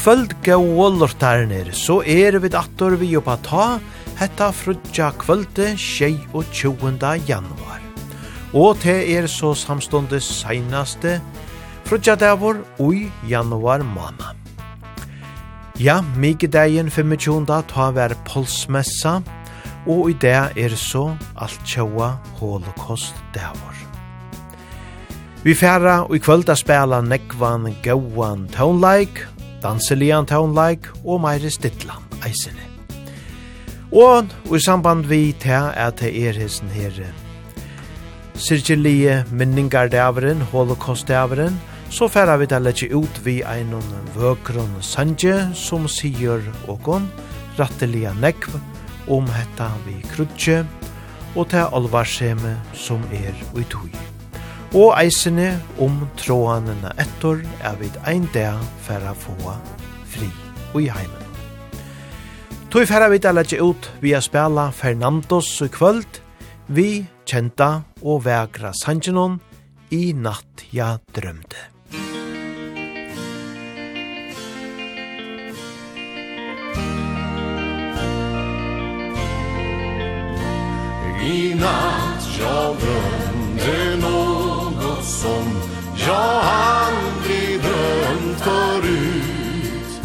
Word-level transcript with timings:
kvöld 0.00 0.32
gau 0.40 0.88
lortarnir, 0.96 1.74
så 1.76 1.98
er 2.08 2.38
vi 2.40 2.48
dator 2.48 2.94
vi 2.96 3.10
oppa 3.18 3.34
ta, 3.44 3.64
hetta 4.16 4.46
frutja 4.48 5.10
kvölde 5.20 5.74
22. 5.76 7.18
januar. 7.28 7.80
Og 8.56 8.78
te 8.80 8.94
er 9.12 9.26
så 9.28 9.50
samståndes 9.52 10.24
seinaste 10.38 11.18
frutja 11.84 12.14
davor 12.16 12.62
ui 12.80 13.10
januar 13.28 13.84
måned. 13.84 14.40
Ja, 15.76 16.00
migedegin 16.16 16.88
25. 16.88 17.44
ta 17.68 17.90
ver 17.92 18.14
polsmessa, 18.24 19.18
og 19.84 20.08
i 20.08 20.14
det 20.16 20.38
er 20.56 20.76
så 20.76 21.10
alt 21.36 21.60
tjaua 21.66 22.14
holocaust 22.40 23.20
davor. 23.36 23.76
Vi 25.44 25.52
færa 25.54 26.06
og 26.08 26.16
i 26.16 26.22
kvölda 26.24 26.56
spela 26.56 27.02
nekvan 27.04 27.68
gauan 27.84 28.48
tónleik 28.56 29.26
danselian 29.62 30.26
townlike 30.26 30.92
og 31.04 31.22
meire 31.24 31.50
stilla 31.50 31.98
eisene. 32.26 32.66
Og 33.90 34.30
i 34.54 34.60
samband 34.62 35.08
vi 35.10 35.32
ta 35.32 35.70
er 35.74 35.90
til 35.98 36.14
er 36.28 36.38
hessen 36.38 36.70
her 36.70 36.94
sirkelige 38.40 39.24
holocaust 39.30 40.50
holocaustdaveren, 40.52 41.60
så 41.90 42.08
færa 42.08 42.36
vi 42.38 42.46
til 42.46 42.56
å 42.56 42.64
legge 42.64 42.88
ut 42.94 43.20
vi 43.24 43.40
einon 43.42 43.84
vøkron 44.14 44.78
sanje 44.80 45.50
som 45.54 45.88
sier 45.88 46.40
åkon 46.68 47.08
rattelia 47.58 48.14
nekv 48.14 48.54
om 49.08 49.26
hetta 49.34 49.68
vi 49.86 49.98
krutje 50.14 50.62
og 51.34 51.50
til 51.50 51.66
alvarseme 51.76 52.56
som 52.74 53.02
er 53.12 53.34
utøy 53.54 54.09
og 54.70 54.92
eisene 54.94 55.56
om 55.82 55.96
tråanene 56.20 56.92
etter 57.02 57.42
er 57.66 57.78
vi 57.80 57.90
ein 58.06 58.28
dag 58.34 58.60
for 58.86 59.02
å 59.02 59.14
få 59.18 59.54
fri 60.12 60.28
og 60.70 60.84
i 60.84 60.90
heimen. 60.94 61.26
Tog 62.70 62.86
færre 62.86 63.08
vi 63.10 63.18
til 63.18 63.40
å 63.40 63.70
ut 63.72 63.90
vi 64.02 64.14
spela 64.22 64.70
Fernandos 64.70 65.56
i 65.66 65.68
kvöld, 65.74 66.20
vi 66.68 67.02
kjenta 67.26 67.82
og 68.02 68.22
vegra 68.28 68.70
sangenon 68.84 69.40
i 69.90 70.12
natt 70.14 70.68
ja 70.70 70.94
drømte. 71.14 71.66
I 81.20 81.54
natt 81.58 82.30
ja 82.38 82.60
drømte 82.78 83.80
nå 84.00 84.39
något 85.00 85.08
som 85.08 85.60
jag 86.06 86.40
aldrig 86.42 87.60
drömt 87.60 88.40
förut. 88.40 90.00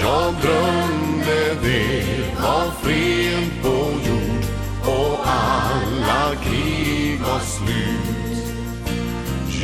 Jag 0.00 0.34
drömde 0.42 1.54
det 1.62 2.04
var 2.42 2.70
fred 2.82 3.62
på 3.62 3.68
jord 4.08 4.44
och 4.84 5.18
alla 5.24 6.34
krig 6.44 7.20
var 7.20 7.38
slut. 7.38 8.44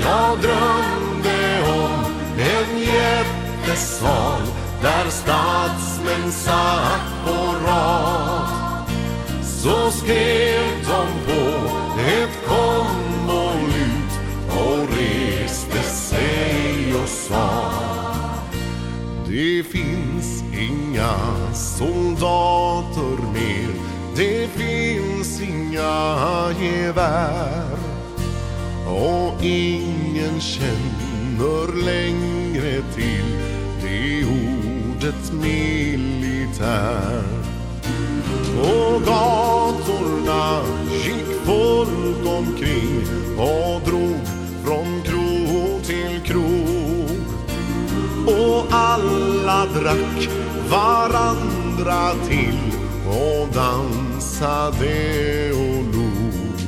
Jag 0.01 0.39
drömde 0.41 1.63
om 1.69 2.05
en 2.39 2.79
jättesal 2.79 4.41
där 4.83 5.11
stadsmän 5.11 6.33
satt 6.33 7.27
på 7.27 7.55
rad. 7.67 8.91
Så 9.43 9.91
skrev 9.91 10.63
de 10.87 11.33
på 11.33 11.69
ett 11.99 12.49
kors 12.49 12.74
sa 17.35 17.75
Det 19.27 19.63
finns 19.63 20.45
inga 20.53 21.15
soldater 21.55 23.17
mer. 23.33 23.71
Det 24.17 24.49
finns 24.49 25.41
inga 25.41 26.53
gevär. 26.61 27.79
Och 28.89 29.45
ingen 29.45 30.41
känner 30.41 31.85
längre 31.85 32.83
till 32.95 33.25
Det 33.83 34.25
ordet 34.25 35.33
militär. 35.33 37.23
På 38.57 38.99
gatorna 39.07 40.63
gick 41.05 41.31
folk 41.45 42.27
omkring 42.27 43.05
Och 43.39 43.81
drog 43.85 44.34
och 48.45 48.67
alla 48.71 49.67
drack 49.67 50.29
varandra 50.71 52.15
till 52.29 52.59
och 53.09 53.49
dansade 53.55 54.93
och 55.53 55.85
log 55.95 56.61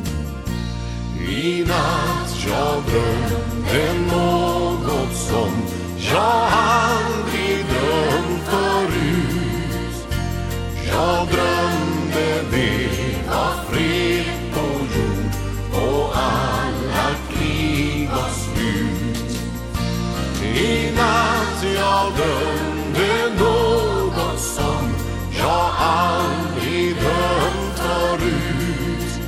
I 1.29 1.65
natt 1.65 2.37
jag 2.49 2.83
drömde 2.83 3.85
något 4.17 5.15
som 5.15 5.51
jag 5.97 6.49
aldrig 6.53 7.67
drömt 7.67 8.43
förut. 8.51 10.07
Jag 10.89 11.27
drömde 11.27 12.43
det 12.51 12.89
var 13.29 13.53
fred 13.71 14.27
på 14.55 14.67
jord 14.97 15.33
och 15.73 16.17
allt 16.17 16.56
I 20.57 20.91
natt 20.91 21.65
jag 21.75 22.13
dömde 22.17 23.45
något 23.45 24.41
som 24.41 24.95
jag 25.39 25.71
aldrig 25.79 26.95
dömt 26.95 27.79
förut. 27.79 29.21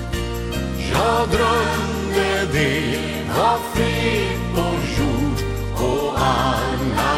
Jag 0.93 1.29
drömde 1.29 2.53
det 2.53 2.99
var 3.37 3.59
fred 3.75 4.39
på 4.55 4.67
jord 4.99 5.39
och 5.75 6.19
alla 6.19 7.17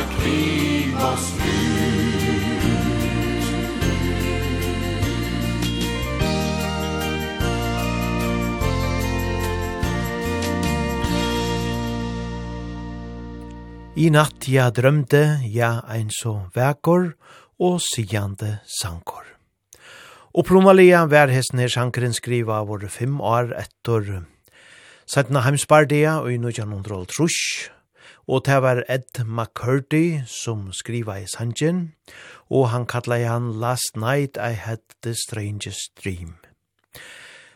I 14.00 14.06
natt 14.08 14.46
jeg 14.48 14.72
drømte, 14.78 15.42
ja 15.52 15.82
ein 15.92 16.08
så 16.14 16.30
vekor, 16.54 17.10
og 17.60 17.82
sigande 17.84 18.54
sankor. 18.64 19.26
Og 20.32 20.46
promalia 20.48 21.02
vær 21.10 21.28
hesten 21.28 21.60
her 21.60 21.68
sankeren 21.68 22.16
skriva 22.16 22.62
våre 22.64 22.88
fem 22.88 23.18
år 23.20 23.52
etter 23.60 24.22
Sætna 25.04 25.44
heimsbardia 25.44 26.16
og 26.22 26.32
i 26.32 26.40
1903, 26.40 27.28
og 28.24 28.44
det 28.48 28.60
var 28.64 28.84
Ed 28.88 29.20
McCurdy 29.26 30.22
som 30.24 30.70
skriva 30.72 31.18
i 31.20 31.28
sangen, 31.28 31.90
og 32.48 32.70
han 32.72 32.88
kallar 32.88 33.26
han 33.28 33.52
Last 33.60 34.00
Night 34.00 34.40
I 34.40 34.56
Had 34.56 34.80
the 35.02 35.12
Strangest 35.12 35.92
Dream. 36.00 36.39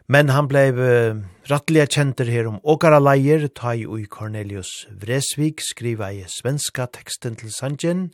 Men 0.07 0.29
han 0.29 0.49
blev 0.51 0.77
uh, 0.77 1.23
rattliga 1.49 1.87
kjenter 1.89 2.29
her 2.29 2.51
om 2.51 2.59
åkara 2.61 2.99
leier, 3.01 3.47
tai 3.49 3.87
ui 3.89 4.05
Cornelius 4.05 4.85
Vresvik 5.01 5.65
skriva 5.65 6.11
i 6.13 6.27
svenska 6.29 6.85
teksten 6.93 7.39
til 7.41 7.53
Sanjen, 7.55 8.11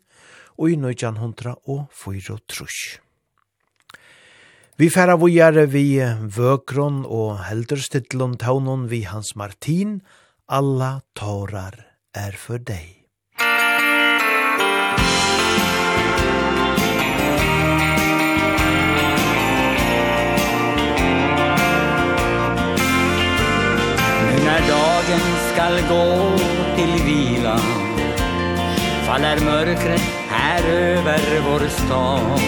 og 0.55 0.71
i 0.71 0.79
nøyjan 0.79 1.19
hundra 1.19 1.57
og 1.67 1.89
fyro 1.91 2.39
trus. 2.47 3.01
Vi 4.79 4.89
færa 4.89 5.19
vujare 5.19 5.67
vi 5.69 5.99
vøkron 6.37 7.03
og 7.05 7.43
helderstittlun 7.49 8.39
taunon 8.41 8.87
vi 8.89 9.03
Hans 9.05 9.35
Martin, 9.37 9.99
alla 10.49 11.01
tårar 11.19 11.75
er 12.15 12.39
for 12.39 12.63
deg. 12.63 13.00
När 24.51 24.69
dagen 24.69 25.21
skall 25.53 25.81
gå 25.89 26.37
till 26.77 27.05
vila. 27.05 27.59
Faller 29.07 29.41
mörkret 29.45 30.03
här 30.29 30.63
över 30.65 31.21
vår 31.51 31.69
stad. 31.69 32.41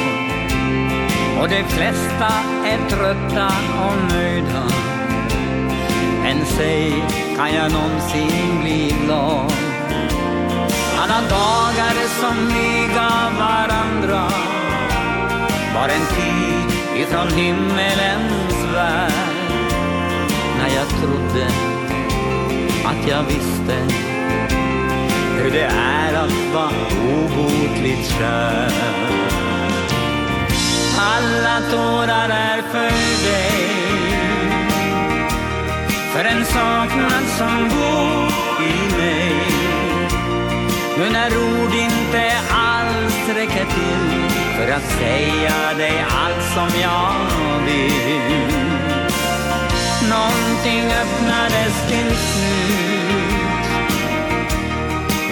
Och 1.41 1.49
de 1.49 1.65
flesta 1.65 2.31
är 2.67 2.89
trötta 2.91 3.47
och 3.85 4.15
nöjda. 4.15 4.65
Men 6.23 6.47
säg, 6.47 7.05
kan 7.37 7.55
jag 7.55 7.73
någonsin 7.73 8.61
bli 8.63 8.95
glad? 9.05 9.53
Alla 10.99 11.21
dagar 11.21 11.97
som 12.21 12.49
liga 12.49 13.11
varandra. 13.39 14.29
Var 15.75 15.89
en 15.89 16.07
tid 16.17 17.03
ifrån 17.03 17.29
himmelens 17.29 18.75
värld. 18.75 19.13
När 20.59 20.69
jag 20.77 20.89
trodde 20.89 21.72
att 23.03 23.09
jag 23.09 23.23
visste 23.23 23.95
Hur 25.37 25.51
det 25.51 25.69
är 25.77 26.15
att 26.15 26.55
vara 26.55 26.71
obotligt 27.15 28.13
skör. 28.13 28.73
Alla 30.99 31.61
tårar 31.71 32.29
är 32.29 32.63
för 32.63 32.91
dig 33.29 33.63
För 36.13 36.25
en 36.25 36.45
saknad 36.45 37.25
som 37.39 37.69
bor 37.69 38.33
i 38.67 38.97
mig. 38.97 39.37
Nu 40.99 41.11
när 41.13 41.31
ord 41.31 41.75
inte 41.75 42.33
alls 42.51 43.29
räcker 43.29 43.65
till 43.65 44.31
För 44.57 44.73
att 44.73 44.91
säga 44.91 45.75
dig 45.77 46.05
allt 46.11 46.45
som 46.55 46.81
jag 46.81 47.67
vill 47.67 48.72
någonting 50.13 50.85
öppnades 51.03 51.75
till 51.89 52.17
slut. 52.17 53.67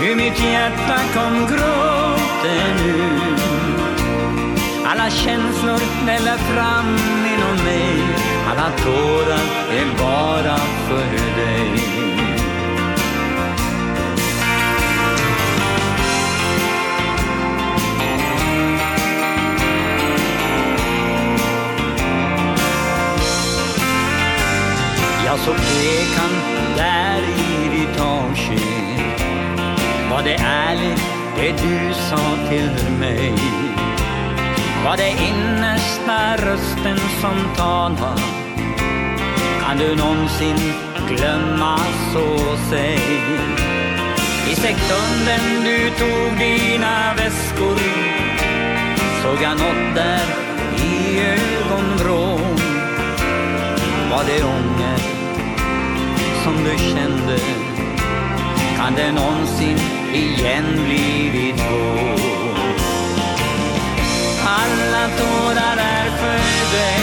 Hur 0.00 0.16
mitt 0.16 0.38
hjärta 0.44 0.98
kom 1.14 1.34
gråten 1.46 2.76
ut. 2.86 3.40
Alla 4.86 5.10
känslor 5.10 5.78
smäller 6.02 6.38
fram 6.38 6.96
inom 7.32 7.64
mig. 7.64 8.02
Alla 8.50 8.70
tårar 8.84 9.46
är 9.70 9.86
bara 9.98 10.56
för 10.88 11.10
dig. 11.40 12.29
så 25.44 25.52
tvekan 25.52 26.34
där 26.76 27.22
i 27.22 27.68
ditt 27.76 28.00
avsked 28.00 29.10
Var 30.10 30.22
det 30.22 30.34
ärligt 30.34 31.02
det 31.36 31.52
du 31.52 31.94
sa 31.94 32.48
till 32.48 32.92
mig? 32.98 33.34
Var 34.84 34.96
det 34.96 35.10
innersta 35.10 36.36
rösten 36.36 36.98
som 37.20 37.54
talar? 37.56 38.18
Kan 39.60 39.78
du 39.78 39.96
någonsin 39.96 40.56
glömma 41.08 41.78
så 42.12 42.56
säg? 42.70 43.00
I 44.50 44.54
sekunden 44.54 45.64
du 45.64 45.90
tog 45.90 46.38
dina 46.38 47.14
väskor 47.16 47.78
Såg 49.22 49.42
jag 49.42 49.52
något 49.52 49.94
där 49.94 50.26
i 50.76 51.20
ögonvrån. 51.20 52.56
Var 54.10 54.24
det 54.26 54.44
ånger 54.44 55.19
som 56.50 56.64
du 56.64 56.78
kände. 56.78 57.38
Kan 58.76 58.94
det 58.94 59.12
någonsin 59.12 59.78
igen 60.12 60.64
bli 60.84 61.30
vi 61.32 61.52
två 61.52 61.80
Alla 64.44 65.08
tårar 65.18 65.76
är 65.76 66.10
för 66.20 66.76
dig. 66.76 67.02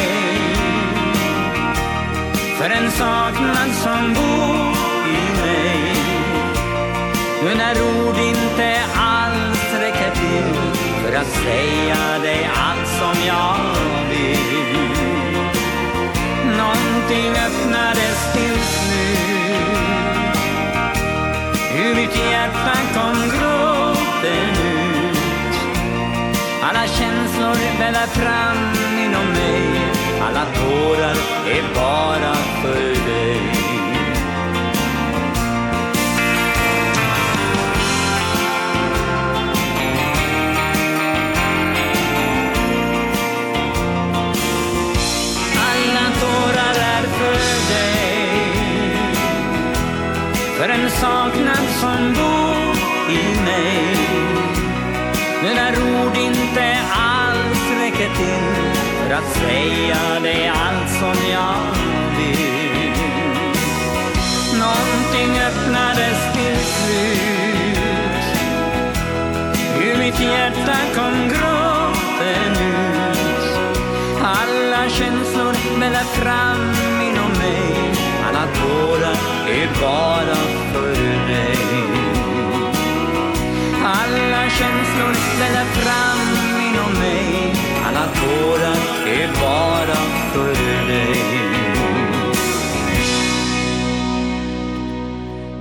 För 2.57 2.69
en 2.69 2.91
saknad 2.91 3.71
som 3.83 4.13
bor 4.13 5.07
i 5.07 5.23
mig. 5.41 5.95
Nu 7.43 7.55
när 7.55 7.75
ord 7.81 8.17
inte 8.17 8.79
alls 8.95 9.73
räcker 9.79 10.11
till 10.15 10.53
För 11.03 11.15
att 11.15 11.27
säga 11.27 12.19
dig 12.21 12.49
allt 12.55 12.87
som 12.87 13.25
jag 13.27 13.57
vill. 14.09 14.47
Någonting 16.57 17.31
öppnades 17.31 18.33
till 18.33 18.63
slut 18.63 19.36
Hur 21.77 21.95
mitt 21.95 22.15
hjärta 22.15 22.77
kom 22.93 23.15
gråten 23.29 24.49
ut. 24.73 25.55
Alla 26.63 26.87
känslor 26.87 27.79
väller 27.79 28.07
fram 28.07 28.57
inom 28.99 29.25
mig. 29.25 29.81
Alla 30.21 30.45
tårar 30.45 31.17
är 31.47 31.63
bara 31.75 32.35
för 32.61 33.11
dig. 33.11 33.66
den 50.77 50.89
saknad 50.89 51.67
som 51.81 52.13
bor 52.13 52.75
i 53.09 53.41
mig. 53.45 53.97
Men 55.43 55.55
när 55.55 55.71
ord 55.71 56.17
inte 56.17 56.77
alls 56.91 57.61
räcker 57.79 58.09
till 58.15 58.73
För 58.97 59.15
att 59.15 59.33
säga 59.33 60.19
dig 60.19 60.47
allt 60.47 60.89
som 60.89 61.31
jag 61.31 61.61
vill. 62.17 62.91
Någonting 64.59 65.39
öppnades 65.47 66.33
till 66.33 66.57
slut. 66.57 68.25
Hur 69.79 69.97
mitt 69.97 70.19
hjärta 70.19 70.77
kom 70.95 71.29
gråten 71.29 72.51
ut. 72.51 73.57
Alla 74.23 74.89
känslor 74.89 75.79
väller 75.79 76.03
fram 76.03 76.73
inom 77.01 77.31
mig. 77.31 77.77
Alla 78.27 78.47
tårar 78.53 79.17
är 79.47 79.81
bara 79.81 80.56
för 80.73 80.95
dig 81.31 81.57
Alla 83.83 84.43
känslor 84.49 85.13
ställer 85.13 85.65
fram 85.65 86.29
inom 86.67 86.91
mig. 86.99 87.53
Alla 87.87 88.05
tårar 88.07 88.79
är 89.07 89.27
bara 89.41 90.01
för 90.33 90.87
dig 90.87 91.37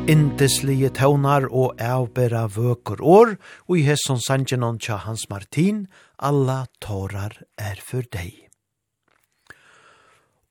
Indeslige 0.06 0.92
tøvnar 0.94 1.48
og 1.50 1.80
avbera 1.82 2.44
vøkur 2.46 3.02
år, 3.02 3.32
og 3.66 3.80
i 3.80 3.82
hesson 3.88 4.22
sangenon 4.22 4.78
tja 4.78 5.00
Hans 5.02 5.26
Martin, 5.30 5.88
alla 6.22 6.66
tårar 6.78 7.40
er 7.58 7.82
for 7.82 8.06
deg. 8.14 8.45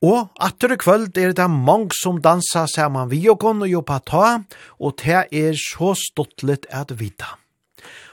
Og 0.05 0.29
atter 0.37 0.75
i 0.75 0.77
kvöld 0.77 1.17
er 1.17 1.31
det 1.33 1.47
mange 1.49 1.95
som 1.97 2.19
dansa 2.21 2.65
saman 2.69 3.09
vi 3.09 3.23
og 3.31 3.43
og 3.43 3.65
jobba 3.65 3.99
ta, 3.99 4.43
og 4.79 4.99
det 5.01 5.25
er 5.31 5.55
så 5.57 5.95
stottlet 5.97 6.67
at 6.69 6.93
vita. 6.99 7.39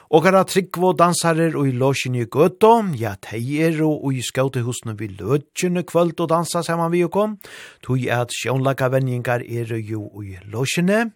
Og 0.09 0.23
gara 0.23 0.43
tryggvo 0.43 0.93
dansarer 0.93 1.55
og 1.57 1.67
i 1.67 1.71
låsjen 1.71 2.15
i 2.15 2.25
gøtta, 2.25 2.93
ja, 2.97 3.15
tei 3.21 3.59
er 3.61 3.81
og 3.83 4.13
i 4.13 4.21
skautehusene 4.21 4.93
vi 4.97 5.07
løtjene 5.07 5.83
kvöld 5.83 6.19
og 6.19 6.29
dansa 6.29 6.63
saman 6.63 6.91
vi 6.91 7.03
og 7.03 7.37
tog 7.81 8.07
at 8.09 8.31
sjånlaka 8.31 8.89
venningar 8.89 9.41
er 9.41 9.77
jo 9.77 10.09
i 10.21 10.37
låsjene. 10.45 11.11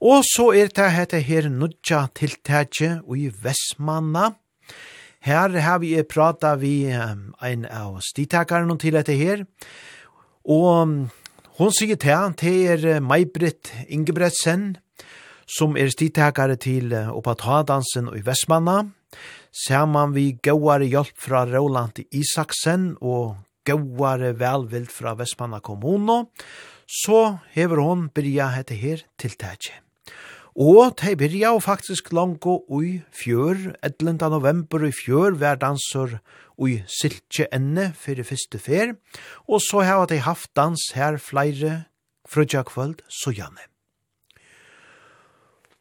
Og 0.00 0.22
så 0.26 0.50
er 0.54 0.70
det 0.70 0.76
dette 0.78 1.20
her 1.22 1.48
nudja 1.48 2.08
tiltakje 2.14 3.00
og 3.06 3.18
i 3.18 3.30
Vestmanna, 3.30 4.34
Her 5.24 5.48
har 5.64 5.78
vi 5.80 5.94
prata 6.04 6.50
vi 6.60 6.84
ein 6.92 7.62
av 7.64 7.96
stitakeren 8.04 8.68
til 8.76 8.92
dette 8.92 9.14
her, 9.16 9.46
og 10.44 10.90
hon 11.56 11.72
sier 11.72 11.96
til, 11.96 12.34
til 12.36 12.58
er 12.74 13.00
Maibrit 13.00 13.70
Ingebretsen, 13.88 14.74
som 15.48 15.78
er 15.80 15.88
stitakere 15.92 16.58
til 16.60 16.92
Opatadansen 16.92 18.10
i 18.12 18.20
Vestmanna, 18.26 18.82
saman 19.64 20.12
vi 20.12 20.34
gauare 20.44 20.90
hjelp 20.92 21.16
fra 21.16 21.46
Roland 21.48 22.02
Isaksen 22.12 22.90
og 23.00 23.38
gauare 23.64 24.34
velvild 24.36 24.92
fra 24.92 25.16
Vestmanna 25.16 25.62
kommuno, 25.64 26.34
så 26.84 27.38
hever 27.56 27.80
hon 27.80 28.10
byrja 28.12 28.50
hette 28.58 28.76
her 28.76 29.06
tiltaket. 29.16 29.83
Og 30.54 30.94
de 31.02 31.16
byrja 31.18 31.50
jo 31.50 31.58
faktisk 31.58 32.12
langt 32.12 32.46
i 32.46 33.00
fjør, 33.10 33.74
11. 33.82 34.12
november 34.30 34.86
i 34.86 34.92
fjør, 34.94 35.34
hver 35.34 35.58
danser 35.58 36.20
i 36.62 36.82
siltje 36.86 37.48
ende 37.52 37.90
for 37.98 38.14
det 38.14 38.26
første 38.26 38.58
fer, 38.58 38.94
og 39.48 39.60
så 39.60 39.82
har 39.82 40.06
de 40.06 40.22
haft 40.22 40.54
dans 40.56 40.78
her 40.94 41.16
flere 41.16 41.84
frødja 42.28 42.62
kvöld, 42.62 43.02
så 43.10 43.34
gjerne. 43.34 43.66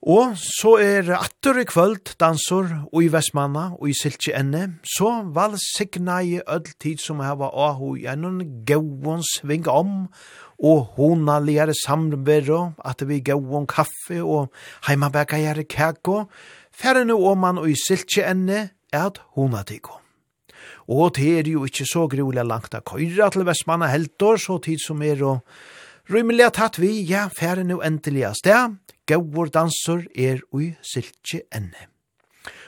Og 0.03 0.33
så 0.35 0.73
er 0.83 1.13
atter 1.15 1.61
i 1.61 1.63
kvöld 1.63 2.17
danser 2.19 2.89
og 2.91 3.03
i 3.05 3.07
Vestmanna 3.07 3.69
og 3.77 3.87
i 3.87 3.93
Siltje 3.95 4.33
enne, 4.35 4.79
så 4.83 5.21
valg 5.31 5.55
signa 5.61 6.17
i 6.19 6.41
öll 6.41 6.73
tid 6.75 6.99
som 6.99 7.21
hava 7.23 7.47
ahu 7.47 7.93
i 7.95 8.03
enn 8.11 8.41
gauon 8.67 9.23
sving 9.23 9.69
om 9.71 10.09
og 10.63 10.93
hona 10.95 11.39
lere 11.43 11.75
samvero, 11.75 12.73
at 12.85 13.03
vi 13.07 13.19
gav 13.19 13.41
om 13.55 13.67
kaffe 13.67 14.21
og 14.23 14.53
heimabæka 14.87 15.41
gjere 15.41 15.67
kæko, 15.67 16.23
færre 16.71 17.03
nu 17.05 17.19
om 17.27 17.43
man 17.43 17.59
og 17.61 17.69
i 17.69 17.75
siltje 17.75 18.29
enne, 18.31 18.69
at 18.93 19.19
hona 19.35 19.63
tiko. 19.67 19.99
Og 20.87 21.15
det 21.15 21.31
er 21.39 21.49
jo 21.51 21.63
ikkje 21.67 21.87
så 21.89 22.07
grulig 22.07 22.43
langt 22.45 22.75
av 22.75 22.83
køyra 22.87 23.29
til 23.31 23.45
Vestmanna 23.47 23.87
heltor, 23.91 24.37
så 24.37 24.59
tid 24.63 24.79
som 24.83 25.01
er 25.03 25.23
og 25.23 25.43
rymelig 26.11 26.51
tatt 26.55 26.79
vi, 26.79 27.01
ja, 27.07 27.27
færre 27.31 27.63
nu 27.63 27.79
endelig 27.81 28.27
av 28.27 28.37
sted, 28.39 28.77
gav 29.07 29.49
dansor 29.51 30.05
er 30.15 30.43
og 30.51 30.63
i 30.63 30.69
siltje 30.81 31.43
enne. 31.55 31.89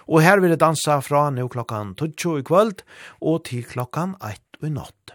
Og 0.07 0.21
her 0.21 0.39
vil 0.39 0.53
jeg 0.53 0.61
dansa 0.61 0.99
fra 1.01 1.29
nu 1.33 1.47
klokkan 1.49 1.95
12 1.95 2.39
i 2.39 2.43
kvöld 2.45 2.83
og 3.21 3.45
til 3.45 3.65
klokkan 3.65 4.15
1 4.21 4.61
i 4.61 4.69
natt. 4.69 5.14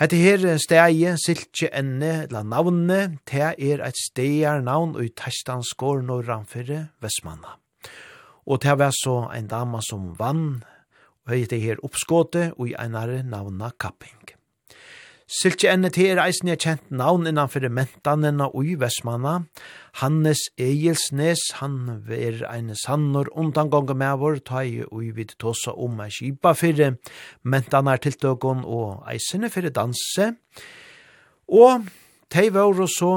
Hette 0.00 0.16
her 0.16 0.56
stegi, 0.56 1.10
siltje 1.20 1.68
enne, 1.76 2.24
la 2.32 2.40
navne, 2.40 3.18
te 3.28 3.50
er 3.52 3.82
eit 3.84 3.98
stegar 4.00 4.62
navn 4.64 4.94
ui 4.96 5.10
testansgård 5.12 6.06
norranfyrre 6.08 6.86
Vestmanna. 7.04 7.58
Og 8.48 8.62
te 8.64 8.72
var 8.80 8.96
så 8.96 9.26
ein 9.28 9.52
dama 9.52 9.84
som 9.84 10.14
vann, 10.16 10.62
og 11.26 11.36
hei 11.36 11.44
det 11.44 11.60
her 11.60 11.84
oppskåte 11.84 12.54
ui 12.56 12.72
einare 12.72 13.20
navna 13.20 13.74
Kapping. 13.76 14.39
Siltje 15.30 15.70
til 15.94 16.08
er 16.10 16.18
eisen 16.24 16.48
jeg 16.50 16.58
kjent 16.58 16.88
navn 16.90 17.28
innanfor 17.30 17.62
mentanene 17.70 18.48
og 18.50 18.66
i 18.66 18.72
Vestmanna. 18.74 19.44
Hannes 20.02 20.40
Egilsnes, 20.58 21.38
han 21.60 22.02
er 22.10 22.42
ein 22.50 22.74
sannor 22.74 23.30
undangonga 23.38 23.94
med 23.94 24.18
vår, 24.18 24.40
ta 24.42 24.64
i 24.66 24.82
ui 24.90 25.12
vid 25.14 25.36
tåsa 25.38 25.70
om 25.70 26.00
ei 26.02 26.10
kipa 26.10 26.50
fyrir 26.58 26.96
mentanar 27.46 28.02
tiltøkon 28.02 28.64
og 28.66 29.04
eisene 29.06 29.52
fyrir 29.54 29.70
danse. 29.70 30.32
Og 31.46 31.86
tei 32.28 32.48
var 32.50 32.74
og 32.74 32.90
så 32.90 33.12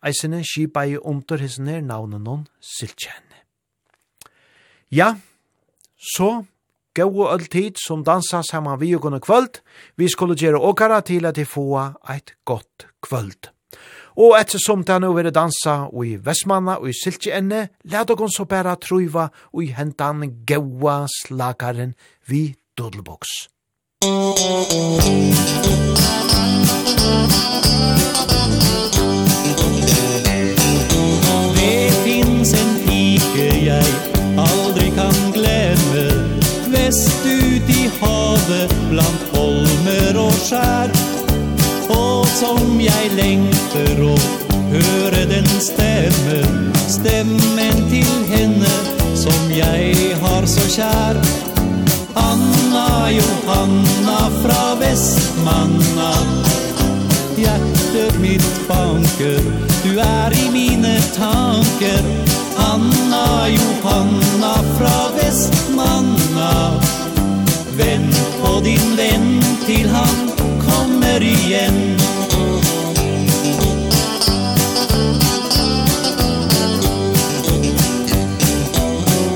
eisene 0.00 0.40
kipa 0.48 0.86
i 0.88 0.96
under 0.96 1.36
hisne 1.36 1.76
her 1.76 1.84
navnen 1.84 2.26
hon 2.26 2.46
Siltje 2.60 3.12
Ja, 4.88 5.16
så 5.96 6.46
Gå 6.94 7.26
all 7.26 7.46
tid 7.48 7.78
som 7.80 8.02
dansa 8.04 8.42
saman 8.42 8.80
vi 8.80 8.94
og 8.94 9.22
kvöld, 9.24 9.62
vi 9.96 10.08
skulle 10.08 10.36
gjere 10.36 10.60
åkara 10.60 11.00
til 11.00 11.24
at 11.24 11.38
vi 11.38 11.44
få 11.44 11.80
eit 12.10 12.34
godt 12.44 12.86
kvöld. 13.00 13.48
Og 14.16 14.36
etter 14.36 14.58
som 14.60 14.84
det 14.84 14.98
nå 15.00 15.12
vil 15.16 15.30
dansa 15.32 15.88
og 15.88 16.04
i 16.06 16.16
Vestmanna 16.16 16.76
og 16.76 16.90
i 16.90 16.92
Siltje 16.92 17.32
enne, 17.38 17.68
let 17.84 18.08
dere 18.08 18.28
så 18.28 18.44
bare 18.44 18.76
truiva 18.76 19.30
og 19.52 19.64
i 19.64 19.72
hentan 19.72 20.44
gaua 20.44 21.06
slakaren 21.08 21.94
vi 22.28 22.54
Dodelboks. 22.76 23.48
Det 31.56 31.92
finns 32.04 32.52
en 32.52 32.72
pike 32.84 33.48
jeg 33.64 34.11
lande 38.42 38.68
blant 38.90 39.22
holmer 39.36 40.16
og 40.18 40.32
skjær. 40.32 40.90
Og 41.92 42.26
som 42.26 42.80
jeg 42.80 43.10
lengter 43.16 44.00
å 44.02 44.14
høre 44.72 45.26
den 45.28 45.48
stemme 45.60 46.40
Stemmen 46.88 47.82
til 47.90 48.08
henne 48.30 48.72
som 49.16 49.50
jeg 49.50 50.14
har 50.22 50.46
så 50.46 50.64
kjær. 50.72 51.20
Anna 52.14 53.10
Johanna 53.12 54.18
fra 54.42 54.62
Vestmanna 54.80 56.12
Hjertet 57.36 58.18
mitt 58.20 58.58
banker, 58.68 59.40
du 59.82 59.98
er 59.98 60.36
i 60.36 60.48
mine 60.52 60.94
tanker. 61.16 62.04
Anna 62.60 63.48
Johanna 63.50 64.54
fra 64.76 64.96
Vestmanna 65.16 66.91
din 68.64 68.96
vän 68.96 69.42
till 69.66 69.88
han 69.88 70.30
kommer 70.60 71.22
igen. 71.22 71.96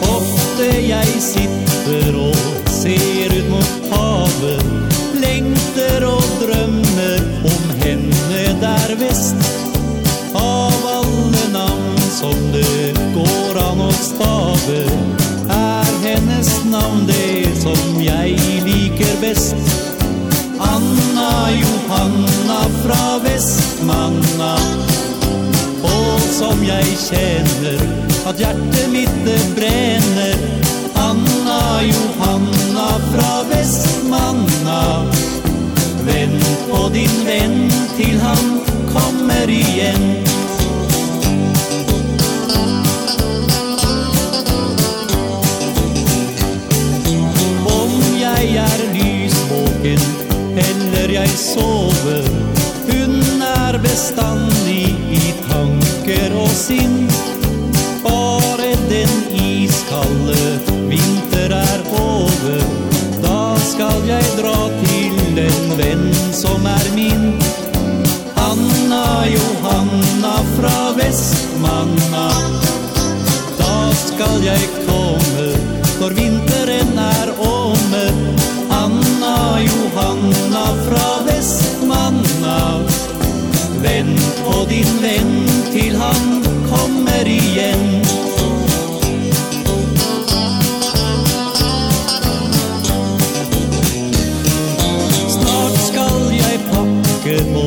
Ofte 0.02 0.80
jeg 0.88 1.06
ser 1.22 1.45
best. 19.20 19.56
Anna 20.58 21.50
Johanna 21.50 22.60
fra 22.82 23.18
Vestmanna. 23.24 24.56
Og 25.82 26.20
som 26.20 26.62
jeg 26.64 26.96
kjenner 26.98 27.82
At 28.26 28.40
hjertet 28.40 28.88
mitt 28.92 29.16
det 29.24 29.40
brenner. 29.56 30.36
Anna 30.96 31.82
Johanna 31.86 32.88
fra 33.12 33.32
Vestmanna. 33.50 34.82
Vent 36.06 36.46
på 36.70 36.88
din 36.94 37.18
venn 37.26 37.58
til 37.96 38.20
han 38.20 38.60
kommer 38.92 39.50
igjen. 39.50 40.25
jeg 51.16 51.28
sover. 51.38 52.24
Hun 52.88 53.42
er 53.42 53.78
bestandig 53.80 54.88
i 55.16 55.32
tanker 55.48 56.34
og 56.36 56.50
sinn. 56.52 57.06
Bare 58.04 58.72
den 58.90 59.14
iskalle 59.40 60.42
vinter 60.90 61.56
er 61.56 61.86
over. 62.00 62.60
Da 63.24 63.40
skal 63.70 64.04
jeg 64.10 64.28
dra 64.40 64.58
til 64.82 65.40
en 65.46 65.72
venn 65.80 66.06
som 66.36 66.68
er 66.76 66.92
min. 66.98 67.26
Anna 68.48 69.06
Johanna 69.32 70.36
fra 70.56 70.76
Vestmanna. 71.00 72.28
Da 73.56 73.74
skal 74.04 74.44
jeg 74.50 74.70
komme 74.84 75.05
och 84.62 84.68
din 84.68 84.98
venn 85.02 85.48
til 85.72 85.96
han 85.96 86.44
kommer 86.70 87.26
igen. 87.26 88.04
Snart 95.28 95.76
skal 95.88 96.32
jeg 96.32 96.60
pakke 96.72 97.38
på 97.52 97.66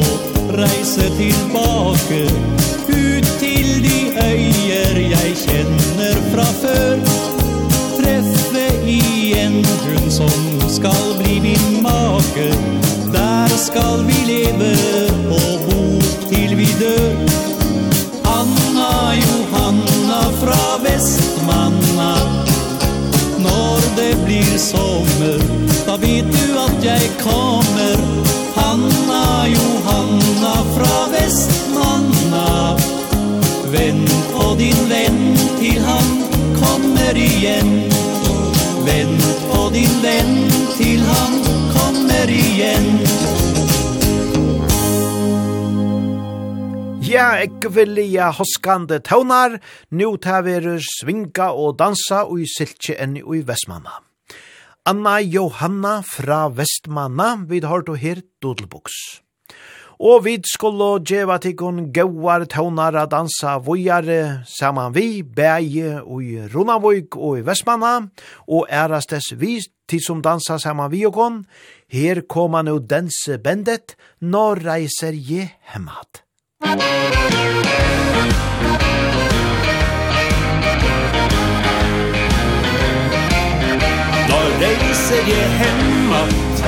reise 0.58 1.10
tilbake 1.18 2.22
ut 2.88 3.28
til 3.40 3.70
de 3.86 4.00
øyer 4.24 5.00
jeg 5.14 5.36
kjenner 5.46 6.22
fra 6.34 6.48
før 6.62 6.98
treffe 8.00 8.68
igjen 8.86 9.62
hun 9.86 10.12
som 10.12 10.70
skal 10.70 11.16
bli 11.22 11.40
min 11.40 11.84
make. 11.84 12.50
Der 13.14 13.58
skal 13.58 14.06
vi 14.08 14.22
leve 14.26 14.74
og 15.30 15.69
dør 16.80 17.16
Anna 18.24 19.14
Johanna 19.16 20.22
fra 20.42 20.78
Vestmanna. 20.84 22.14
Når 23.40 23.80
det 23.98 24.14
blir 24.26 24.58
sommer 24.58 25.42
Da 25.88 25.96
vet 25.96 26.28
du 26.32 26.46
at 26.60 26.84
jeg 26.84 27.10
kommer. 27.24 28.00
Hanna 28.56 29.48
Johanna 29.48 30.56
fra 30.76 30.96
Vestmanna. 31.16 32.78
Venn 33.74 34.06
på 34.34 34.54
din 34.60 34.80
venn 34.90 35.22
til 35.60 35.84
han 35.84 36.10
kommer 36.62 37.18
igjen. 37.18 37.76
Venn 38.88 39.18
på 39.52 39.68
din 39.76 40.00
venn 40.06 40.38
til 40.78 41.04
han 41.12 41.40
kommer 41.76 42.38
igjen. 42.40 43.39
Ja, 47.10 47.40
ikke 47.42 47.72
vilja 47.74 48.28
hoskande 48.38 49.00
tøvnar, 49.02 49.56
nu 49.98 50.12
ta 50.22 50.44
verur 50.46 50.78
svinga 50.84 51.48
og 51.58 51.80
dansa 51.80 52.20
og 52.28 52.44
i 52.44 52.46
siltje 52.46 53.00
enn 53.02 53.16
i 53.18 53.40
Vestmanna. 53.48 53.96
Anna 54.86 55.16
Johanna 55.18 56.04
fra 56.06 56.44
Vestmanna, 56.54 57.32
vid 57.50 57.66
har 57.66 57.82
du 57.88 57.96
her 57.98 58.22
dodelboks. 58.46 59.24
Og 59.98 60.28
vid 60.28 60.46
skulle 60.54 60.92
djeva 61.02 61.40
tikkun 61.42 61.90
gauar 61.98 62.46
tøvnar 62.46 63.02
a 63.02 63.08
dansa 63.10 63.58
vujare 63.58 64.46
saman 64.46 64.94
vi, 64.94 65.24
bæje 65.24 66.04
og 66.04 66.22
i 66.22 66.46
Runavuk 66.54 67.18
og 67.18 67.42
i 67.42 67.46
Vestmanna, 67.50 68.06
og 68.46 68.70
ærastes 68.70 69.34
vi 69.34 69.58
tid 69.90 70.06
som 70.06 70.22
dansa 70.22 70.62
saman 70.62 70.94
vi 70.94 71.08
og 71.10 71.18
kon, 71.18 71.44
her 71.90 72.22
koma 72.30 72.62
nu 72.62 72.78
dense 72.78 73.42
bendet, 73.42 73.98
når 74.22 74.68
reiser 74.70 75.18
je 75.18 75.50
hemmat. 75.74 76.29
Då 76.62 76.68
reiser 84.62 85.24
jeg 85.28 85.50
hemmat 85.62 86.64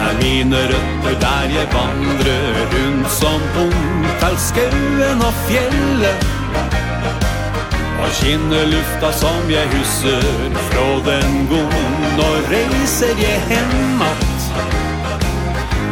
Er 0.00 0.14
mine 0.22 0.56
røtter 0.56 1.20
der 1.20 1.44
jeg 1.54 1.66
vandrer 1.72 2.58
rundt 2.72 3.10
som 3.10 3.40
ung 3.62 4.06
Til 4.20 4.36
skauen 4.38 5.22
og 5.22 5.34
fjellet. 5.46 6.26
Og 8.02 8.10
kinner 8.18 8.66
lufta 8.66 9.12
som 9.12 9.50
jeg 9.50 9.66
husker 9.76 10.26
fra 10.70 10.88
den 11.06 11.46
gong 11.52 11.78
Nå 12.18 12.28
reiser 12.50 13.14
jeg 13.22 13.40
hemmat 13.48 14.29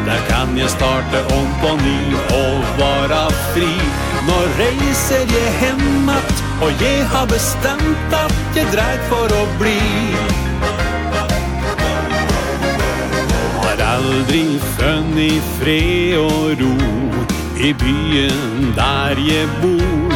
Der 0.09 0.21
kan 0.29 0.57
jeg 0.57 0.71
starte 0.71 1.19
om 1.37 1.49
på 1.61 1.71
ny 1.77 1.99
og 2.33 2.69
vara 2.79 3.25
fri? 3.53 3.75
Nå 4.25 4.37
reiser 4.57 5.29
jeg 5.29 5.51
hemmat 5.61 6.41
og 6.65 6.81
jeg 6.81 7.03
har 7.13 7.27
bestemt 7.29 8.17
at 8.17 8.57
jeg 8.57 8.71
dreit 8.73 9.05
for 9.11 9.29
å 9.37 9.43
bli. 9.61 9.77
Har 13.61 13.85
aldri 13.91 14.43
funn 14.79 15.13
i 15.21 15.35
fred 15.59 16.17
og 16.23 16.65
ro 16.65 16.75
i 17.61 17.75
byen 17.85 18.73
där 18.77 19.17
jeg 19.29 19.49
bor. 19.61 20.13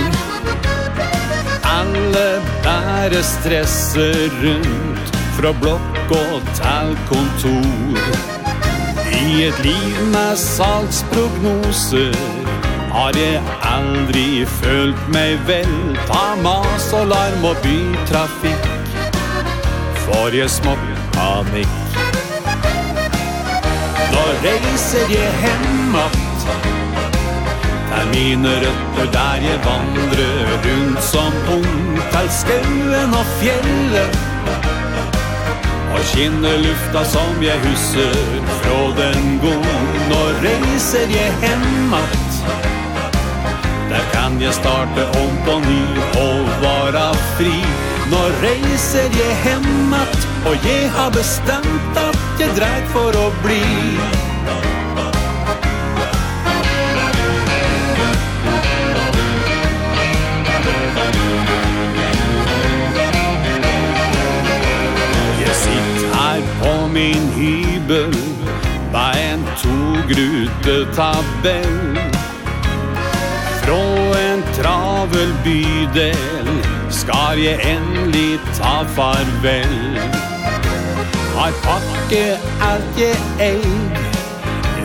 Alle 1.69 2.41
bære 2.65 3.23
stresser 3.23 4.31
rundt 4.43 5.17
Fra 5.37 5.53
blokk 5.53 6.13
og 6.17 6.55
talkontor. 6.57 8.42
I 9.23 9.43
et 9.47 9.59
liv 9.65 9.99
med 10.11 10.39
salgsprognoser 10.39 12.15
Har 12.91 13.15
jeg 13.15 13.43
aldri 13.63 14.43
følt 14.51 15.03
meg 15.15 15.37
vel 15.47 15.77
Ta 16.09 16.25
mas 16.43 16.89
og 16.97 17.07
larm 17.13 17.47
og 17.47 17.61
bytrafikk. 17.63 18.67
Får 20.03 20.35
jeg 20.35 20.51
smått 20.51 20.91
panikk. 21.15 22.01
Da 24.13 24.25
reiser 24.43 25.15
jeg 25.15 25.31
hem 25.45 25.97
at 26.03 26.19
Er 28.01 28.11
mine 28.11 28.59
røtter 28.67 29.15
der 29.15 29.47
jeg 29.47 29.63
vandrer 29.69 30.53
Rundt 30.67 31.09
som 31.13 31.41
ung 31.61 32.03
Til 32.11 32.35
skauen 32.43 33.19
og 33.23 33.35
fjellet. 33.39 34.32
Og 35.93 36.03
kjenner 36.15 36.57
lufta 36.63 37.05
som 37.05 37.43
jeg 37.45 37.59
husker 37.67 38.17
Fra 38.63 38.81
den 38.97 39.39
gång 39.43 39.69
Nå 40.11 40.21
reiser 40.45 41.13
jeg 41.13 41.37
hemmat 41.45 42.41
Der 43.93 44.05
kan 44.15 44.41
jeg 44.41 44.55
starte 44.57 45.07
om 45.21 45.39
på 45.47 45.59
ny 45.67 45.85
Og 46.23 46.53
vara 46.65 47.11
fri. 47.37 47.55
Nå 48.13 48.25
reiser 48.41 49.09
jeg 49.21 49.39
hemmat 49.45 50.29
Og 50.49 50.69
jeg 50.69 50.91
har 50.97 51.13
bestemt 51.15 52.05
at 52.09 52.21
jeg 52.41 52.57
dreit 52.59 52.93
for 52.97 53.15
å 53.17 53.31
bli. 53.45 54.32
min 66.93 67.29
hybel 67.37 68.15
Ba 68.93 69.13
en 69.17 69.45
togrutetabell 69.63 71.99
Frå 73.63 73.85
en 74.19 74.43
travel 74.57 75.31
bydel 75.45 76.49
skal 76.93 77.39
jeg 77.41 77.57
endelig 77.67 78.41
ta 78.55 78.85
farvel. 78.95 79.99
Har 81.35 81.53
pakke 81.65 82.39
alt 82.63 82.99
jeg 83.01 83.17
eid 83.41 83.97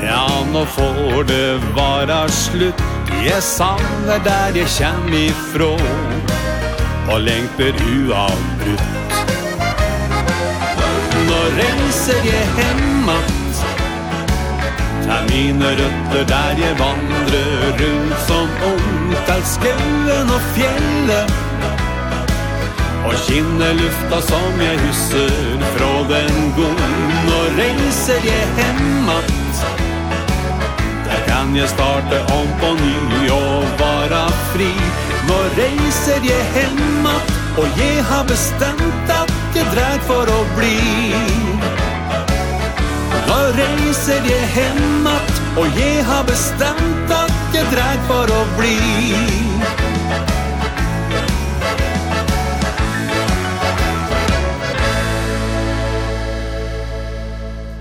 Ja, 0.06 0.28
nå 0.54 0.63
får 0.78 1.24
det 1.28 1.60
vara 1.76 2.28
slutt. 2.32 2.82
Jeg 3.26 3.43
savner 3.43 4.20
der 4.24 4.56
jeg 4.56 4.67
kjem 4.78 5.13
ifrå 5.13 5.74
Og 7.10 7.22
lengter 7.22 7.74
uavbrutt 7.82 9.13
Når 11.28 11.60
en 11.65 11.87
jag 12.13 12.63
hemma 12.63 13.17
Där 15.06 15.24
mine 15.30 15.65
røtter 15.72 16.26
där 16.28 16.67
jag 16.67 16.76
vandrar 16.76 17.78
runt 17.78 18.20
som 18.28 18.48
ung 18.74 19.15
Där 19.28 19.41
skauen 19.41 20.30
och 20.36 20.41
fjällen 20.56 21.30
Och 23.06 23.13
kinner 23.28 23.74
lufta 23.74 24.22
som 24.22 24.62
jag 24.62 24.78
husker 24.78 25.60
från 25.76 26.08
den 26.08 26.54
gong 26.56 27.24
Och 27.28 27.58
reser 27.58 28.22
jag 28.26 28.63
hemma. 28.63 29.20
Där 31.06 31.28
kan 31.28 31.56
jag 31.56 31.70
starte 31.70 32.20
om 32.20 32.48
på 32.60 32.84
ny 32.84 33.30
och 33.30 33.80
vara 33.80 34.30
fri. 34.30 34.74
Nå 35.28 35.38
reiser 35.56 36.22
jeg 36.24 36.43
hemma 36.54 37.13
Og 37.58 37.67
jeg 37.80 38.04
har 38.04 38.24
bestemt 38.24 39.10
at 39.10 39.32
jeg 39.56 39.65
dreit 39.74 40.04
for 40.06 40.30
å 40.30 40.41
bli. 40.58 41.46
Da 43.28 43.40
reiser 43.56 44.24
jeg 44.28 44.52
hemmat 44.56 45.42
Og 45.60 45.80
jeg 45.80 46.04
har 46.08 46.24
bestemt 46.28 47.12
at 47.12 47.56
jeg 47.56 47.68
dreig 47.74 48.06
for 48.10 48.32
å 48.32 48.44
bli 48.58 48.76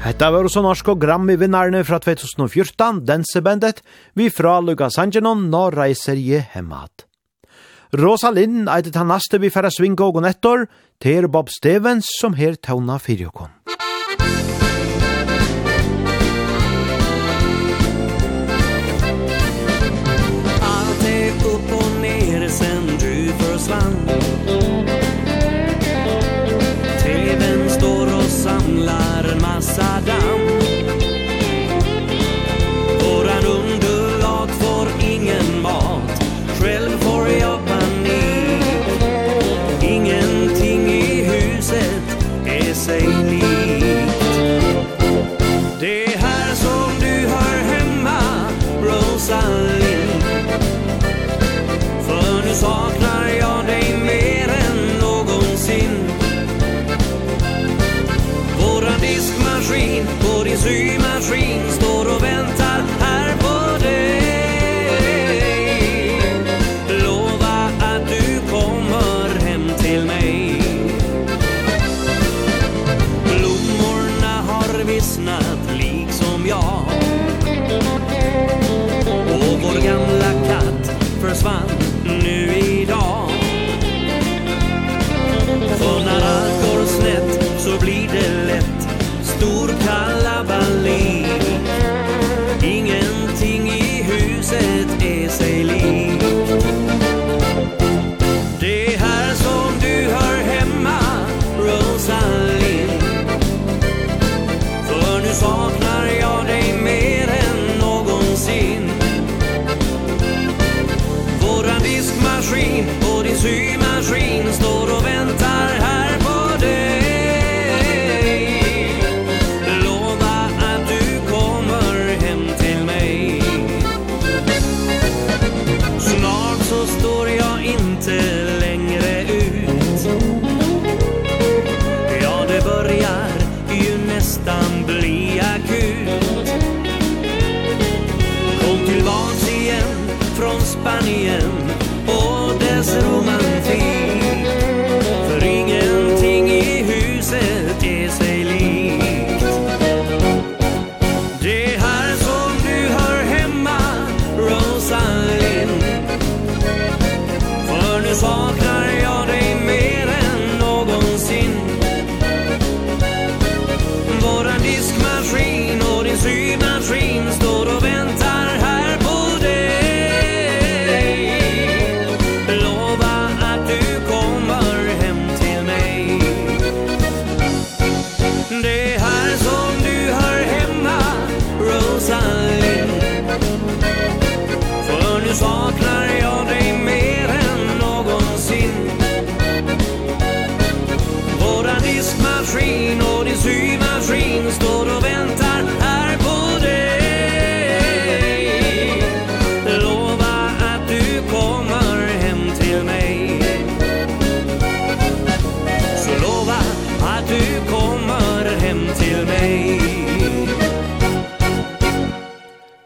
Hetta 0.06 0.28
var 0.30 0.46
så 0.46 0.62
norsk 0.62 0.92
og 0.92 1.00
grammi 1.02 1.34
vinnarne 1.34 1.80
fra 1.82 1.98
2014, 1.98 3.00
Dansebandet, 3.08 3.80
vi 4.14 4.28
fra 4.30 4.60
Luka 4.62 4.86
Angenon, 5.02 5.48
nå 5.50 5.64
reiser 5.74 6.14
jeg 6.14 6.46
hemmat. 6.52 7.08
Rosalind 7.90 8.70
eitet 8.70 8.94
han 8.94 9.10
naste 9.10 9.42
vi 9.42 9.50
færa 9.50 9.72
svinga 9.74 10.06
og 10.06 10.22
nettor, 10.22 10.68
til 11.02 11.26
Bob 11.26 11.50
Stevens 11.50 12.06
som 12.20 12.38
her 12.38 12.54
tauna 12.54 13.00
fyrjokon. 13.02 13.55
sang 23.66 24.05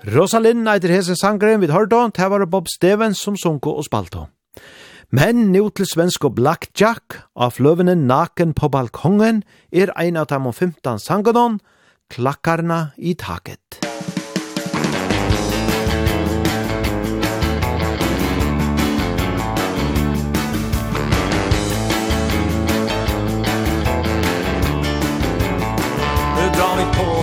Rosalind 0.09 0.65
eitir 0.65 0.95
hese 0.95 1.13
sangren 1.13 1.61
vid 1.61 1.75
Hordon, 1.75 2.13
det 2.17 2.25
var 2.33 2.47
Bob 2.47 2.69
Stevens 2.73 3.21
som 3.21 3.37
sunko 3.37 3.75
og 3.77 3.85
spalto. 3.85 4.29
Men 5.13 5.53
nu 5.53 5.69
til 5.69 5.85
svensk 5.85 6.25
og 6.25 6.39
Blackjack 6.39 7.19
av 7.37 7.53
fløvene 7.59 7.93
naken 7.99 8.55
på 8.57 8.71
balkongen 8.73 9.43
er 9.69 9.93
ein 10.01 10.17
av 10.17 10.31
dem 10.33 10.49
og 10.49 10.55
15 10.55 11.03
sangadon, 11.05 11.61
klakkarna 12.09 12.95
i 12.97 13.13
taket. 13.13 13.85
Dra 26.57 26.77
mig 26.77 26.89
på 26.97 27.20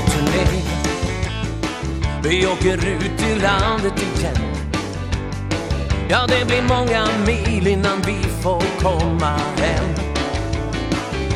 Vi 2.30 2.48
åker 2.48 2.88
ut 2.88 3.22
i 3.22 3.40
landet 3.42 3.94
igen 4.02 4.36
Ja, 6.10 6.28
det 6.28 6.46
blir 6.48 6.62
många 6.62 7.08
mil 7.26 7.68
innan 7.68 8.02
vi 8.02 8.18
får 8.42 8.64
komma 8.80 9.40
hem. 9.58 9.96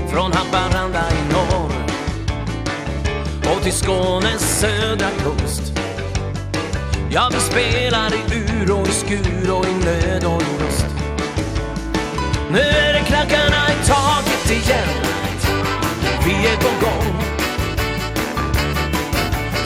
Från 0.10 0.32
Haparanda 0.32 1.04
i 1.12 1.34
norr 1.34 1.71
Och 3.54 3.63
till 3.63 3.73
Skånes 3.73 4.60
södra 4.60 5.08
kust. 5.10 5.73
Ja, 7.10 7.30
vi 7.34 7.39
spelar 7.39 8.13
i 8.13 8.36
ur 8.36 8.71
och 8.71 8.88
i 8.88 8.91
skur 8.91 9.51
och 9.51 9.65
i 9.65 9.73
nöd 9.86 10.23
och 10.23 10.41
i 10.41 10.63
lust. 10.63 10.86
Nu 12.51 12.60
är 12.60 12.93
det 12.93 13.04
klackarna 13.08 13.69
i 13.69 13.88
taket 13.88 14.51
igen. 14.51 14.89
Vi 16.25 16.47
är 16.47 16.58
på 16.58 16.86
gång. 16.86 17.40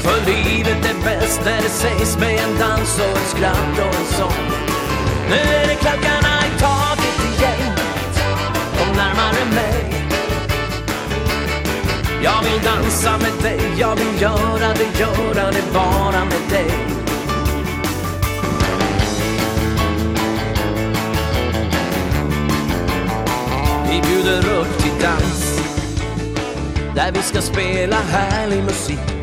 För 0.05 0.25
livet 0.25 0.85
är 0.85 1.03
bäst 1.03 1.41
när 1.45 1.61
det 1.61 1.69
sägs 1.69 2.17
med 2.19 2.39
en 2.39 2.59
dans 2.59 2.99
och 2.99 3.17
ett 3.17 3.27
skratt 3.27 3.79
och 3.79 3.95
en 3.99 4.05
sång. 4.05 4.45
Nu 5.29 5.35
är 5.35 5.67
det 5.67 5.75
klackarna 5.75 6.45
i 6.47 6.59
taket 6.59 7.39
igen. 7.39 7.73
Kom 8.77 8.97
närmare 8.97 9.45
mig. 9.55 10.05
Jag 12.23 12.43
vill 12.43 12.63
dansa 12.63 13.17
med 13.17 13.43
dig, 13.43 13.59
jag 13.77 13.95
vill 13.95 14.21
göra 14.21 14.73
det, 14.73 14.99
göra 14.99 15.51
det 15.51 15.73
bara 15.73 16.25
med 16.25 16.49
dig. 16.49 16.71
Vi 23.89 24.01
bjuder 24.01 24.59
upp 24.59 24.77
till 24.77 25.01
dans. 25.01 25.59
Där 26.95 27.11
vi 27.11 27.21
ska 27.21 27.41
spela 27.41 27.95
härlig 27.95 28.63
musik. 28.63 29.14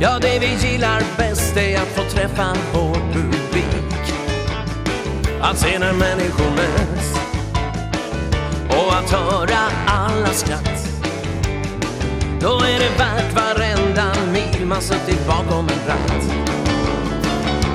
Ja, 0.00 0.18
det 0.20 0.38
vi 0.38 0.68
gillar 0.68 1.02
bäst 1.18 1.56
är 1.56 1.76
att 1.76 1.88
få 1.88 2.02
träffa 2.02 2.56
vår 2.72 2.94
publik. 3.12 4.14
Att 5.40 5.58
se 5.58 5.78
när 5.78 5.92
människor 5.92 6.50
möts. 6.56 7.18
Och 8.68 8.96
att 8.96 9.10
höra 9.10 9.58
alla 9.86 10.32
skratt. 10.32 10.88
Då 12.40 12.60
är 12.60 12.78
det 12.78 12.98
värt 12.98 13.32
varenda 13.34 14.12
mil 14.32 14.66
man 14.66 14.82
suttit 14.82 15.26
bakom 15.26 15.68
en 15.68 15.88
ratt. 15.88 16.24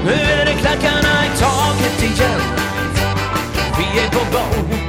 Nu 0.05 0.12
är 0.12 0.45
det 0.45 0.53
klackarna 0.53 1.25
i 1.25 1.39
taket 1.39 2.03
igen. 2.03 2.41
Vi 3.77 3.99
är 3.99 4.10
på 4.10 4.38
gång. 4.38 4.79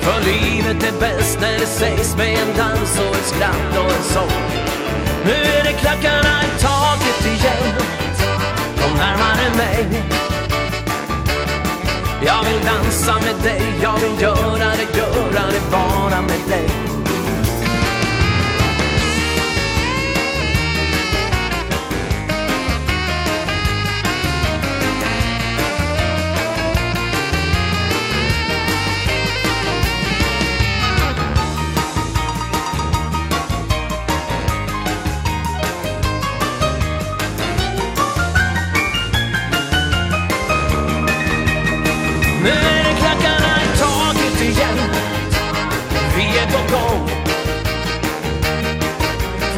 För 0.00 0.24
livet 0.24 0.82
är 0.82 1.00
bäst 1.00 1.40
när 1.40 1.58
det 1.58 1.66
sägs 1.66 2.16
med 2.16 2.38
en 2.38 2.56
dans 2.56 3.00
och 3.00 3.16
ett 3.16 3.26
skratt 3.26 3.78
och 3.78 3.92
en 3.92 4.02
sång. 4.02 4.69
Nu 5.24 5.32
är 5.32 5.64
det 5.64 5.72
klackarna 5.72 6.42
i 6.44 6.60
taket 6.60 7.26
igen. 7.26 7.74
Kom 8.80 8.98
närmare 8.98 9.56
mig. 9.56 10.02
Jag 12.26 12.44
vill 12.44 12.64
dansa 12.64 13.14
med 13.14 13.42
dig 13.42 13.62
Jag 13.82 13.98
vill 13.98 14.22
göra 14.22 14.70
det, 14.70 14.98
göra 14.98 15.46
det 15.50 15.70
bara 15.70 16.20
med 16.20 16.40
dig. 16.48 16.89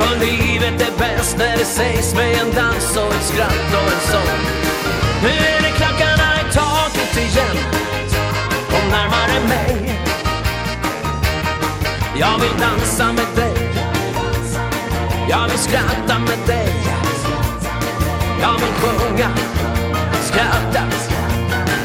För 0.02 0.16
livet 0.16 0.82
är 0.88 0.98
bäst 0.98 1.36
när 1.38 1.56
det 1.56 1.64
sägs 1.64 2.14
med 2.14 2.32
en 2.40 2.54
dans 2.54 2.96
och 2.96 3.14
ett 3.14 3.24
skratt 3.24 3.74
och 3.74 3.92
en 3.92 4.00
sång. 4.12 4.40
Nu 5.22 5.28
är 5.28 5.62
det 5.62 5.72
klackarna 5.76 6.28
i 6.40 6.52
taket 6.52 7.16
igen. 7.16 7.56
Kom 8.70 8.90
närmare 8.90 9.48
mig. 9.48 10.00
Jag 12.16 12.38
vill 12.38 12.60
dansa 12.60 13.12
med 13.12 13.26
dig. 13.36 13.70
Jag 15.28 15.48
vill 15.48 15.58
skratta 15.58 16.18
med 16.18 16.38
dig. 16.46 16.74
Jag 18.40 18.52
vill 18.52 18.74
sjunga, 18.82 19.30
skratta, 20.22 20.84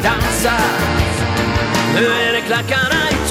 dansa. 0.04 0.54
Nu 1.96 2.06
är 2.06 2.34
det 2.34 2.42
klackarna 2.42 3.10
i 3.12 3.27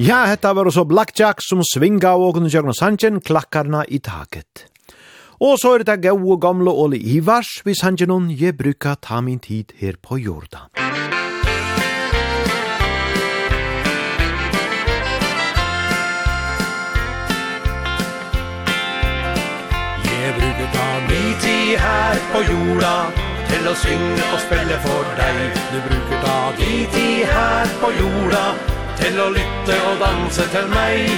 Ja, 0.00 0.22
hetta 0.24 0.54
var 0.56 0.64
også 0.64 0.86
Blackjack 0.88 1.42
som 1.44 1.60
svinga 1.60 2.14
og 2.16 2.38
kunne 2.38 2.48
kjøkna 2.48 2.72
sanjen 2.72 3.18
klakkarna 3.20 3.82
i 3.84 3.98
taket. 4.00 4.62
Og 5.44 5.58
så 5.60 5.74
er 5.76 5.84
det 5.84 5.98
gau 6.06 6.16
og 6.32 6.40
gamle 6.40 6.72
Ole 6.72 6.96
Ivars, 6.96 7.60
vi 7.66 7.74
han 7.82 7.98
gjennom 8.00 8.30
jeg 8.32 8.56
bruka 8.56 8.94
ta 8.96 9.20
min 9.20 9.42
tid 9.44 9.74
her 9.76 10.00
på 10.00 10.16
jorda. 10.16 10.70
Jeg 20.08 20.32
bruker 20.40 20.72
ta 20.78 20.88
min 21.12 21.38
tid 21.44 21.76
her 21.84 22.24
på 22.32 22.44
jorda, 22.48 22.96
til 23.52 23.68
å 23.68 23.78
synge 23.84 24.32
og 24.32 24.44
spille 24.48 24.82
for 24.88 25.14
deg. 25.20 25.62
Du 25.76 25.80
bruker 25.92 26.24
ta 26.24 26.42
din 26.56 26.84
tid 26.88 27.24
her 27.36 27.80
på 27.84 27.96
jorda, 28.00 28.44
til 29.00 29.20
å 29.20 29.28
lytte 29.34 29.76
og 29.90 30.02
danse 30.02 30.46
til 30.52 30.68
meg. 30.72 31.08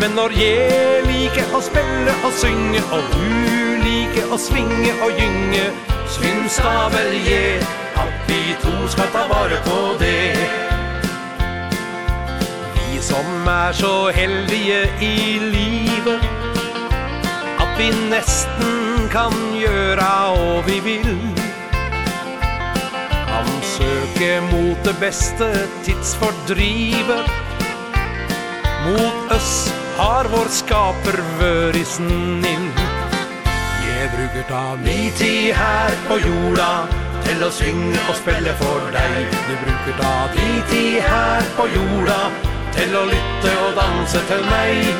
Men 0.00 0.16
når 0.18 0.34
jeg 0.38 1.02
liker 1.06 1.54
å 1.54 1.60
spille 1.62 2.14
og 2.26 2.32
synge 2.34 2.80
Og 2.96 3.12
du 3.12 3.84
liker 3.84 4.32
å 4.34 4.38
svinge 4.42 4.90
og 5.06 5.20
gynge 5.20 5.68
Syns 6.10 6.58
da 6.58 6.88
vel 6.90 7.12
jeg 7.22 7.62
at 7.94 8.14
vi 8.26 8.56
to 8.58 8.72
skal 8.90 9.06
ta 9.14 9.22
vare 9.30 9.60
på 9.62 9.76
det. 10.00 10.34
Vi 12.74 12.98
som 13.02 13.46
er 13.48 13.72
så 13.72 14.10
heldige 14.14 14.82
i 15.00 15.38
livet 15.38 16.26
At 17.62 17.78
vi 17.78 17.92
nesten 18.10 19.08
kan 19.14 19.34
gjøre 19.54 20.10
og 20.34 20.66
vi 20.66 20.80
vil 20.90 21.33
blikket 24.14 24.42
mot 24.42 24.84
det 24.84 24.94
beste 25.00 25.68
tidsfordrivet 25.84 27.26
Mot 28.86 29.32
oss 29.32 29.72
har 29.96 30.24
vår 30.24 30.48
skaper 30.48 31.20
vør 31.38 31.76
i 31.76 31.84
snill. 31.84 32.66
Jeg 33.86 34.10
bruker 34.12 34.44
ta 34.48 34.76
mi 34.76 35.10
tid 35.16 35.54
her 35.54 35.94
på 36.08 36.18
jorda 36.18 36.86
Til 37.24 37.44
å 37.46 37.50
synge 37.50 38.00
og 38.08 38.16
spille 38.18 38.52
for 38.60 38.90
deg. 38.92 39.30
Du 39.48 39.54
bruker 39.62 39.96
ta 40.00 40.14
mi 40.34 40.50
tid 40.70 41.00
her 41.00 41.48
på 41.56 41.68
jorda 41.72 42.18
Til 42.76 42.96
å 42.98 43.06
lytte 43.08 43.54
og 43.64 43.78
danse 43.78 44.20
til 44.28 44.44
meg. 44.50 44.92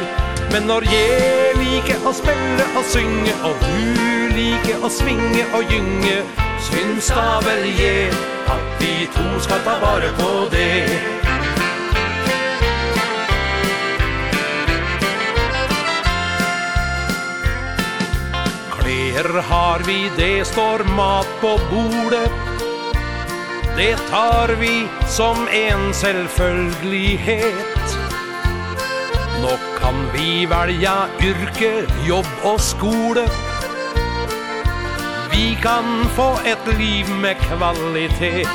Men 0.54 0.66
når 0.70 0.88
jeg 0.88 1.58
liker 1.60 2.08
å 2.08 2.14
spille 2.14 2.70
og 2.78 2.88
synge 2.88 3.36
Og 3.44 3.60
du 3.66 4.34
liker 4.38 4.80
å 4.80 4.90
svinge 4.90 5.44
og 5.52 5.68
gynge 5.68 6.22
Synska 6.64 7.40
velje 7.44 8.10
At 8.46 8.80
vi 8.80 9.08
to 9.14 9.40
skal 9.40 9.60
ta 9.64 9.74
vare 9.82 10.10
på 10.16 10.30
det. 10.52 10.88
Klær 18.76 19.28
har 19.50 19.80
vi, 19.86 20.10
det 20.16 20.46
står 20.46 20.84
mat 20.96 21.28
på 21.40 21.58
bordet. 21.70 22.30
Det 23.76 23.96
tar 24.10 24.48
vi 24.60 24.88
som 25.08 25.48
en 25.48 25.94
selvfølgelighet. 25.94 27.96
Nå 29.42 29.56
kan 29.80 30.06
vi 30.12 30.46
velja 30.46 31.08
yrke, 31.20 31.72
jobb 32.08 32.28
og 32.44 32.60
skole. 32.60 33.53
Vi 35.36 35.58
kan 35.62 36.04
få 36.16 36.38
ett 36.44 36.78
liv 36.78 37.06
med 37.22 37.36
kvalitet. 37.36 38.48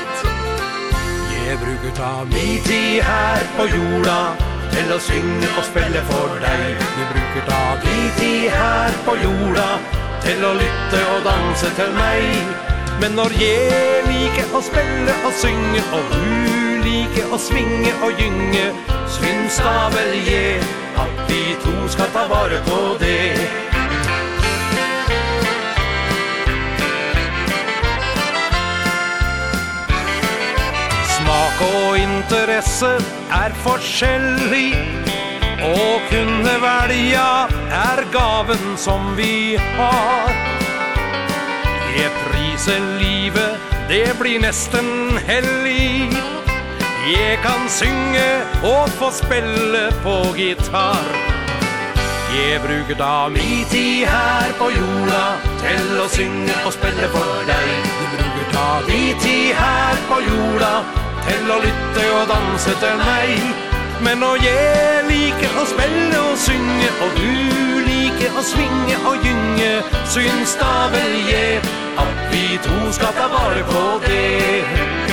Jeg 1.48 1.58
bruker 1.60 1.92
ta 1.96 2.24
mi 2.24 2.62
tid 2.64 3.04
her 3.04 3.44
på 3.58 3.66
jorda 3.68 4.20
Til 4.72 4.94
å 4.96 5.00
synge 5.04 5.50
og 5.58 5.66
spille 5.68 6.04
for 6.08 6.38
deg. 6.40 6.80
Jeg 7.00 7.08
bruker 7.12 7.44
ta 7.50 7.62
mi 7.84 7.98
tid 8.20 8.48
her 8.56 8.96
på 9.06 9.18
jorda 9.24 9.68
Til 10.24 10.46
å 10.46 10.54
lytte 10.62 11.04
og 11.16 11.28
danse 11.28 11.76
til 11.76 11.92
meg. 12.00 12.56
Men 13.02 13.18
når 13.20 13.36
jeg 13.42 14.04
liker 14.08 14.56
å 14.56 14.64
spille 14.64 15.20
og 15.26 15.36
synge 15.36 15.84
Og 16.00 16.14
du 16.16 16.84
liker 16.88 17.34
å 17.36 17.42
svinge 17.50 17.92
og 18.06 18.22
gynge 18.24 18.70
Syns 19.20 19.60
da 19.66 19.90
vel 19.98 20.16
jeg 20.32 20.62
At 20.96 21.26
vi 21.28 21.58
to 21.66 21.76
skal 21.92 22.14
ta 22.16 22.30
vare 22.32 22.64
på 22.72 22.86
det. 23.04 23.69
interesse 32.30 32.90
er 33.34 33.54
forskjellig 33.64 34.68
Å 35.66 35.86
kunne 36.12 36.52
velja 36.62 37.30
er 37.74 38.02
gaven 38.14 38.76
som 38.78 39.16
vi 39.18 39.58
har. 39.58 40.36
Jeg 41.98 42.12
priser 42.22 42.86
livet, 43.02 43.58
det 43.90 44.14
blir 44.22 44.38
nesten 44.46 45.18
hellig. 45.26 46.14
Jeg 47.10 47.42
kan 47.42 47.66
synge 47.66 48.30
og 48.62 48.94
få 49.02 49.10
spille 49.24 49.90
på 50.06 50.16
gitar. 50.38 51.12
Jeg 52.30 52.62
bruker 52.62 52.96
da 53.02 53.28
mi 53.34 53.66
tid 53.74 54.06
her 54.06 54.52
på 54.60 54.68
jorda 54.70 55.24
Til 55.64 55.98
å 55.98 56.06
synge 56.14 56.54
og 56.62 56.72
spille 56.78 57.10
for 57.10 57.44
deg. 57.50 57.74
Jeg 57.74 58.16
bruker 58.16 58.50
da 58.54 58.72
mi 58.86 59.04
tid 59.26 59.54
her 59.58 60.08
på 60.08 60.24
jorda 60.30 60.99
Eller 61.36 61.66
lytte 61.66 62.06
og 62.20 62.26
danse 62.34 62.76
til 62.84 62.96
meg. 63.02 63.68
Men 64.06 64.22
når 64.24 64.36
jeg 64.44 65.04
liker 65.10 65.58
å 65.60 65.66
spille 65.68 66.20
og 66.30 66.38
synge 66.40 66.88
Og 67.04 67.18
du 67.18 67.82
liker 67.84 68.38
å 68.40 68.44
svinge 68.48 68.96
og 69.10 69.26
gynge 69.26 69.72
Syns 70.08 70.56
da 70.56 70.88
vel 70.94 71.18
jeg 71.28 71.60
At 72.00 72.22
vi 72.32 72.46
to 72.64 72.78
skal 72.96 73.12
ta 73.18 73.28
vare 73.34 73.66
på 73.68 73.84
det. 74.06 75.10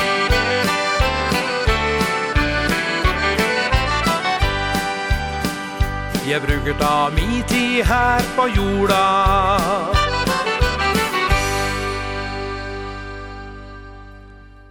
Jeg 6.26 6.42
bruker 6.42 6.74
da 6.78 7.08
mi 7.10 7.42
tid 7.48 7.84
her 7.84 8.22
på 8.36 8.46
jorda. 8.56 9.95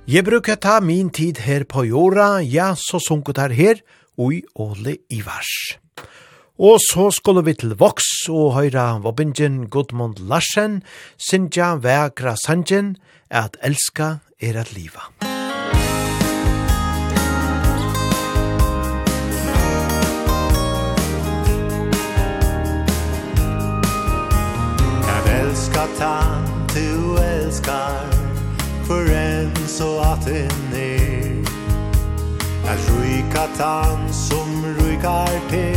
Jeg 0.05 0.21
bruker 0.21 0.53
ta 0.61 0.75
min 0.85 1.07
tid 1.09 1.39
her 1.41 1.63
på 1.65 1.81
jorda, 1.89 2.37
ja, 2.45 2.75
så 2.77 2.99
sunket 3.01 3.39
her 3.41 3.49
her, 3.49 3.79
ui 4.21 4.43
Ole 4.53 4.99
Ivars. 5.09 5.79
Og 6.61 6.77
så 6.77 7.09
skulle 7.09 7.41
vi 7.41 7.55
til 7.57 7.73
Vox 7.73 8.05
og 8.29 8.53
høyra 8.53 8.99
Vobingen 9.01 9.65
Gudmund 9.65 10.21
Larsen, 10.29 10.83
Sintja 11.17 11.73
Vegra 11.81 12.35
Sanjen, 12.37 12.97
at 13.31 13.57
elska 13.65 14.21
er 14.37 14.61
at 14.61 14.75
liva. 14.77 15.09
Jeg 25.09 25.39
elska 25.41 25.87
ta, 25.97 26.19
du 26.75 27.17
elskar 27.17 28.14
för 28.87 29.13
en 29.13 29.67
så 29.67 29.99
att 29.99 30.27
en 30.27 30.73
är. 30.73 31.45
Att 32.67 32.89
ryka 33.01 33.47
tan 33.57 34.13
som 34.13 34.75
rykar 34.79 35.49
te 35.49 35.75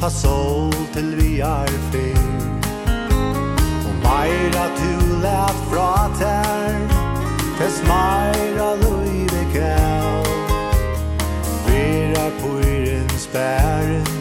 Ta 0.00 0.10
sol 0.10 0.72
till 0.92 1.14
vi 1.16 1.40
är 1.40 1.66
fe 1.66 2.12
Och 3.88 3.94
mera 4.02 4.66
tu 4.76 5.20
lät 5.22 5.56
fra 5.70 6.08
tär 6.18 6.88
Tess 7.58 7.82
mera 7.82 8.74
lui 8.74 9.26
det 9.30 10.24
Vera 11.66 12.30
på 12.40 12.68
irens 12.68 13.28
bärens 13.32 14.19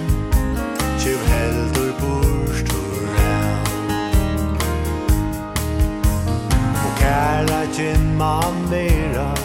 kära 7.19 7.63
gymma 7.77 8.41
mera 8.69 9.35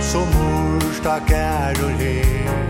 Som 0.00 0.28
ursta 0.28 1.20
käror 1.20 1.90
her. 1.90 2.66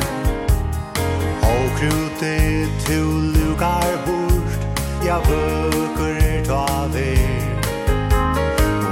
Og 1.43 1.67
krute 1.79 2.67
tu 2.87 3.01
lukar 3.35 3.93
bort 4.07 4.63
Ja 5.07 5.19
vøkur 5.29 6.17
er 6.23 6.45
ta 6.45 6.87
ver 6.95 7.59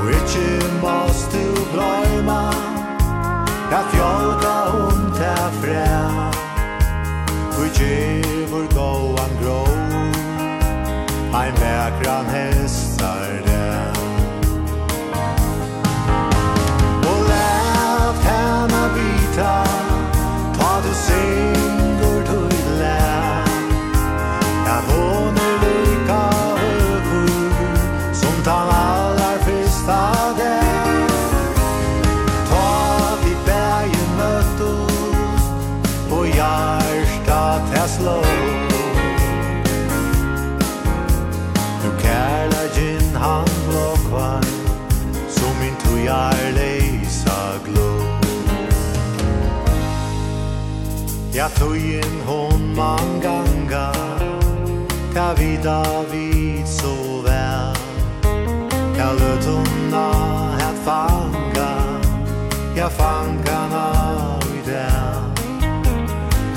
Og 0.00 0.10
ikkje 0.18 0.48
måst 0.82 1.32
du 1.32 1.44
gløyma 1.72 2.42
Ja 3.72 3.82
fjolka 3.92 4.56
om 4.86 5.12
ta 5.18 5.36
fræ 5.60 5.86
Og 7.58 7.66
ikkje 7.66 8.19
Tøyen 51.60 52.20
hon 52.26 52.74
man 52.76 53.20
ganga 53.20 53.92
Ta 55.14 55.34
vi 55.38 55.58
David 55.64 56.66
så 56.66 56.94
vel 57.24 57.76
Ja 58.96 59.08
løt 59.12 59.44
honna 59.44 60.06
het 60.60 60.78
fanga 60.84 61.72
Ja 62.76 62.88
fanga 62.88 63.58
na 63.72 63.88
i 64.54 64.62
der 64.70 65.20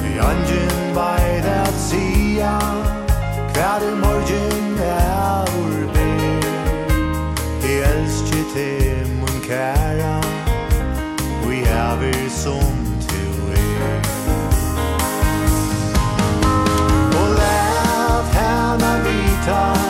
Vi 0.03 0.19
angen 0.19 0.95
bei 0.95 1.41
der 1.47 1.71
sia 1.87 2.59
Hver 3.53 3.83
morgen 4.03 4.79
er 4.79 5.43
ur 5.63 5.83
ber 5.93 6.47
Jeg 7.67 7.79
elsker 7.91 8.43
til 8.55 9.11
mun 9.19 9.43
kæra 9.47 10.21
Vi 11.49 11.59
er 11.63 11.99
vi 11.99 12.29
som 12.29 12.82
time 19.45 19.82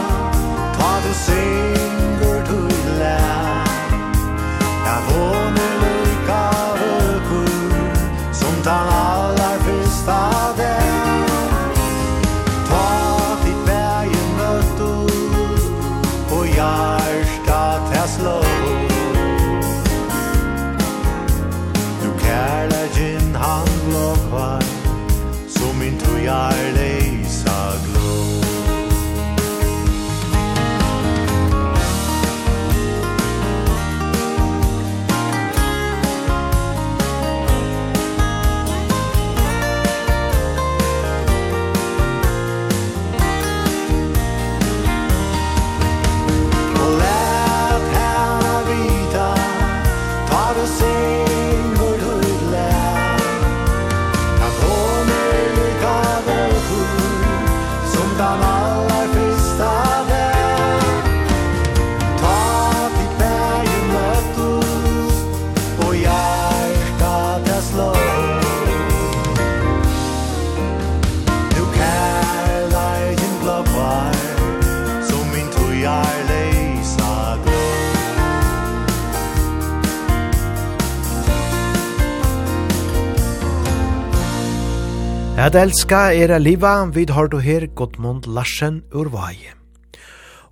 At 85.44 85.58
elska 85.60 86.14
er 86.16 86.32
a 86.32 86.38
liva, 86.40 86.86
vid 86.96 87.10
har 87.12 87.28
du 87.28 87.42
her 87.44 87.66
Godmund 87.76 88.30
Larsen 88.32 88.78
ur 88.96 89.10
vaje. 89.12 89.52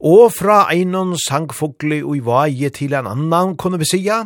Og 0.03 0.33
fra 0.35 0.65
einon 0.73 1.13
sangfogli 1.15 2.01
ui 2.03 2.19
vaje 2.19 2.67
til 2.75 2.97
en 2.99 3.07
annan 3.07 3.53
kunne 3.55 3.79
vi 3.79 3.87
sija, 3.87 4.17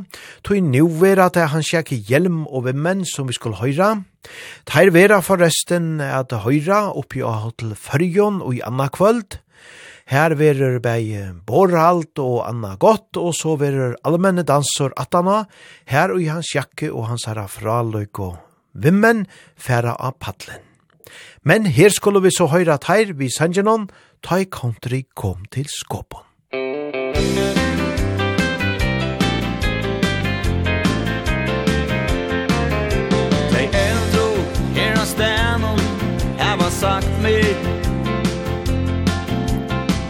tog 0.41 0.63
nu 0.65 0.87
vera 0.89 1.27
at 1.29 1.37
han 1.51 1.61
sjekk 1.61 1.91
hjelm 2.09 2.47
og 2.47 2.65
vimmen 2.65 3.03
som 3.05 3.29
vi 3.29 3.37
skulle 3.37 3.59
høyra. 3.59 3.91
Teir 4.65 4.89
vera 4.95 5.21
forresten 5.21 6.01
at 6.01 6.33
høyra 6.33 6.87
oppi 6.97 7.21
av 7.21 7.43
hotel 7.43 7.77
Førjon 7.77 8.41
ui 8.41 8.57
anna 8.65 8.89
kvöld. 8.89 9.37
Her 10.09 10.33
verur 10.33 10.79
bei 10.81 11.13
borhalt 11.45 12.17
og 12.17 12.41
anna 12.49 12.73
gott, 12.81 13.13
og 13.21 13.37
så 13.37 13.53
verur 13.61 13.99
allmenne 14.01 14.41
dansor 14.41 14.97
atana, 14.97 15.43
her 15.85 16.09
ui 16.09 16.25
hans 16.25 16.55
jakke 16.57 16.89
og 16.89 17.11
hans 17.11 17.29
herra 17.29 17.45
fraløyk 17.45 18.25
og 18.31 18.44
vimmen 18.75 19.25
færa 19.57 19.95
av 19.99 20.19
paddelen. 20.19 20.61
Men 21.43 21.65
her 21.65 21.89
skulle 21.89 22.21
vi 22.21 22.31
så 22.37 22.47
høyre 22.49 22.73
at 22.73 22.87
her 22.89 23.13
vi 23.13 23.29
sangenon, 23.37 23.89
ta 24.23 24.41
i 24.41 24.47
country 24.49 25.03
kom 25.15 25.45
til 25.51 25.67
skåpon. 25.69 26.25
Tej 33.51 33.69
äldro 33.87 34.29
era 34.75 35.05
stänon 35.05 35.79
här 36.37 36.57
var 36.57 36.69
sagt 36.69 37.21
mig 37.21 37.55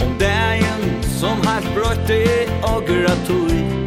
Om 0.02 0.18
dagen 0.20 1.04
som 1.20 1.42
halt 1.48 1.68
brötte 1.76 2.48
og 2.64 2.84
gratoi 2.88 3.85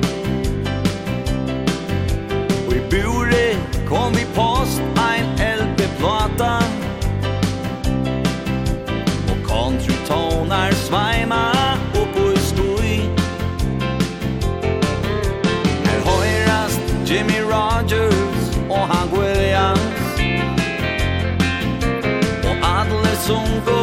som 23.29 23.45
går 23.67 23.78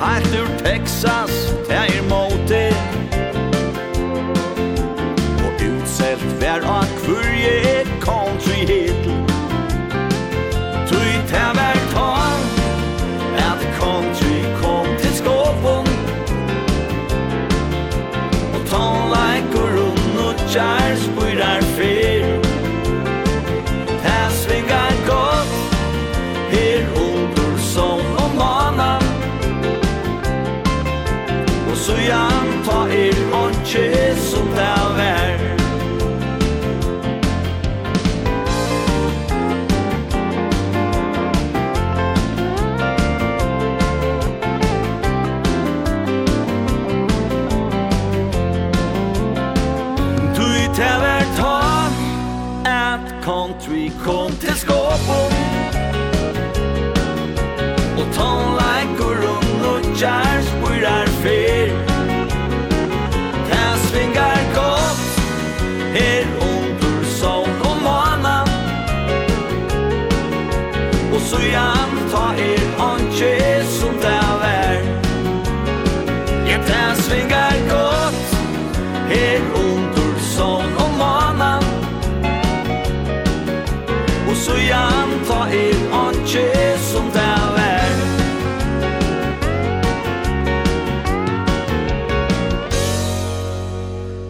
Her 0.00 0.20
til 0.20 0.64
Texas. 0.64 1.37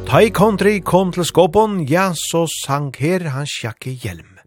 Thai 0.09 0.31
country 0.33 0.79
kom 0.81 1.11
til 1.13 1.27
skåpen, 1.29 1.83
ja, 1.85 2.15
så 2.17 2.47
sang 2.49 2.87
her 2.97 3.27
hans 3.35 3.53
sjakke 3.53 3.91
hjelm. 3.93 4.39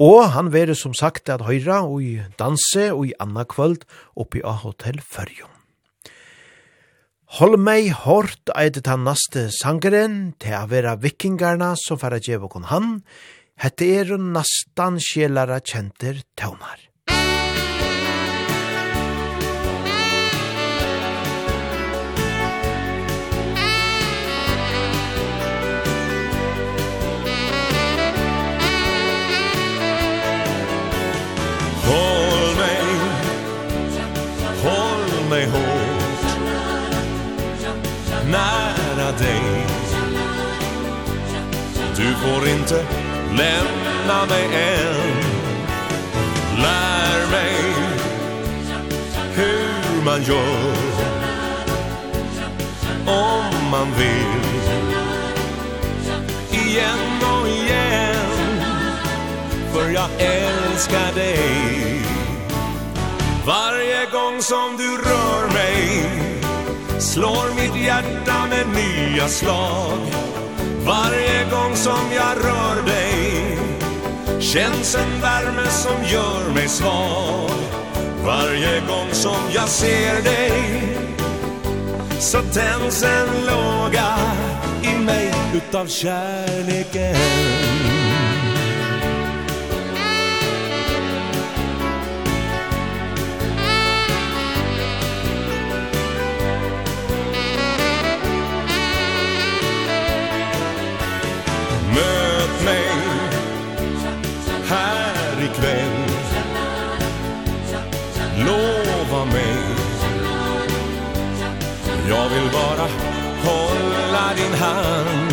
Og 0.00 0.30
han 0.32 0.48
vere 0.54 0.72
som 0.72 0.94
sagt 0.96 1.28
at 1.28 1.44
høyra 1.44 1.82
og 1.84 2.00
i 2.00 2.14
danse 2.40 2.86
og 2.94 3.02
i 3.10 3.12
anna 3.20 3.44
kvöld 3.44 3.84
oppi 4.16 4.40
av 4.40 4.62
Hotel 4.62 5.02
Førjum. 5.04 5.52
Hold 7.36 7.58
meg 7.60 7.90
hårt 8.06 8.48
eitet 8.56 8.88
han 8.88 9.04
naste 9.04 9.50
sangeren 9.52 10.32
til 10.40 10.56
å 10.56 10.64
være 10.72 10.96
vikingarna 11.04 11.74
som 11.76 12.00
færa 12.00 12.16
djevokon 12.16 12.70
han, 12.72 13.02
hette 13.60 13.92
er 14.00 14.16
nastan 14.16 14.96
sjelara 14.96 15.60
kjenter 15.60 16.24
tøvnar. 16.40 16.85
Du 42.06 42.14
får 42.14 42.48
inte 42.48 42.86
lämna 43.30 44.26
mig 44.26 44.44
än. 44.44 45.22
Lär 46.62 47.30
mig 47.30 47.74
hur 49.34 50.04
man 50.04 50.22
gör. 50.22 50.72
Om 53.06 53.70
man 53.70 53.92
vill. 53.98 54.42
Igen 56.50 57.22
och 57.22 57.48
igen. 57.48 58.60
För 59.72 59.90
jag 59.90 60.08
älskar 60.18 61.14
dig. 61.14 62.02
Varje 63.46 64.06
gång 64.12 64.42
som 64.42 64.76
du 64.76 64.96
rör 64.96 65.52
mig 65.52 66.10
Slår 66.98 67.54
mitt 67.54 67.84
hjärta 67.84 68.46
med 68.50 68.66
nya 68.68 69.28
slag. 69.28 69.98
Varje 70.86 71.44
gång 71.50 71.76
som 71.76 72.12
jag 72.14 72.44
rör 72.44 72.86
dig 72.86 73.58
Känns 74.40 74.94
en 74.94 75.20
värme 75.20 75.70
som 75.70 76.04
gör 76.12 76.54
mig 76.54 76.68
svag. 76.68 77.50
Varje 78.24 78.80
gång 78.80 79.08
som 79.12 79.36
jag 79.54 79.68
ser 79.68 80.22
dig 80.22 80.82
Så 82.18 82.38
tänds 82.38 83.02
en 83.02 83.46
låga 83.46 84.18
i 84.82 84.98
mig 85.04 85.32
utav 85.54 85.86
kärleken. 85.86 87.75
hand 114.66 115.32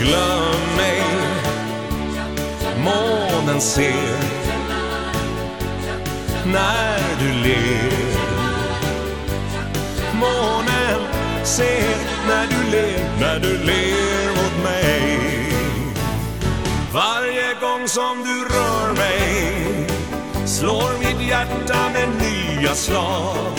Glöm 0.00 0.76
mig 0.76 1.02
Månen 2.84 3.60
ser 3.60 4.18
När 6.46 7.00
du 7.18 7.32
ler. 7.48 8.14
Månen 10.14 11.00
ser 11.44 11.96
När 12.28 12.46
du 12.46 12.70
ler 12.70 13.10
När 13.20 13.38
du 13.40 13.58
ler 13.58 14.28
mot 14.28 14.64
mig. 14.64 15.18
Varje 16.92 17.54
gång 17.60 17.88
som 17.88 18.24
du 18.24 18.54
rör 18.54 18.92
mig 18.92 19.64
Slår 20.46 20.98
mitt 20.98 21.28
hjärta 21.28 21.90
med 21.92 22.08
nya 22.18 22.74
slag. 22.74 23.58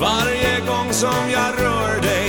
Varje 0.00 0.60
gång 0.60 0.92
som 0.92 1.30
jag 1.32 1.62
rör 1.64 2.00
dig 2.00 2.23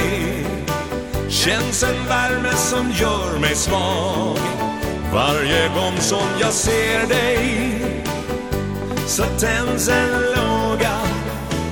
känns 1.46 1.84
en 1.84 2.08
värme 2.08 2.54
som 2.56 2.92
gör 2.92 3.40
mig 3.40 3.56
svag. 3.56 4.38
Varje 5.14 5.68
gång 5.68 5.98
som 6.00 6.28
jag 6.42 6.54
ser 6.54 7.08
dig 7.08 7.82
Så 9.08 9.24
tänds 9.24 9.90
en 9.90 10.12
låga 10.12 10.98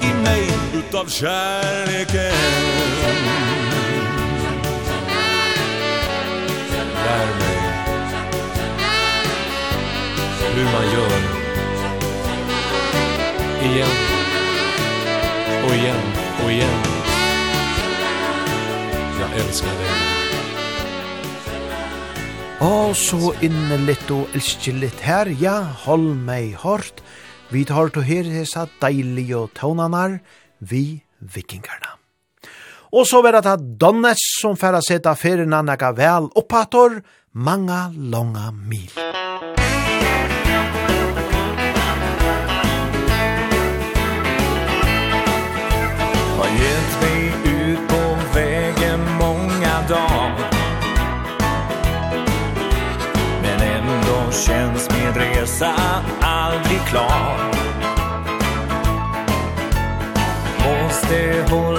i 0.02 0.14
mig 0.24 0.50
utav 0.74 1.06
kärleken. 1.06 2.34
Lär 7.06 7.28
mig 7.40 7.58
hur 10.56 10.64
man 10.64 10.94
gör. 10.94 11.20
Igen 13.64 13.88
och 15.66 15.76
igen 15.76 16.02
och 16.44 16.52
igen 16.52 16.93
älskar 19.38 19.78
dig. 19.80 19.94
Og 22.64 22.94
så 22.96 23.34
inne 23.44 23.78
litt 23.84 24.12
og 24.14 24.32
elskillit 24.38 25.02
her, 25.04 25.28
ja, 25.42 25.58
hold 25.84 26.14
meg 26.16 26.54
hårdt. 26.62 27.02
Vi 27.52 27.66
tar 27.68 27.92
til 27.92 28.06
her 28.08 28.30
hessa 28.30 28.68
deilige 28.82 29.42
tånanar, 29.58 30.22
vi 30.60 31.04
vikingarna. 31.20 31.98
Og 32.94 33.10
så 33.10 33.24
vil 33.26 33.36
jeg 33.36 33.46
ta 33.48 33.58
Donnes 33.58 34.22
som 34.40 34.56
færre 34.56 34.84
seta 34.86 35.16
ferina 35.18 35.64
nega 35.66 35.92
vel 35.98 36.30
oppator, 36.40 37.02
manga 37.34 37.88
longa 37.98 38.52
mil. 38.54 38.94
Musik 38.94 39.63
resa 55.54 55.76
aldrig 56.22 56.80
klar. 56.88 57.38
Måste 60.58 61.46
hon 61.50 61.73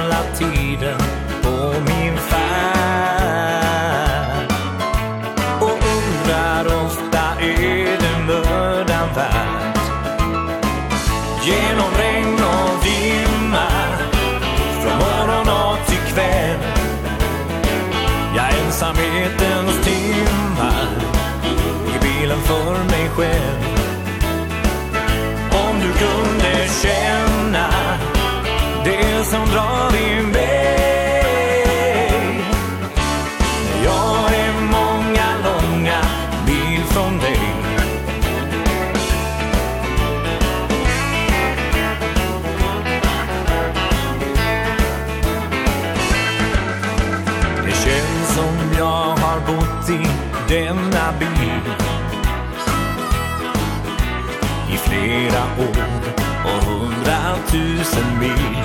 tusen 57.55 58.19
mil. 58.21 58.65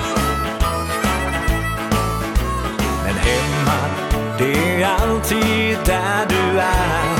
Men 3.04 3.14
hemma, 3.14 3.80
det 4.38 4.82
är 4.82 4.86
alltid 4.86 5.78
där 5.84 6.26
du 6.28 6.58
är 6.58 7.10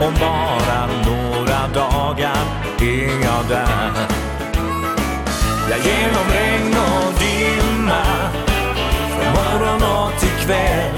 Om 0.00 0.14
bara 0.20 0.86
några 1.06 1.68
dagar 1.74 2.44
är 2.80 3.24
jag 3.24 3.44
där 3.48 3.92
Ja, 5.70 5.76
genom 5.84 6.26
regn 6.32 6.76
och 6.76 7.12
dimma 7.20 8.02
Från 9.08 9.32
morgon 9.32 9.82
och 9.82 10.20
till 10.20 10.46
kväll 10.46 10.94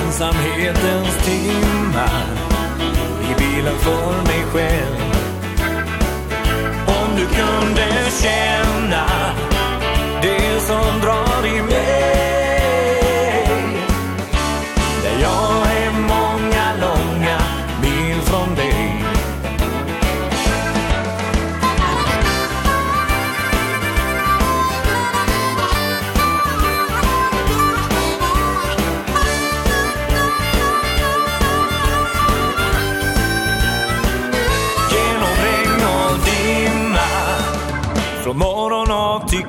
Ensamhetens 0.00 1.24
timmar 1.24 2.24
I 3.30 3.34
bilen 3.38 3.78
för 3.78 4.22
mig 4.22 4.44
själv 4.52 5.13
om 7.14 7.20
du 7.20 7.26
kunde 7.26 8.10
känna. 8.22 9.06
Det 10.22 10.60
som 10.60 11.00
drar 11.00 11.46
i 11.46 11.62
mig 11.62 11.73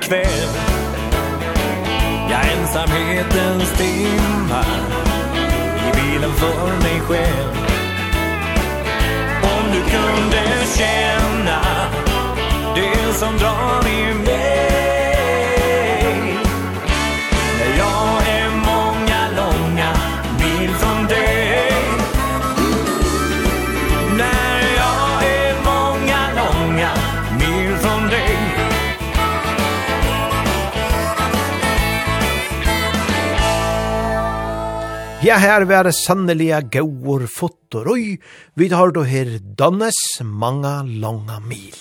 kväll. 0.08 0.50
Ja, 2.30 2.38
ensamhetens 2.38 3.78
timmar 3.78 4.66
I 5.88 5.96
bilen 5.96 6.32
för 6.34 6.68
mig 6.84 7.02
själv. 7.08 7.56
Om 9.44 9.72
du 9.72 9.80
kunde 9.80 10.66
känna 10.78 11.62
Det 12.76 13.14
som 13.14 13.38
drar 13.38 13.88
i 13.88 14.14
mig 14.14 14.25
Ja, 35.26 35.40
her 35.42 35.64
var 35.66 35.88
det 35.88 35.96
sannelige 35.98 36.60
gauur 36.70 37.24
fotoroi. 37.28 38.20
vi 38.54 38.68
har 38.70 38.92
då 38.92 39.04
her 39.04 39.40
dannes 39.58 40.22
mange 40.22 40.84
lange 41.02 41.40
mil. 41.48 41.76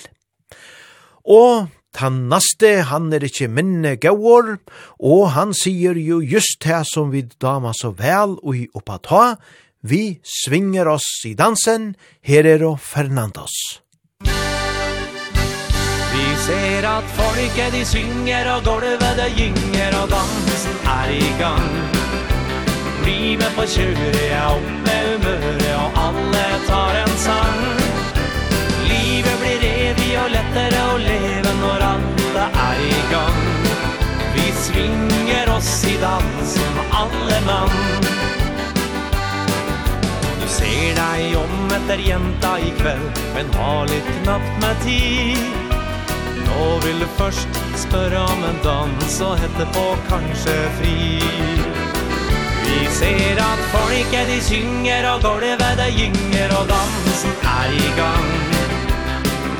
Og 1.24 1.68
han 1.96 2.28
naste, 2.28 2.82
han 2.88 3.12
er 3.12 3.20
ikkje 3.20 3.48
minne 3.48 3.96
gaur, 3.96 4.56
og 4.98 5.30
han 5.30 5.52
sier 5.52 5.92
jo 5.94 6.22
just 6.22 6.64
det 6.64 6.86
som 6.88 7.10
vi 7.12 7.22
dama 7.40 7.72
så 7.76 7.90
vel 7.92 8.38
og 8.42 8.56
i 8.56 8.66
oppa 8.74 8.96
ta, 8.98 9.36
vi 9.82 10.20
svinger 10.24 10.88
oss 10.88 11.26
i 11.28 11.34
dansen, 11.34 11.96
her 12.22 12.46
er 12.46 12.64
og 12.64 12.80
Fernandos. 12.80 13.82
Vi 16.14 16.26
ser 16.46 16.88
at 16.88 17.04
folket 17.20 17.76
de 17.76 17.84
synger 17.84 18.54
og 18.56 18.64
golvet 18.64 19.20
det 19.20 19.30
gynger 19.36 20.00
og 20.00 20.08
dansen 20.16 20.80
er 20.96 21.12
i 21.12 21.30
gang. 21.38 22.03
Livet 23.04 23.52
på 23.56 23.64
kjøret 23.68 24.16
er 24.22 24.46
opp 24.48 24.68
med 24.86 25.08
humøret 25.10 25.72
Og 25.76 25.98
alle 26.00 26.44
tar 26.64 26.96
en 27.02 27.16
sang. 27.20 27.58
Livet 28.88 29.34
blir 29.42 29.66
evig 29.68 30.12
og 30.22 30.30
lettere 30.32 30.84
å 30.92 30.94
leve 31.02 31.52
Når 31.60 31.84
alle 31.90 32.46
er 32.62 32.80
i 32.86 33.02
gang. 33.10 33.42
Vi 34.36 34.46
svinger 34.62 35.52
oss 35.52 35.72
i 35.90 35.98
dansen 36.00 36.80
Alle 37.02 37.42
mann. 37.44 37.76
Du 40.40 40.48
ser 40.56 40.96
deg 40.96 41.36
om 41.42 41.76
etter 41.76 42.00
jenta 42.08 42.56
i 42.62 42.72
kveld 42.80 43.22
Men 43.36 43.52
har 43.58 43.88
litt 43.92 44.10
knapt 44.22 44.58
med 44.64 44.84
tid. 44.86 45.44
Nå 46.48 46.66
vil 46.86 47.04
du 47.04 47.08
først 47.20 47.62
spørre 47.84 48.24
om 48.32 48.48
en 48.48 48.60
dans 48.64 49.22
Og 49.28 49.40
hette 49.44 49.72
på 49.76 49.88
kanskje 50.08 50.60
fri. 50.80 51.73
Vi 52.64 52.80
ser 52.98 53.40
at 53.42 53.60
folket 53.72 54.28
de 54.30 54.38
synger 54.42 55.08
og 55.12 55.22
gulvet 55.22 55.78
det 55.80 55.90
gynger 55.98 56.56
og 56.58 56.68
dansen 56.72 57.34
er 57.56 57.76
i 57.86 57.90
gang. 57.98 58.30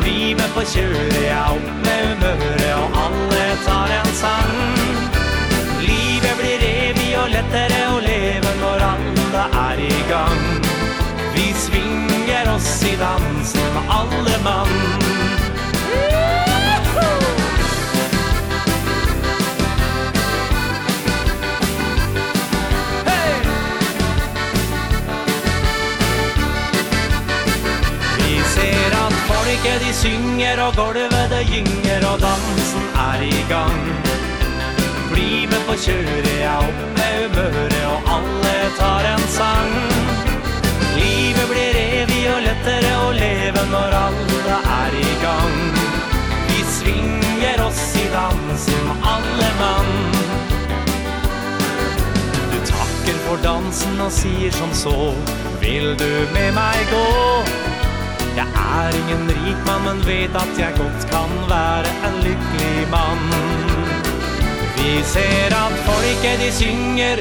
Vi 0.05 0.35
med 0.39 0.51
på 0.57 0.65
kjøret, 0.73 1.21
ja 1.25 1.45
opp 1.53 1.71
med 1.87 2.03
humøret 2.09 2.75
og 2.81 2.99
alle 3.05 3.47
tar 3.67 3.95
en 4.01 4.13
sang. 4.21 4.59
Livet 5.85 6.37
blir 6.41 6.67
evig 6.69 7.11
og 7.23 7.33
lettere 7.33 7.81
å 7.95 8.03
leve 8.05 8.53
når 8.61 8.85
alle 8.91 9.47
er 9.65 9.87
i 9.89 10.05
gang. 10.11 10.45
Vi 11.37 11.49
svinger 11.67 12.55
oss 12.57 12.77
i 12.89 12.95
dansen 13.01 13.75
med 13.79 13.97
alle 14.01 14.39
mann. 14.45 15.04
de 29.81 29.93
synger 29.95 30.61
og 30.63 30.77
golvet 30.77 31.31
det 31.31 31.43
gynger 31.49 32.05
og 32.07 32.21
dansen 32.21 32.85
er 32.95 33.23
i 33.27 33.45
gang. 33.49 33.81
Bli 35.11 35.47
med 35.51 35.63
på 35.69 35.75
kjøret, 35.85 36.29
ja 36.41 36.59
opp 36.63 36.83
med 36.99 37.15
humøret 37.23 37.87
og 37.91 38.11
alle 38.17 38.55
tar 38.79 39.09
en 39.15 39.25
sang. 39.35 39.73
Livet 40.95 41.51
blir 41.51 41.79
evig 41.81 42.23
og 42.35 42.41
lettere 42.47 42.93
å 43.03 43.11
leve 43.19 43.65
når 43.73 43.97
alle 44.03 44.59
er 44.77 44.99
i 45.01 45.15
gang. 45.25 45.59
Vi 46.51 46.61
svinger 46.77 47.65
oss 47.67 47.85
i 47.99 48.07
dansen, 48.15 48.93
alle 49.15 49.51
mann. 49.59 49.95
Du 52.53 52.59
takker 52.71 53.23
for 53.27 53.43
dansen 53.43 54.07
og 54.07 54.13
sier 54.15 54.55
som 54.55 54.71
så 54.85 54.99
Vil 55.61 55.97
du 55.99 56.11
med 56.37 56.53
meg 56.55 56.93
gå? 56.93 57.94
Jeg 58.37 58.47
er 58.51 58.97
ingen 59.01 59.29
rik 59.31 59.61
mann, 59.67 59.85
men 59.87 60.07
vet 60.07 60.35
at 60.35 60.59
jeg 60.59 60.75
godt 60.79 61.05
kan 61.11 61.31
være 61.51 61.91
en 62.07 62.17
lykkelig 62.27 62.89
mann. 62.91 63.29
Vi 64.77 65.03
ser 65.07 65.55
at 65.55 65.75
folket 65.87 66.41
de 66.43 66.51
synger. 66.53 67.17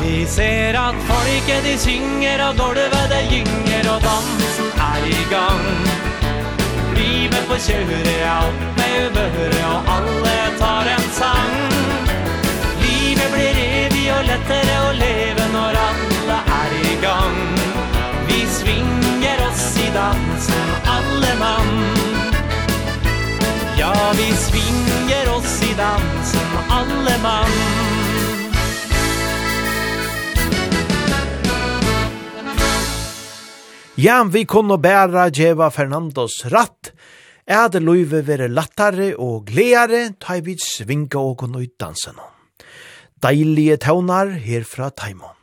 Vi 0.00 0.26
ser 0.26 0.78
at 0.86 0.96
folket 1.08 1.64
de 1.66 1.78
synger 1.78 2.48
Og 2.48 2.56
gulvet 2.56 3.06
det 3.12 3.22
gynger 3.30 3.90
Og 3.92 4.00
dansen 4.02 4.68
er 4.88 5.04
i 5.06 5.22
gang. 5.34 5.64
Livet 6.96 7.44
på 7.48 7.56
kjøret 7.66 8.10
alt 8.38 8.64
med 8.78 8.94
ubehøre 9.06 9.64
Og 9.74 9.92
alle 9.96 10.36
tar 10.58 10.90
en 10.96 11.08
sang. 11.20 11.56
Livet 12.82 13.28
blir 13.34 13.64
evig 13.66 14.06
og 14.16 14.24
lettere 14.32 14.78
å 14.88 14.94
leve 15.04 15.50
Når 15.56 15.82
alle 15.88 16.40
er 16.60 16.80
i 16.82 16.96
gang 17.06 17.53
i 19.78 19.88
dansen 19.94 20.70
alle 20.86 21.32
mann 21.38 21.72
Ja, 23.78 23.92
vi 24.18 24.28
svinger 24.46 25.30
oss 25.36 25.56
i 25.62 25.72
dansen 25.78 26.58
alle 26.70 27.16
mann 27.22 27.56
Ja, 33.96 34.24
vi 34.24 34.42
kunne 34.44 34.78
bæra 34.82 35.28
djeva 35.30 35.68
Fernandos 35.70 36.40
ratt, 36.50 36.90
er 37.46 37.68
det 37.70 37.82
løyve 37.84 38.24
vere 38.26 38.48
lattare 38.50 39.12
og 39.14 39.46
gledare, 39.46 40.16
ta 40.18 40.40
vi 40.42 40.56
svinga 40.58 41.20
og 41.20 41.36
kunne 41.44 41.62
ut 41.62 41.76
dansen. 41.78 42.18
Deilige 43.22 43.78
tøvnar 43.86 44.34
herfra 44.42 44.90
Taimon. 44.90 45.38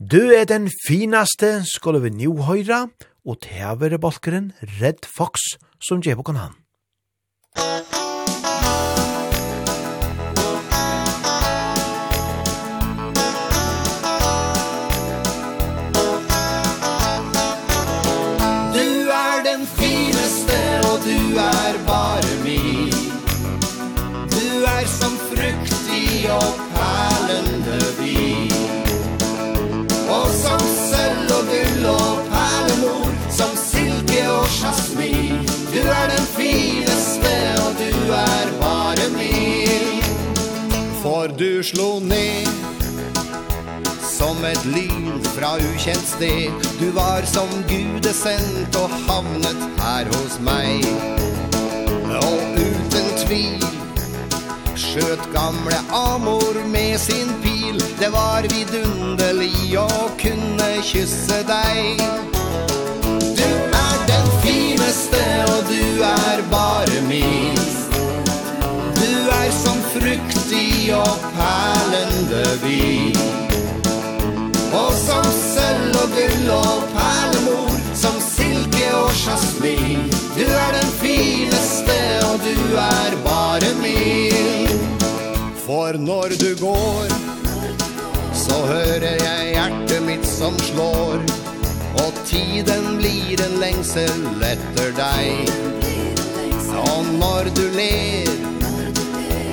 Du 0.00 0.32
er 0.32 0.48
den 0.48 0.70
finaste, 0.86 1.62
skulle 1.68 2.00
vi 2.04 2.10
nu 2.16 2.42
høyra, 2.48 2.86
og 3.26 3.40
tævere 3.42 3.98
balkeren 3.98 4.52
Red 4.80 5.06
Fox 5.16 5.40
som 5.88 6.00
gjør 6.00 6.22
kan 6.22 6.36
han. 6.36 6.54
Du 18.76 18.88
er 19.22 19.36
den 19.50 19.66
fineste 19.80 20.58
og 20.90 20.96
du 21.08 21.18
er 21.38 21.74
bare 21.90 22.32
min 22.44 22.94
Du 24.36 24.48
er 24.76 24.86
som 24.98 25.14
frukt 25.28 25.90
i 26.02 26.26
og 26.38 26.50
perlende 26.74 27.85
når 41.26 41.36
du 41.38 41.62
slo 41.62 41.98
ned. 41.98 42.46
Som 44.06 44.44
et 44.46 44.64
lyn 44.70 45.24
fra 45.34 45.56
ukjent 45.58 46.06
sted. 46.06 46.52
Du 46.78 46.90
var 46.94 47.26
som 47.26 47.50
gudesendt 47.66 48.76
og 48.78 48.92
havnet 49.08 49.64
her 49.80 50.06
hos 50.12 50.36
meg. 50.46 50.86
Og 52.20 52.60
uten 52.60 53.10
tvil 53.24 53.64
Skjøt 54.76 55.26
gamle 55.34 55.80
Amor 55.90 56.60
med 56.70 56.94
sin 57.02 57.32
pil. 57.42 57.82
Det 57.98 58.12
var 58.14 58.46
vidunderlig 58.52 59.74
å 59.82 59.88
kunne 60.22 60.70
kysse 60.86 61.42
deg. 61.50 62.06
Du 63.40 63.46
er 63.82 63.98
den 64.12 64.32
fineste 64.46 65.26
og 65.50 65.74
du 65.74 66.06
er 66.12 66.46
bare 66.54 67.04
min. 67.10 67.62
Du 69.02 69.12
er 69.40 69.54
som 69.64 69.86
frukt 69.96 70.35
sti 70.46 70.90
og 70.94 71.14
perlende 71.34 72.42
vin. 72.62 73.16
Og 74.76 74.92
som 74.98 75.26
sølv 75.34 75.96
og 76.02 76.12
gull 76.14 76.50
og 76.52 76.82
perlemor 76.92 77.78
Som 77.96 78.18
silke 78.22 78.88
og 78.94 79.10
jasmin. 79.16 80.04
Du 80.36 80.44
er 80.44 80.74
den 80.76 80.90
fineste 81.00 81.96
og 82.28 82.44
du 82.44 82.76
er 82.82 83.16
bare 83.24 83.72
min. 83.80 84.84
For 85.64 85.98
når 85.98 86.36
du 86.42 86.50
går 86.60 87.16
Så 88.34 88.60
hører 88.66 89.16
jeg 89.24 89.54
hjertet 89.54 90.02
mitt 90.06 90.26
som 90.28 90.58
slår. 90.68 91.24
Og 92.04 92.12
tiden 92.28 92.98
blir 93.00 93.40
en 93.46 93.56
lengsel 93.62 94.44
etter 94.44 94.92
deg. 95.00 95.48
Og 96.76 97.08
når 97.16 97.48
du 97.56 97.64
ler 97.72 98.46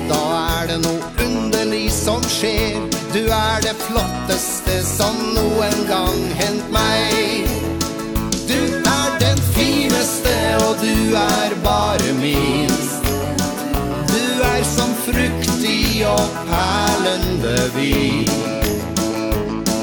Da 0.08 0.20
er 0.60 0.66
det 0.68 0.78
noe 0.84 1.10
underlig 1.24 1.88
som 1.92 2.22
skjer. 2.28 2.76
Du 3.14 3.22
er 3.30 3.62
det 3.64 3.74
flotteste 3.86 4.80
som 4.84 5.16
noen 5.36 5.84
gang 5.88 6.20
hent 6.40 6.72
meg. 6.74 7.48
Du 8.48 8.60
er 8.90 9.18
den 9.22 9.40
fineste 9.54 10.34
og 10.66 10.82
du 10.82 11.14
er 11.16 11.56
bare 11.64 12.16
min. 12.20 12.74
Du 14.10 14.42
er 14.50 14.64
som 14.68 14.92
frukt 15.06 15.64
i 15.64 16.02
og 16.08 16.40
perlende 16.50 17.56
vin. 17.76 18.28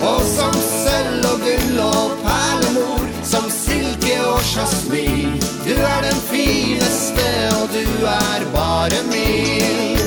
Og 0.02 0.22
som 0.26 0.56
sølv 0.66 1.26
og 1.30 1.44
gull 1.46 1.80
og 1.86 2.14
perlemor 2.24 3.04
Som 3.24 3.46
silke 3.54 4.16
og 4.26 4.42
jasmin. 4.56 5.38
Du 5.66 5.76
er 5.78 6.02
den 6.10 6.22
fineste 6.32 7.28
og 7.62 7.70
du 7.76 8.06
er 8.06 8.48
bare 8.56 9.04
min. 9.12 10.01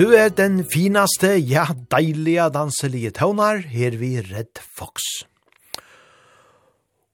Du 0.00 0.14
er 0.16 0.30
den 0.32 0.62
finaste, 0.64 1.34
ja, 1.44 1.66
deilige 1.92 2.46
danselige 2.54 3.10
tøvnar, 3.18 3.58
her 3.68 3.92
vi 4.00 4.14
Red 4.24 4.56
Fox. 4.64 5.26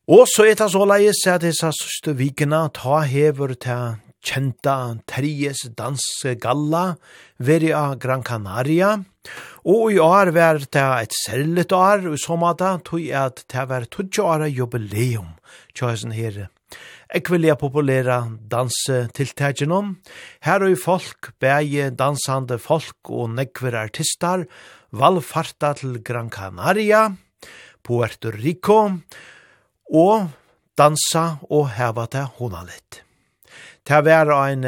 Og 0.07 0.29
så 0.31 0.45
er 0.47 0.55
det 0.61 0.69
så 0.71 0.85
leis 0.87 1.25
at 1.27 1.43
disse 1.43 1.73
sørste 1.75 2.15
vikene 2.15 2.61
ta 2.77 3.01
hever 3.11 3.57
til 3.59 3.97
kjenta 4.23 4.77
Terjes 5.03 5.65
dansegalla 5.75 6.85
veri 7.43 7.73
av 7.75 7.97
Gran 7.99 8.23
Canaria, 8.23 8.93
og 9.67 9.91
i 9.91 9.99
år 9.99 10.31
var 10.37 10.63
det 10.63 10.87
et 11.03 11.19
særligt 11.25 11.75
år, 11.75 12.07
og 12.07 12.15
i 12.15 12.23
sommer 12.23 12.55
da 12.55 12.77
tog 12.87 13.03
jeg 13.03 13.19
at 13.19 13.43
det 13.51 13.67
var 13.67 13.91
20 13.91 14.23
år 14.23 14.47
jubileum, 14.47 15.35
tjøysen 15.75 16.15
her 16.15 16.45
ekvelia 17.15 17.55
populæra 17.59 18.25
dansetiltækjennom. 18.51 19.97
Her 20.43 20.65
er 20.67 20.77
folk, 20.77 21.33
bæge 21.41 21.91
dansande 21.91 22.59
folk 22.59 23.11
og 23.11 23.31
nekver 23.37 23.77
artistar, 23.79 24.47
valfarta 24.93 25.73
til 25.79 26.03
Gran 26.03 26.31
Canaria, 26.31 27.09
Puerto 27.85 28.31
Rico, 28.31 28.91
og 29.93 30.29
dansa 30.79 31.37
og 31.51 31.71
heva 31.77 32.07
til 32.11 32.31
honalitt. 32.39 33.03
Det 33.87 34.03
var 34.03 34.33
en 34.51 34.65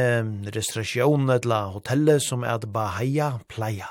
restriksjon 0.54 1.30
eller 1.30 1.72
hotellet 1.74 2.22
som 2.22 2.44
er 2.46 2.62
Bahia 2.70 3.32
Playa. 3.48 3.90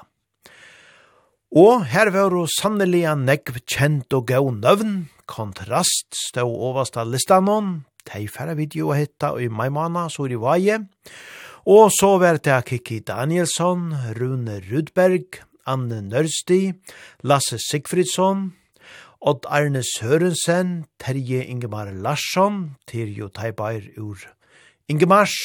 Og 1.51 1.83
her 1.87 2.11
var 2.11 2.31
jo 2.31 2.45
sannelig 2.47 3.03
en 3.07 3.25
nekv 3.27 3.59
kjent 3.67 4.13
og 4.15 4.27
gøy 4.27 4.51
nøvn, 4.55 5.07
kontrast 5.27 6.15
stå 6.15 6.43
overst 6.47 6.95
av 6.99 7.11
listanon, 7.11 7.83
Tei 8.07 8.27
færre 8.31 8.55
video 8.55 8.93
og 8.93 9.01
hitta 9.01 9.33
i 9.35 9.49
mai 9.51 9.67
måned, 9.69 10.13
så 10.13 10.23
er 10.23 10.35
i 10.35 10.39
vaje. 10.39 10.79
Og 11.67 11.91
så 11.91 12.13
var 12.21 12.39
det 12.39 12.61
Kiki 12.65 13.01
Danielsson, 13.03 13.91
Rune 14.15 14.61
Rudberg, 14.69 15.43
Anne 15.67 15.99
Nørsti, 16.01 16.71
Lasse 17.27 17.59
Sigfridsson, 17.59 18.53
Odd 19.19 19.43
Arne 19.51 19.83
Sørensen, 19.83 20.85
Terje 20.99 21.43
Ingemar 21.43 21.91
Larsson, 21.91 22.77
Terje 22.87 23.27
Teibair 23.35 23.89
ur 23.99 24.23
Ingemars, 24.87 25.35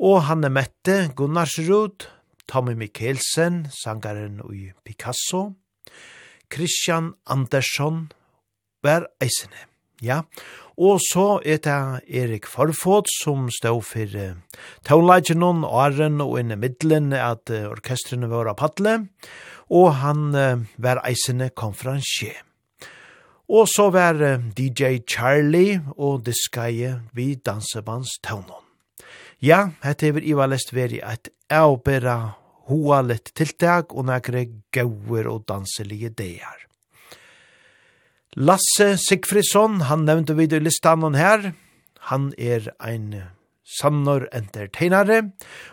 og 0.00 0.22
Hanne 0.30 0.48
Mette 0.48 1.10
Gunnarsrud, 1.14 2.08
Tommy 2.48 2.72
Mikkelsen, 2.72 3.66
sangaren 3.82 4.40
i 4.54 4.70
Picasso, 4.84 5.50
Christian 6.48 7.12
Andersson, 7.26 8.06
vær 8.82 9.10
eisene. 9.20 9.67
Ja, 10.04 10.22
og 10.78 11.00
så 11.02 11.40
er 11.42 11.58
det 11.64 11.78
Erik 12.06 12.46
Forfot 12.46 13.08
som 13.10 13.48
stod 13.50 13.82
for 13.82 14.12
uh, 14.14 14.36
tonelagen 14.86 15.42
og 15.42 15.64
åren 15.66 16.20
og 16.22 16.36
inn 16.38 16.54
i 16.54 16.58
middelen 16.60 17.10
at 17.16 17.50
uh, 17.50 17.66
orkestrene 17.72 18.30
var 18.30 18.46
av 18.52 18.60
paddle, 18.60 19.08
og 19.74 19.88
han 20.04 20.28
uh, 20.36 20.62
var 20.78 21.02
eisende 21.08 21.50
konferansier. 21.50 22.44
Og 23.50 23.66
så 23.72 23.88
var 23.90 24.22
uh, 24.22 24.38
DJ 24.54 25.02
Charlie 25.02 25.80
og 25.96 26.22
Diskaje 26.28 27.00
vi 27.16 27.32
dansebands 27.34 28.20
tøvnån. 28.22 28.62
Ja, 29.42 29.68
hette 29.82 30.12
er 30.12 30.22
Iva 30.22 30.46
Lest 30.50 30.70
veri 30.74 31.02
et 31.02 31.30
avbera 31.50 32.34
hoa 32.70 33.02
litt 33.02 33.32
tiltak 33.34 33.94
og 33.96 34.06
nekre 34.12 34.46
gauer 34.74 35.30
og 35.30 35.46
danselige 35.50 36.14
deir. 36.14 36.67
Lasse 38.40 38.96
Sigfridsson, 38.96 39.80
han 39.80 40.04
nevnte 40.04 40.34
vi 40.34 40.44
i 40.44 40.60
listan 40.60 41.02
hon 41.02 41.16
her. 41.18 41.52
Han 42.06 42.30
er 42.38 42.68
ein 42.78 43.16
sannor 43.66 44.28
entertainare, 44.32 45.32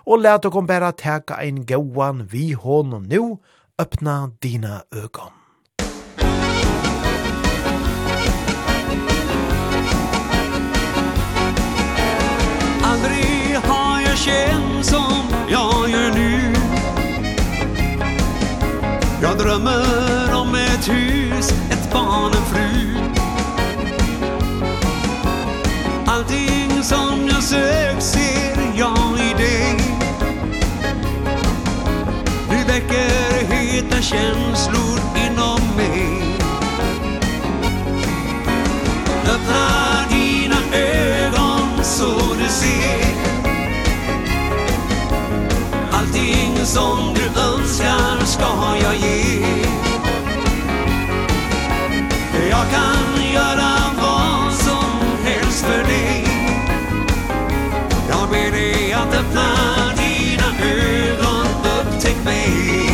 og 0.09 0.23
let 0.25 0.47
okon 0.49 0.65
bæra 0.65 0.89
teka 0.97 1.37
ein 1.37 1.61
gauan 1.69 2.25
vi 2.31 2.53
honom 2.53 3.05
nu, 3.05 3.37
öppna 3.77 4.31
dina 4.41 4.81
ögon. 4.91 5.33
Aldrig 12.83 13.61
har 13.63 14.01
jag 14.01 14.17
känt 14.17 14.85
som 14.85 15.23
jag 15.49 15.89
gör 15.89 16.13
nu 16.15 16.54
Jag 19.27 19.37
drömmer 19.37 20.33
om 20.33 20.55
ett 20.55 20.89
hus, 20.89 21.53
ett 21.71 21.91
barn, 21.93 22.31
en 22.33 22.45
fru. 22.45 22.97
Allting 26.05 26.83
som 26.83 27.27
jag 27.27 27.43
sökt 27.43 28.03
ser 28.03 28.57
jag 28.75 29.19
i 29.19 29.43
dig. 29.43 29.77
Du 32.49 32.73
väcker 32.73 33.45
heta 33.47 34.01
känslor 34.01 34.99
inom 35.15 35.59
mig. 35.77 36.23
Öppna 39.23 39.67
dina 40.09 40.55
ögon 40.73 41.83
så 41.83 42.33
du 42.39 42.49
ser. 42.49 43.34
Allting 46.25 46.65
som 46.65 47.13
du 47.13 47.41
önskar 47.41 48.25
ska 48.25 48.77
jag 48.81 48.95
ge. 48.95 49.45
Jag 52.49 52.65
kan 52.71 53.31
göra 53.33 53.71
vad 53.97 54.53
som 54.53 55.01
helst 55.23 55.65
för 55.65 55.83
dig. 55.83 56.27
Jag 58.09 58.29
ber 58.29 58.51
dig 58.51 58.93
att 58.93 59.15
öppna 59.15 59.55
dina 59.97 60.73
ögon. 60.73 61.47
Upptäck 61.79 62.25
mig. 62.25 62.84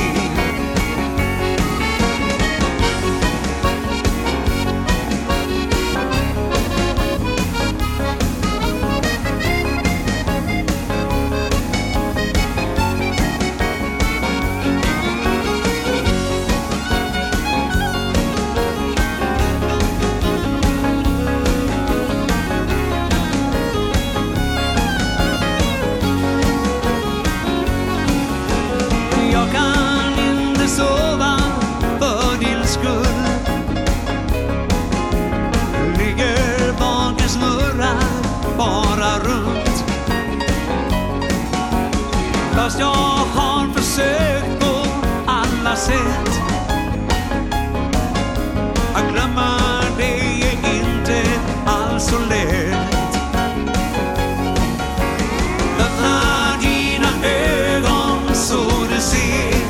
Fast 42.62 42.80
jag 42.80 42.88
har 43.36 43.74
försökt 43.74 44.60
på 44.60 44.88
alla 45.28 45.76
sätt. 45.76 46.30
Att 48.94 49.14
glömma 49.14 49.58
dig 49.98 50.44
är 50.64 50.80
inte 50.80 51.24
alls 51.66 52.04
så 52.06 52.20
lätt. 52.20 53.16
Öppna 55.80 56.22
dina 56.62 57.28
ögon 57.28 58.36
så 58.36 58.62
du 58.96 59.02
ser. 59.02 59.66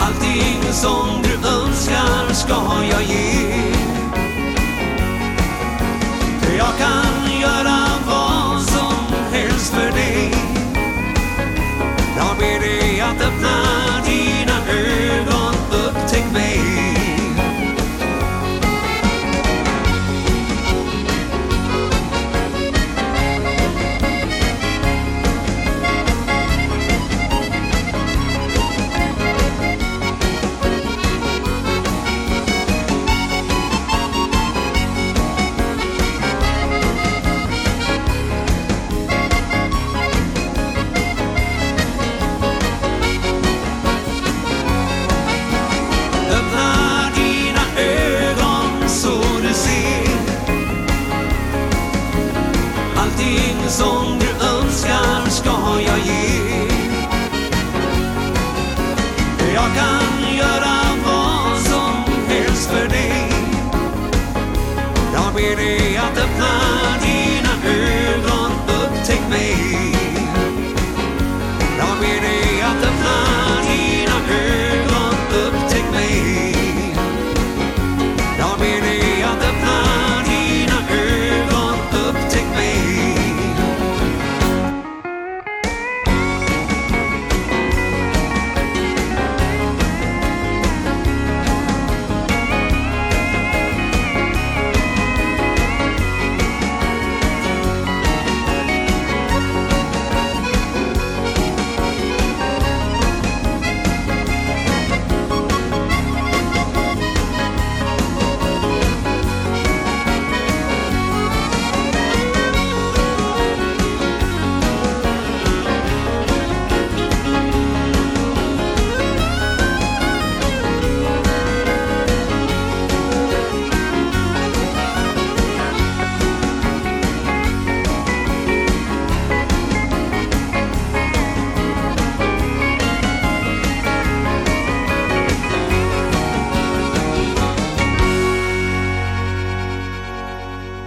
Allting 0.00 0.72
som 0.72 1.22
du 1.22 1.48
önskar 1.48 2.32
ska 2.34 2.84
jag 2.90 3.02
ge. 3.02 3.27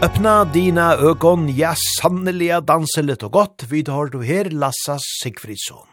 Öppna 0.03 0.45
dina 0.45 0.93
ögon, 0.93 1.55
ja 1.57 1.75
sanneliga 2.01 2.61
danser 2.61 3.03
lite 3.03 3.25
och 3.25 3.31
gott, 3.31 3.63
vid 3.69 3.89
har 3.89 4.05
du 4.05 4.23
her 4.23 4.45
Lassa 4.49 4.97
Sigfridsson. 5.23 5.87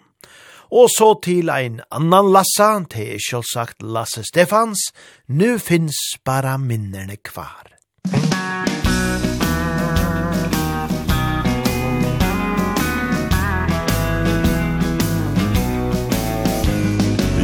Og 0.71 0.89
så 0.91 1.15
til 1.23 1.51
ein 1.51 1.81
annan 1.91 2.33
Lassa, 2.33 2.81
det 2.89 3.05
er 3.15 3.21
selvsagt 3.21 3.83
Lasse 3.83 4.25
Stefans, 4.25 4.79
nu 5.27 5.59
finns 5.59 5.97
bara 6.25 6.57
minnerne 6.59 7.17
kvar. 7.17 7.77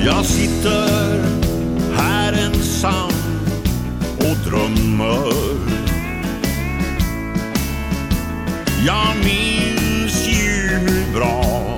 Jag 0.05 0.25
sitter 0.25 1.23
här 1.97 2.33
ensam 2.33 3.13
och 4.19 4.51
drömmer 4.51 5.74
Jag 8.87 9.17
minns 9.25 10.29
ju 10.29 10.69
hur 10.79 11.13
bra 11.13 11.74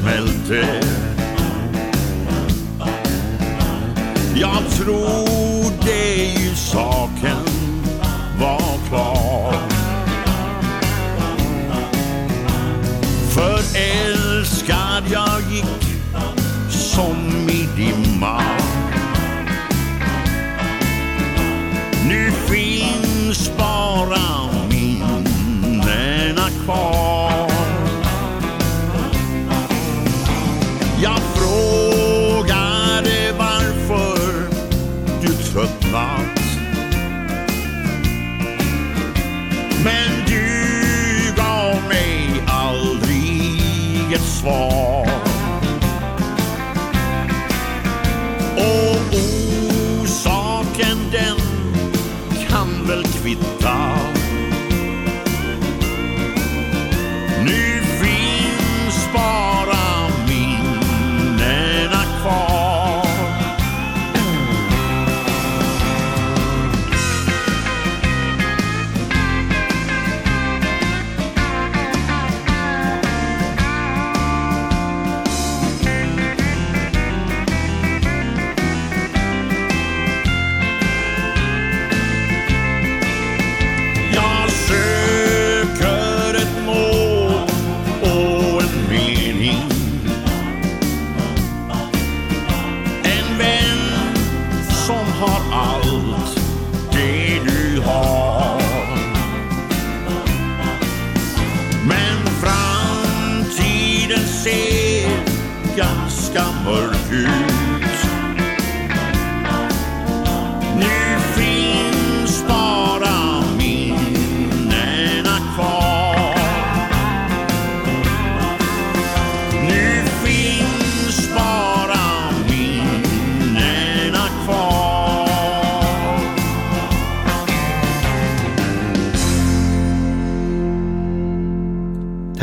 smälte 0.00 0.80
Jag 4.34 4.70
tror 4.70 5.86
det 5.86 6.56
saken 6.56 7.44
var 8.40 8.88
klar 8.88 9.54
För 13.30 13.60
älskad 13.76 15.04
jag 15.12 15.40
gick 15.52 15.84
som 16.70 17.48
i 17.48 17.68
dimma 17.76 18.42
Nu 22.08 22.30
finns 22.30 23.50
bara 23.58 24.52
minnena 24.70 26.48
kvar. 26.64 26.97
svar. 44.38 44.67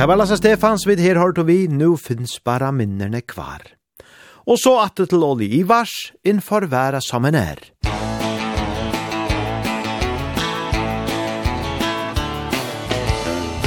Det 0.05 0.09
var 0.09 0.17
Lasse 0.17 0.37
Stefans 0.37 0.83
vid 0.85 0.99
her 1.01 1.17
hørt 1.17 1.39
og 1.41 1.47
vi, 1.47 1.63
nu 1.65 1.95
finns 1.97 2.35
bara 2.45 2.67
minnerne 2.71 3.23
kvar. 3.25 3.63
Og 4.45 4.59
så 4.61 4.75
at 4.83 4.99
det 4.99 5.07
til 5.09 5.23
Olli 5.25 5.47
Ivars, 5.57 5.93
innfor 6.21 6.67
væra 6.69 6.99
som 7.01 7.25
en 7.25 7.33
er. 7.33 7.63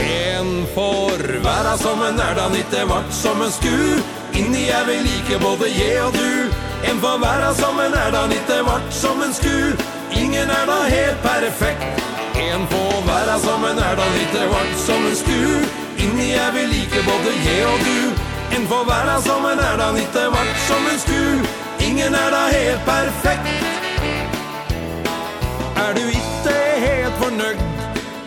En 0.05 0.53
får 0.77 1.27
væra 1.43 1.75
som 1.83 2.07
en 2.07 2.23
er, 2.29 2.39
da 2.39 2.47
nitte 2.55 2.87
vart 2.87 3.11
som 3.11 3.43
en 3.43 3.51
sku, 3.59 3.75
inni 4.39 4.69
er 4.71 4.87
vi 4.87 5.01
like 5.09 5.41
både 5.43 5.73
je 5.75 5.91
og 6.05 6.15
du. 6.21 6.55
En 6.87 7.03
får 7.03 7.19
væra 7.27 7.51
som 7.59 7.83
en 7.83 7.99
er, 8.05 8.15
da 8.15 8.23
nitte 8.31 8.61
vart 8.71 8.95
som 8.95 9.27
en 9.27 9.35
sku, 9.35 9.75
ingen 10.23 10.55
er 10.61 10.71
da 10.71 10.79
helt 10.87 11.19
perfekt. 11.27 12.07
En 12.47 12.71
får 12.71 12.97
væra 13.11 13.43
som 13.43 13.67
en 13.73 13.85
er, 13.91 13.99
da 13.99 14.11
nitte 14.15 14.49
vart 14.55 14.81
som 14.87 15.11
en 15.11 15.21
sku, 15.25 15.68
inni 16.05 16.33
er 16.35 16.51
vi 16.55 16.67
like 16.73 17.01
både 17.07 17.33
je 17.47 17.57
og 17.67 17.79
du. 17.87 18.01
En 18.57 18.67
får 18.69 18.85
være 18.89 19.17
som 19.23 19.45
en 19.45 19.61
er 19.61 19.77
da 19.81 19.89
nitte 19.93 20.25
vart 20.33 20.61
som 20.69 20.87
en 20.93 21.01
sku 21.05 21.23
Ingen 21.89 22.15
er 22.15 22.31
da 22.35 22.45
helt 22.53 22.85
perfekt. 22.87 23.49
Er 25.85 25.95
du 25.95 26.03
ikke 26.21 26.57
helt 26.85 27.21
fornøyd 27.23 27.61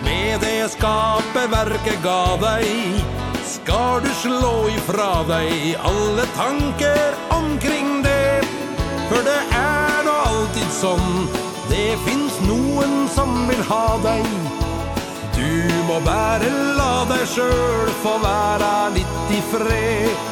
med 0.06 0.40
det 0.46 0.72
skaperverket 0.76 2.00
ga 2.06 2.22
deg? 2.42 3.02
Skal 3.46 4.02
du 4.06 4.10
slå 4.22 4.54
ifra 4.72 5.12
deg 5.28 5.76
alle 5.92 6.26
tanker 6.38 7.20
omkring 7.36 8.02
det? 8.06 8.48
For 9.10 9.20
det 9.28 9.42
er 9.60 10.02
da 10.08 10.18
alltid 10.32 10.74
sånn 10.80 11.14
Det 11.70 11.92
finns 12.08 12.40
noen 12.48 13.08
som 13.12 13.36
vil 13.52 13.64
ha 13.68 13.86
deg. 14.08 14.61
Du 15.36 15.84
må 15.88 16.00
bare 16.06 16.50
la 16.78 17.06
deg 17.10 17.24
sjøl 17.30 17.92
få 18.04 18.18
være 18.24 18.72
litt 18.96 19.32
i 19.38 19.42
fred. 19.52 20.30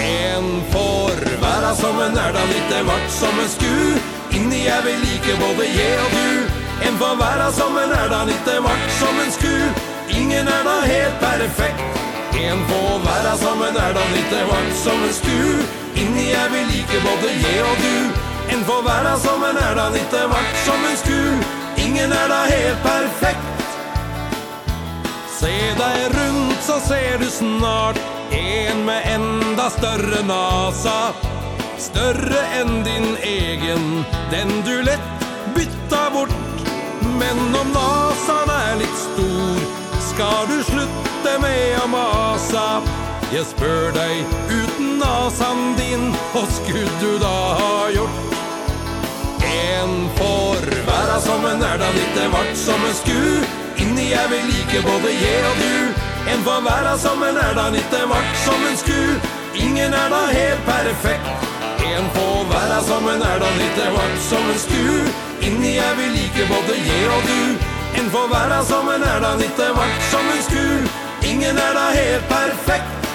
En 0.00 0.48
får 0.72 1.20
være 1.42 1.74
som 1.78 2.00
en 2.00 2.16
er 2.18 2.32
da 2.34 2.42
litt 2.50 2.72
en 2.78 2.88
vart 2.88 3.10
som 3.14 3.38
en 3.42 3.50
sku. 3.52 3.74
Inni 4.36 4.64
jeg 4.66 4.84
vil 4.86 5.00
like 5.04 5.36
både 5.42 5.68
jeg 5.68 5.98
og 6.04 6.16
du. 6.16 6.58
En 6.88 6.98
får 7.02 7.16
være 7.20 7.48
som 7.58 7.76
en 7.76 7.94
er 7.98 8.08
da 8.12 8.22
litt 8.28 8.50
en 8.54 8.64
vart 8.66 8.90
som 8.98 9.20
en 9.24 9.32
sku. 9.36 9.54
Ingen 10.20 10.48
er 10.48 10.64
da 10.66 10.78
helt 10.86 11.20
perfekt. 11.20 12.00
En 12.40 12.64
får 12.70 12.98
være 13.04 13.36
som 13.44 13.62
en 13.68 13.78
er 13.84 13.94
da 13.98 14.08
litt 14.14 14.34
en 14.40 14.50
vart 14.50 14.74
som 14.82 15.06
en 15.06 15.14
sku. 15.20 15.38
Inni 16.00 16.30
jeg 16.30 16.52
vil 16.54 16.68
like 16.72 17.04
både 17.06 17.32
jeg 17.44 17.62
og 17.68 17.86
du. 17.86 18.26
En 18.56 18.66
får 18.66 18.84
være 18.88 19.16
som 19.26 19.48
en 19.50 19.62
er 19.68 19.74
da 19.78 19.88
litt 19.94 20.20
vart 20.34 20.60
som 20.66 20.90
en 20.90 21.00
sku. 21.04 21.18
Ingen 21.86 22.12
er 22.12 22.28
da 22.32 22.44
helt 22.50 22.86
perfekt. 22.86 23.59
Se 25.40 25.48
deg 25.72 26.00
rundt 26.12 26.58
så 26.60 26.74
ser 26.84 27.18
du 27.18 27.30
snart 27.32 27.98
En 28.30 28.84
med 28.84 29.06
enda 29.08 29.70
større 29.72 30.20
nasa. 30.28 31.14
Større 31.80 32.42
enn 32.58 32.82
din 32.84 33.16
egen 33.24 34.04
Den 34.30 34.52
du 34.66 34.82
lett 34.84 35.24
bytta 35.56 36.02
bort. 36.12 36.34
Men 37.22 37.40
om 37.56 37.72
nasan 37.72 38.52
er 38.52 38.76
litt 38.82 38.98
stor 39.00 39.62
Skal 40.10 40.50
du 40.50 40.58
slutte 40.68 41.32
med 41.40 41.78
å 41.80 41.86
masa. 41.94 42.66
Jeg 43.32 43.46
spør 43.48 43.96
deg 43.96 44.36
uten 44.50 44.98
nasan 45.00 45.72
din 45.80 46.10
Hva 46.34 46.44
skulle 46.58 46.98
du 47.00 47.16
da 47.22 47.38
ha 47.62 47.88
gjort? 47.96 48.36
En 49.48 49.96
får 50.20 50.68
være 50.84 51.18
som 51.24 51.48
en 51.54 51.66
erdan 51.72 51.96
Litt 51.96 52.22
vart 52.36 52.54
som 52.66 52.88
en 52.90 52.96
sku. 53.00 53.69
Inni 53.90 54.12
er 54.12 54.28
vi 54.30 54.36
like 54.46 54.80
både 54.86 55.10
je 55.22 55.36
og 55.50 55.56
du. 55.62 55.74
En 56.32 56.42
får 56.46 56.60
være 56.62 56.98
sammen 56.98 57.38
er 57.46 57.54
da 57.58 57.64
litt 57.74 57.94
vart 58.10 58.36
som 58.44 58.60
en 58.68 58.76
sku. 58.78 59.00
Ingen 59.64 59.96
er 60.02 60.12
da 60.12 60.20
helt 60.30 60.62
perfekt. 60.68 61.48
En 61.88 62.06
får 62.14 62.44
være 62.52 62.78
sammen 62.90 63.24
er 63.30 63.42
da 63.42 63.50
litt 63.58 63.80
vart 63.96 64.22
som 64.28 64.46
en 64.52 64.60
sku 64.62 64.84
Inni 65.48 65.74
er 65.88 65.98
vi 65.98 66.06
like 66.14 66.46
både 66.52 66.78
je 66.86 67.00
og 67.16 67.26
du. 67.32 67.42
En 67.98 68.14
får 68.14 68.30
være 68.36 68.62
sammen 68.70 69.02
er 69.02 69.20
da 69.26 69.34
litt 69.42 69.66
vart 69.80 70.08
som 70.12 70.32
en 70.36 70.42
sku. 70.46 70.64
Ingen 71.32 71.58
er 71.58 71.74
da 71.80 71.90
helt 71.98 72.30
perfekt. 72.30 73.09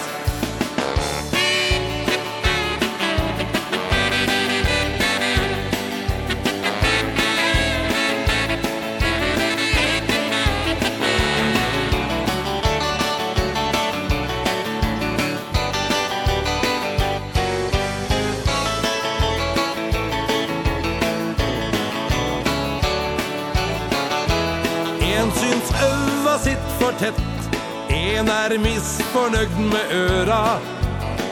fornøgd 29.36 29.58
med 29.72 29.86
øra. 29.92 30.58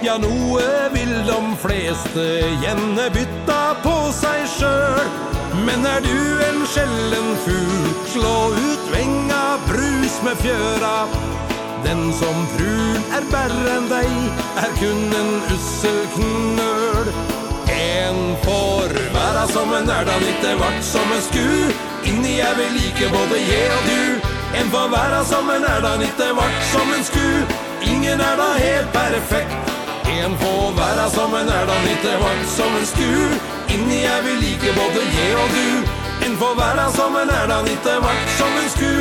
Ja, 0.05 0.17
noe 0.19 0.65
vil 0.93 1.13
de 1.27 1.39
fleste 1.63 2.25
gjerne 2.61 3.07
bytta 3.15 3.61
på 3.81 3.95
seg 4.13 4.43
sjøl 4.59 5.07
Men 5.65 5.87
er 5.89 6.03
du 6.05 6.19
en 6.45 6.61
skjellen 6.69 7.31
fugl, 7.45 7.87
slå 8.13 8.35
ut 8.53 8.85
venga, 8.93 9.57
brus 9.69 10.19
med 10.27 10.37
fjøra. 10.43 11.07
Den 11.87 12.13
som 12.19 12.45
frun 12.53 13.01
er 13.17 13.25
bærre 13.33 13.77
enn 13.79 13.89
deg, 13.89 14.13
er 14.61 14.77
kun 14.81 15.03
en 15.21 15.33
ussel 15.55 16.01
knøl. 16.17 17.13
En 17.73 18.23
får 18.45 18.97
væra 19.15 19.47
som 19.53 19.73
en 19.79 19.89
er 19.89 20.09
da 20.09 20.21
litt 20.21 20.49
vart 20.61 20.81
som 20.85 21.13
en 21.17 21.29
sku. 21.31 21.47
Inni 22.11 22.41
er 22.45 22.57
vi 22.59 22.73
like 22.77 23.13
både 23.15 23.45
je 23.49 23.63
og 23.79 23.93
du. 23.93 24.33
En 24.61 24.75
får 24.75 24.91
væra 24.93 25.23
som 25.29 25.55
en 25.55 25.71
er 25.71 25.87
da 25.87 25.95
litt 26.03 26.27
vart 26.41 26.67
som 26.73 26.99
en 26.99 27.07
sku 27.13 27.64
ingen 28.05 28.21
er 28.21 28.37
da 28.37 28.53
helt 28.67 28.93
perfekt. 28.93 29.53
En 30.25 30.33
får 30.39 30.73
være 30.81 31.11
sammen 31.11 31.49
er 31.49 31.65
da 31.71 31.77
litt 31.87 32.05
varmt 32.23 32.49
som 32.57 32.73
en 32.81 32.87
sku 32.87 33.13
Inni 33.75 34.01
er 34.05 34.21
vi 34.25 34.33
like 34.45 34.71
både 34.79 35.05
jeg 35.17 35.37
og 35.43 35.49
du. 35.57 35.69
En 36.27 36.37
får 36.41 36.55
være 36.61 36.85
sammen 36.97 37.33
er 37.39 37.47
da 37.53 37.59
litt 37.69 37.89
varmt 38.07 38.31
som 38.39 38.53
en 38.61 38.69
sku 38.75 38.93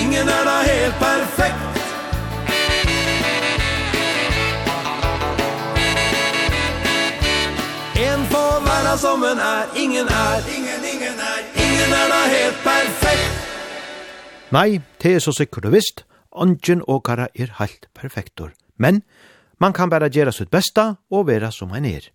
Ingen 0.00 0.28
er 0.36 0.42
da 0.48 0.56
helt 0.70 0.96
perfekt. 1.04 1.84
En 8.08 8.26
får 8.32 8.54
være 8.70 8.98
som 9.04 9.24
en 9.30 9.38
er, 9.52 9.64
ingen 9.84 10.08
er. 10.08 10.40
Ingen, 10.56 10.80
ingen 10.92 11.16
er, 11.30 11.40
ingen 11.64 11.90
er 12.00 12.06
da 12.16 12.20
helt 12.36 12.60
perfekt. 12.64 13.32
Nei, 14.50 14.80
det 15.02 15.14
er 15.14 15.18
så 15.18 15.32
sikkert 15.32 15.68
og 15.68 15.72
visst 15.76 16.08
Ongen 16.32 16.82
åkara 16.86 17.28
er 17.34 17.54
helt 17.58 17.88
perfektor, 17.94 18.52
men 18.76 19.02
man 19.60 19.72
kan 19.72 19.90
bara 19.90 20.08
gjera 20.08 20.32
sitt 20.32 20.50
bästa 20.50 20.96
og 21.10 21.26
vera 21.26 21.50
som 21.50 21.70
han 21.70 21.84
er. 21.84 22.10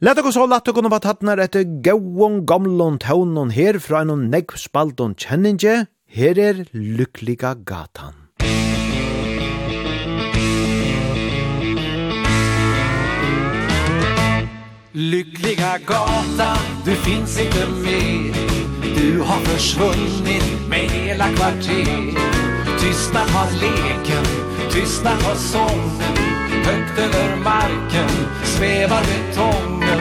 Leta 0.00 0.20
okkur 0.20 0.30
så 0.30 0.54
att 0.54 0.68
okkur 0.68 0.88
vara 0.90 1.00
tattnar 1.00 1.38
etter 1.38 1.64
gauon 1.82 2.46
gamlon 2.46 2.98
taunon 2.98 3.50
her 3.50 3.78
fra 3.78 4.00
en 4.00 4.30
negv 4.30 4.56
spaldon 4.56 5.14
kjenninge, 5.14 5.86
her 6.06 6.38
er 6.38 6.66
lykkliga 6.72 7.54
gatan. 7.54 8.12
Lyckliga 14.92 15.78
gata, 15.86 16.56
du 16.84 16.94
finns 16.94 17.40
inte 17.40 17.66
mer 17.68 18.56
Du 18.96 19.20
har 19.20 19.40
försvunnit 19.40 20.68
med 20.68 20.90
hela 20.90 21.28
kvarter 21.28 22.55
Tystna 22.80 23.20
har 23.20 23.50
leken, 23.52 24.24
tystna 24.70 25.10
har 25.10 25.34
sången. 25.34 26.16
Högt 26.64 26.98
över 26.98 27.36
marken, 27.36 28.08
svävar 28.44 29.02
betongen 29.02 29.98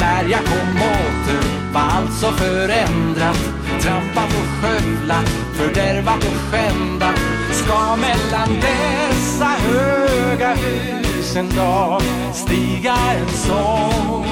När 0.00 0.28
jag 0.28 0.44
kom 0.44 0.76
åter 0.76 1.72
var 1.72 1.80
allt 1.80 2.12
så 2.20 2.32
förändrat. 2.32 3.38
Trampat 3.80 4.28
och 4.28 4.46
skövlat, 4.60 5.28
fördärvat 5.54 6.24
och 6.24 6.36
skändat 6.50 7.20
Ska 7.52 7.96
mellan 7.96 8.60
dessa 8.60 9.46
höga 9.46 10.54
hus 10.54 11.36
en 11.36 11.56
dag 11.56 12.02
stiga 12.32 12.94
en 12.94 13.28
sång. 13.28 14.26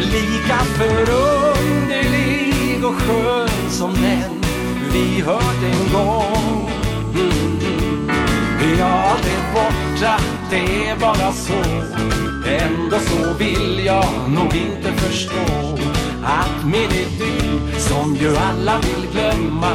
Lika 0.00 0.58
förunderlig 0.78 2.84
och 2.84 2.94
skön 2.94 3.70
som 3.70 3.94
den 3.94 4.45
vi 4.96 5.20
hört 5.20 5.62
en 5.72 5.92
gång. 5.92 6.70
Vi 8.60 8.80
har 8.80 8.98
aldrig 8.98 9.40
borta, 9.54 10.20
det 10.50 10.88
är 10.88 10.96
bara 10.96 11.32
så. 11.32 11.62
Ändå 12.48 12.96
så 12.98 13.34
vill 13.38 13.84
jag 13.84 14.06
nog 14.28 14.54
inte 14.54 14.92
förstå 14.92 15.78
Att 16.24 16.64
min 16.64 16.90
idyll 16.90 17.60
som 17.78 18.16
ju 18.16 18.36
alla 18.36 18.78
vill 18.78 19.10
glömma 19.12 19.72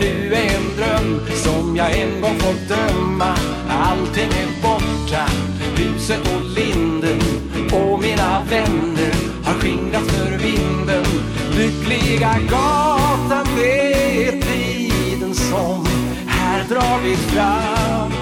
Nu 0.00 0.34
är 0.34 0.56
en 0.56 0.76
dröm 0.76 1.20
som 1.34 1.76
jag 1.76 1.98
en 1.98 2.20
gång 2.20 2.38
fått 2.38 2.68
drömma. 2.68 3.34
Allting 3.68 4.30
är 4.30 4.62
borta, 4.62 5.24
huset 5.76 6.20
och 6.34 6.50
linden 6.50 7.20
Och 7.72 8.00
mina 8.00 8.42
vänner 8.50 9.14
har 9.44 9.54
skingrats 9.54 10.10
för 10.10 10.38
vinden. 10.38 11.09
Lyckliga 11.56 12.34
gatan, 12.50 13.46
det 13.56 14.26
är 14.26 14.32
tiden 14.40 15.34
som 15.34 15.86
här 16.26 16.64
drar 16.68 16.98
vi 17.02 17.16
fram. 17.16 18.12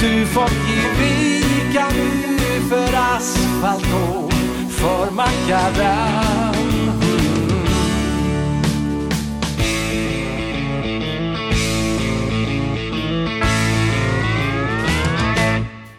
Du 0.00 0.26
fått 0.26 0.52
ge 0.68 1.04
vika 1.04 1.86
nu 1.94 2.60
för 2.68 2.94
asfalt 2.94 3.86
och 3.94 4.32
för 4.70 5.10
makadam 5.10 6.52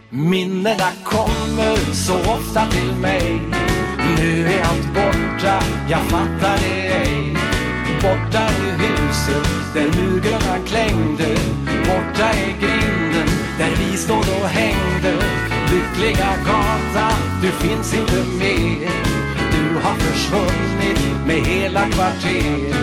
Minnena 0.09 0.91
kommer 1.03 1.93
så 1.93 2.13
ofta 2.15 2.65
till 2.71 2.95
mig. 3.01 3.41
Nu 4.17 4.45
är 4.47 4.63
allt 4.63 4.93
borta, 4.93 5.63
jag 5.89 6.01
fattar 6.01 6.57
det 6.57 6.87
ej. 6.87 7.37
Borta 8.01 8.39
är 8.39 8.77
huset, 8.77 9.47
där 9.73 10.01
murgröna 10.01 10.57
klängde. 10.67 11.37
Borta 11.85 12.29
är 12.29 12.53
grinden, 12.59 13.27
där 13.57 13.71
vi 13.79 13.97
stod 13.97 14.17
och 14.41 14.49
hängde. 14.49 15.13
Lyckliga 15.71 16.33
gata, 16.45 17.09
du 17.41 17.47
finns 17.47 17.93
inte 17.93 18.23
mer. 18.39 18.89
Du 19.51 19.79
har 19.83 19.95
försvunnit 19.95 21.27
med 21.27 21.45
hela 21.45 21.89
kvarter. 21.89 22.75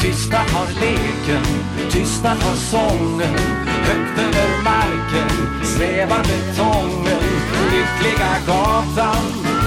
Tysta 0.00 0.36
har 0.38 0.66
leken, 0.66 1.44
tysta 1.90 2.28
har 2.28 2.56
sången. 2.56 3.38
Högt 3.66 4.18
över 4.18 4.62
marken, 4.64 5.28
svävar 5.64 6.22
betongen. 6.22 7.22
Lyckliga 7.70 8.30
gatan 8.46 9.57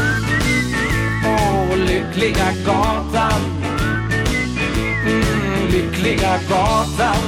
på 1.72 1.78
lyckliga 1.78 2.52
gatan 2.66 3.42
mm, 5.06 5.72
Lyckliga 5.72 6.40
gatan 6.50 7.24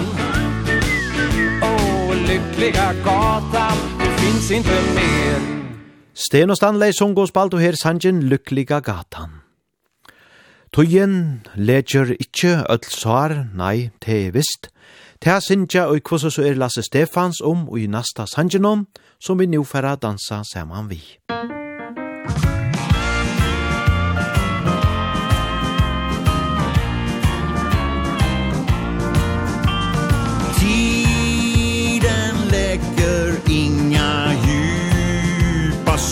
Åh, 1.62 2.10
oh, 2.10 2.16
lyckliga 2.16 2.94
gatan 3.06 3.78
Det 4.00 4.12
finns 4.22 4.52
inte 4.52 4.70
mer 4.96 5.40
Sten 6.14 6.50
og 6.50 6.58
Stanley 6.58 6.92
sung 6.92 7.16
og 7.18 7.28
spalt 7.28 7.54
og 7.54 7.64
her 7.64 7.74
sangen 7.74 8.20
Lykkliga 8.30 8.80
gatan. 8.80 9.40
Tøyen 10.74 11.42
leger 11.56 12.14
ikkje 12.14 12.60
öll 12.70 12.86
svar, 12.86 13.34
nei, 13.58 13.90
te 13.98 14.28
er 14.28 14.36
vist. 14.36 14.70
Te 15.22 15.40
sinja 15.42 15.88
og 15.90 16.04
kvossa 16.06 16.30
så 16.30 16.46
er 16.46 16.60
Lasse 16.62 16.86
Stefans 16.86 17.42
om 17.42 17.66
og 17.66 17.82
i 17.82 17.90
nasta 17.90 18.28
sangen 18.30 18.66
om, 18.66 18.86
som 19.18 19.42
vi 19.42 19.50
nu 19.50 19.64
færa 19.66 19.96
dansa 19.96 20.44
saman 20.54 20.90
vi. 20.94 21.02
Musikk 21.32 21.63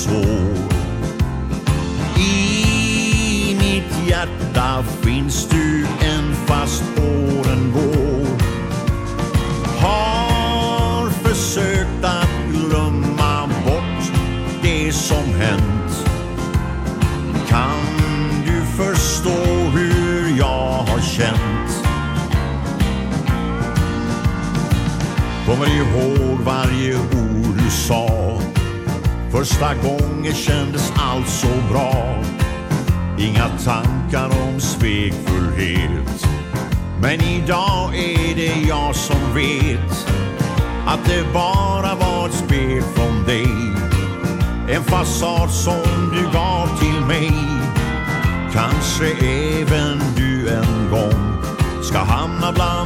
så. 0.02 0.22
I 2.20 3.56
mitt 3.60 4.08
hjärta 4.10 4.84
finns 5.02 5.48
du 5.50 5.86
en 6.02 6.36
fast 6.46 6.84
åren 6.98 7.74
går 7.74 8.28
Har 9.82 11.10
försökt 11.10 12.04
att 12.04 12.30
glömma 12.52 13.48
bort 13.66 14.12
det 14.62 14.94
som 14.94 15.34
hänt. 15.34 16.08
Kan 17.50 17.82
du 18.46 18.84
förstå 18.84 19.44
hur 19.76 20.38
jag 20.38 20.86
har 20.88 21.00
känt? 21.00 21.88
Kommer 25.46 25.68
ihåg 25.68 26.40
varje 26.40 26.96
ord 26.96 27.58
du 27.64 27.70
sa. 27.70 28.21
Första 29.42 29.76
gången 29.76 30.34
kändes 30.34 30.94
allt 30.96 31.30
så 31.30 31.48
bra. 31.72 32.24
Inga 33.20 33.50
tankar 33.50 34.26
om 34.26 34.60
svekfullhet. 34.60 36.28
Men 37.02 37.22
idag 37.22 37.96
är 37.96 38.36
det 38.36 38.68
jag 38.68 38.96
som 38.96 39.34
vet 39.34 40.08
Att 40.88 41.06
det 41.06 41.34
bara 41.34 41.96
var 41.96 42.28
ett 42.28 42.36
spel 42.36 42.82
från 42.96 43.24
dig. 43.24 43.48
En 44.70 44.84
fasad 44.84 45.52
som 45.52 46.12
du 46.14 46.24
gav 46.34 46.80
till 46.80 47.06
mig. 47.08 47.32
Kanske 48.54 49.26
även 49.26 50.00
du 50.16 50.50
en 50.50 50.90
gång 50.92 51.44
Ska 51.84 51.98
hamna 51.98 52.52
bland 52.52 52.81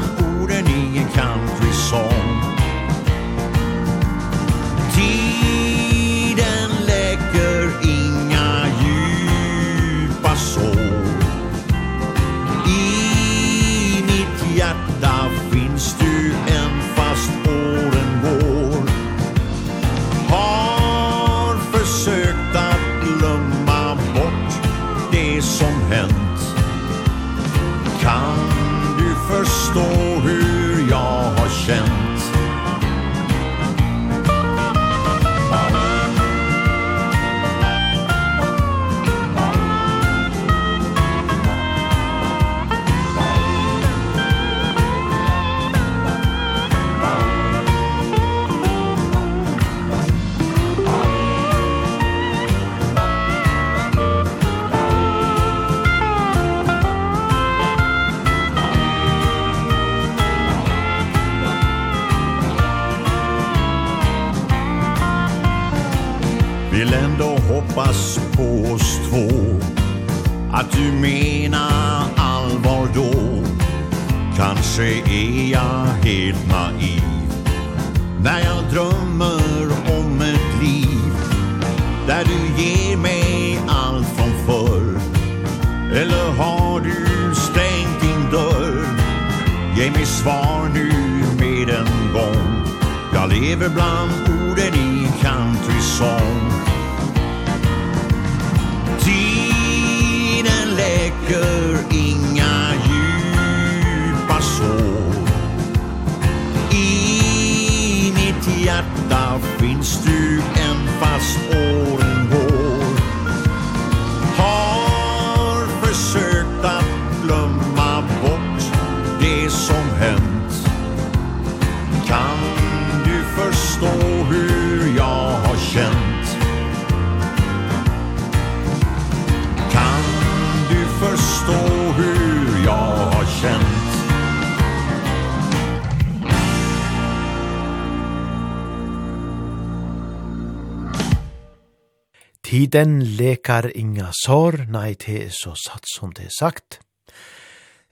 Den 142.68 143.00
lekar 143.18 143.68
inga 143.76 144.10
sår, 144.16 144.66
nei 144.72 144.96
te 145.00 145.18
er 145.26 145.34
så 145.34 145.54
satt 145.60 145.86
som 145.92 146.14
det 146.16 146.28
er 146.30 146.34
sagt, 146.34 146.80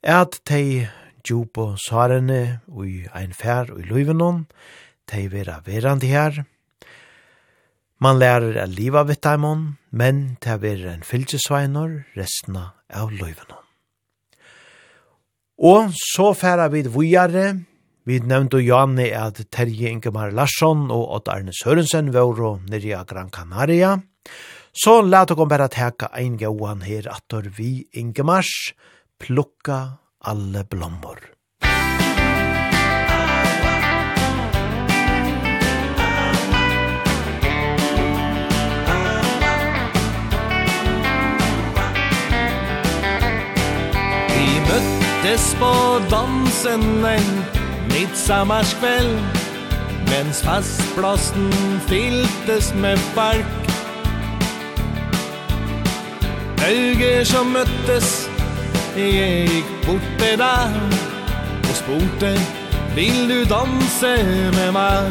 at 0.04 0.40
te 0.48 0.90
djupo 1.24 1.74
sarene 1.80 2.62
ui 2.68 3.06
ein 3.16 3.34
fær 3.38 3.72
ui 3.74 3.84
luivenon, 3.88 4.46
te 5.08 5.28
vera 5.32 5.60
verandi 5.66 6.12
her. 6.12 6.44
Man 8.04 8.20
lærer 8.20 8.58
a 8.64 8.66
liva 8.68 9.04
vitt 9.08 9.24
daimon, 9.24 9.78
men 9.92 10.38
te 10.44 10.58
vera 10.60 10.94
en 10.94 11.06
fylgjesveinor 11.08 12.00
restna 12.18 12.72
av 12.90 13.14
luivenon. 13.14 13.62
Og 15.64 15.94
så 15.96 16.34
færa 16.34 16.68
vid 16.74 16.92
vujare, 16.92 17.64
Vi 18.04 18.18
nevnte 18.20 18.60
Janne 18.60 19.06
at 19.16 19.38
Terje 19.48 19.88
Ingemar 19.88 20.34
Larsson 20.36 20.90
og 20.92 21.06
Odd 21.16 21.30
Arne 21.32 21.54
Sørensen 21.56 22.10
var 22.12 22.60
nere 22.68 22.90
i 22.90 22.98
Gran 23.08 23.30
Canaria. 23.32 23.94
Så 24.76 25.02
lät 25.02 25.32
och 25.32 25.48
bare 25.48 25.68
teka 25.68 26.06
en 26.06 26.38
gåan 26.38 26.82
her 26.82 27.08
attor 27.08 27.42
vi 27.58 27.88
Ingemars 27.92 28.74
plukka 29.20 29.92
alle 30.24 30.64
blommor. 30.64 31.20
Vi 44.30 44.50
møttes 44.70 45.56
på 45.60 45.74
dansen 46.10 47.06
en 47.06 47.44
midsommarskväll 47.94 49.20
Mens 50.10 50.42
fastblåsten 50.42 51.52
fylltes 51.88 52.74
med 52.74 53.00
bark 53.16 53.63
Øyger 56.70 57.24
som 57.24 57.46
møttes 57.46 58.30
Jeg 58.98 59.48
gikk 59.50 59.72
bort 59.86 60.06
til 60.20 60.38
deg 60.40 60.76
Og 61.70 61.76
spurte 61.76 62.32
Vil 62.96 63.18
du 63.32 63.40
danse 63.50 64.12
med 64.56 64.72
meg? 64.72 65.10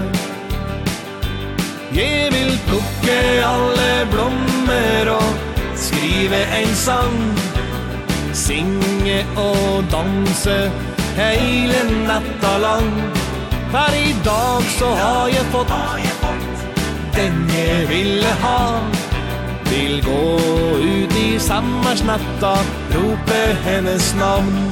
Jeg 1.92 2.32
vil 2.32 2.54
plukke 2.68 3.18
alle 3.44 3.90
blommer 4.14 5.12
Og 5.18 5.28
skrive 5.76 6.40
en 6.62 6.74
sang 6.74 7.20
Singe 8.32 9.20
og 9.36 9.84
danse 9.92 10.58
Hele 11.20 11.84
natta 12.08 12.56
lang 12.64 12.92
Her 13.76 14.00
i 14.00 14.16
dag 14.24 14.74
så 14.78 14.94
har 15.04 15.26
jeg 15.36 15.48
fått 15.52 15.78
Den 17.16 17.48
jeg 17.52 17.88
ville 17.88 18.36
ha 18.40 19.11
vill 19.72 20.02
gå 20.04 20.38
ut 20.82 21.16
i 21.16 21.38
sammarsnatta 21.38 22.58
Rope 22.90 23.56
hennes 23.64 24.14
namn 24.14 24.70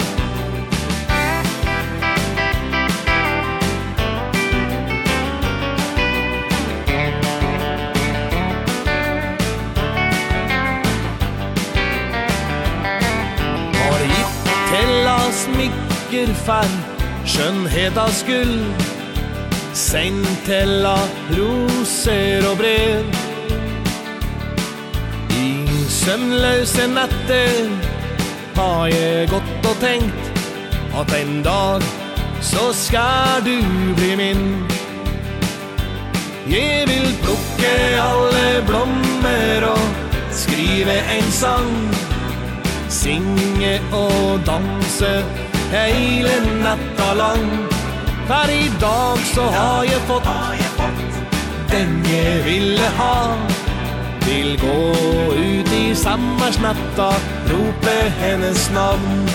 Har 13.75 14.01
gitt 14.01 14.45
till 14.71 15.09
oss 15.09 15.49
myckerfall 15.57 16.67
Skönhetens 17.25 18.21
skull 18.21 18.65
Sen 19.73 20.27
tella 20.47 20.99
rosor 21.31 22.51
och 22.51 22.57
brev 22.57 23.30
Sömnlösa 26.05 26.87
natter 26.87 27.71
har 28.55 28.89
jag 28.89 29.29
gått 29.29 29.71
och 29.71 29.81
tänkt. 29.81 30.41
Att 30.95 31.15
en 31.15 31.43
dag 31.43 31.83
så 32.41 32.73
ska 32.73 33.09
du 33.45 33.63
bli 33.95 34.17
min. 34.17 34.65
Jag 36.47 36.87
vill 36.87 37.15
plocka 37.23 38.03
alla 38.03 38.67
blommor 38.67 39.73
och 39.73 40.35
skriva 40.35 40.93
en 40.93 41.33
sång. 41.33 41.91
Singe 42.89 43.81
och 43.93 44.39
danse 44.39 45.25
hela 45.73 46.31
natta 46.63 47.15
lang 47.15 47.67
För 48.27 48.51
idag 48.51 49.19
så 49.19 49.43
har 49.43 49.85
jag 49.85 50.01
fått 50.01 50.29
den 51.71 52.05
jag 52.05 52.43
ville 52.45 52.89
ha. 52.99 53.37
Vill 54.27 54.59
gå 54.61 54.93
ut 55.35 55.73
i 55.73 55.95
sammarsnatta 55.95 57.15
Rope 57.47 58.13
hennes 58.21 58.71
namn 58.71 59.29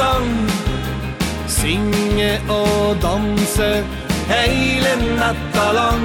sang 0.00 0.50
Synge 1.46 2.32
og 2.48 2.96
danse 3.02 3.70
Hele 4.30 4.92
natta 5.18 5.66
lang. 5.80 6.04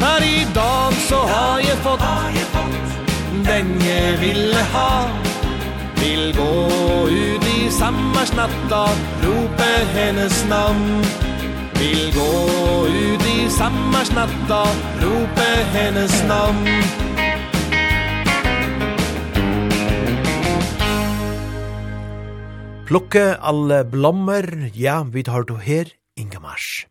Her 0.00 0.22
i 0.22 0.44
dag 0.54 0.92
så 1.08 1.18
har 1.32 1.58
jeg 1.58 1.76
fått 1.84 2.04
Den 3.48 3.66
jeg 3.82 4.20
ville 4.20 4.62
ha. 4.74 4.92
Vil 6.00 6.34
gå 6.36 6.52
ut 7.10 7.44
i 7.56 7.70
sammarsnatta 7.80 8.82
Rope 9.24 9.72
hennes 9.96 10.46
navn. 10.48 11.04
Vil 11.80 12.12
gå 12.14 12.32
ut 12.86 13.26
i 13.34 13.50
sammarsnatta 13.58 14.62
Rope 15.02 15.50
hennes 15.74 16.24
navn. 16.28 17.09
Plukke 22.90 23.36
alle 23.38 23.84
blommer, 23.86 24.42
ja, 24.74 24.96
vi 25.06 25.22
tar 25.22 25.44
du 25.46 25.52
her, 25.62 25.92
Ingemars. 26.18 26.88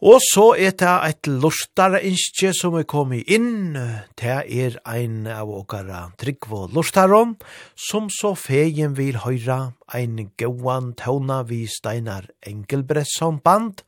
Og 0.00 0.22
så 0.24 0.46
er 0.56 0.72
det 0.80 0.94
et 1.10 1.28
lortare 1.28 2.00
innskje 2.08 2.54
som 2.56 2.78
er 2.80 2.86
kommet 2.88 3.28
inn. 3.28 3.76
Det 4.16 4.38
er 4.40 4.78
ein 4.88 5.28
av 5.28 5.52
åkara 5.52 6.00
Tryggvo 6.16 6.62
Lortaron, 6.72 7.36
som 7.76 8.08
så 8.08 8.32
fegen 8.32 8.96
vil 8.96 9.20
høyra 9.20 9.74
ein 9.92 10.16
gauan 10.40 10.94
tåna 10.96 11.42
vi 11.44 11.66
Steinar 11.68 12.32
Engelbresson 12.40 13.36
band, 13.44 13.84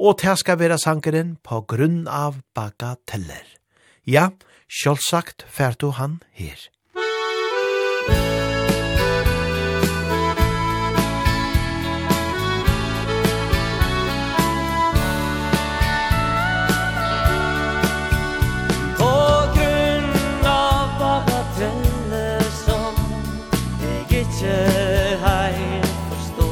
og 0.00 0.22
det 0.24 0.38
skal 0.40 0.62
være 0.64 0.80
sangeren 0.80 1.36
på 1.44 1.66
grunn 1.68 2.06
av 2.08 2.40
bagateller. 2.56 3.44
Ja, 4.08 4.30
sjølvsagt 4.72 5.44
fært 5.52 5.84
du 5.84 5.92
han 6.00 6.22
her. 6.32 6.72
ikke 24.42 25.18
helt 25.26 25.86
forstå. 25.86 26.50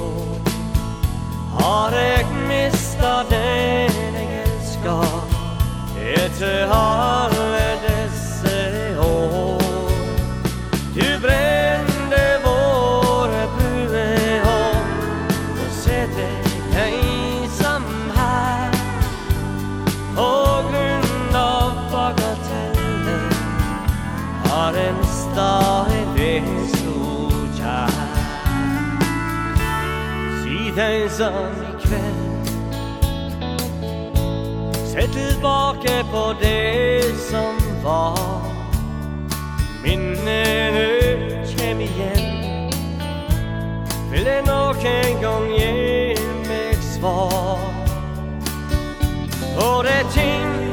Har 1.59 1.91
jeg 1.91 2.27
mistet 2.49 3.31
den 3.31 4.15
jeg 4.15 4.45
elsker 4.45 5.27
Etter 5.99 6.67
har 6.67 7.20
kejsaren 30.81 31.55
ikväll 31.79 32.47
Se 34.93 35.09
tillbaka 35.09 36.05
på 36.13 36.35
det 36.41 37.03
som 37.31 37.85
var. 37.85 38.41
Minnen 39.83 40.75
utkäm 40.77 41.81
igen 41.81 42.71
Vill 44.11 44.25
det 44.25 44.43
nog 44.47 44.85
en 44.85 45.23
gång 45.23 45.55
ge 45.59 46.17
mig 46.49 46.75
svar? 46.75 47.59
Och 49.57 49.85
det 49.85 50.05
ting 50.13 50.70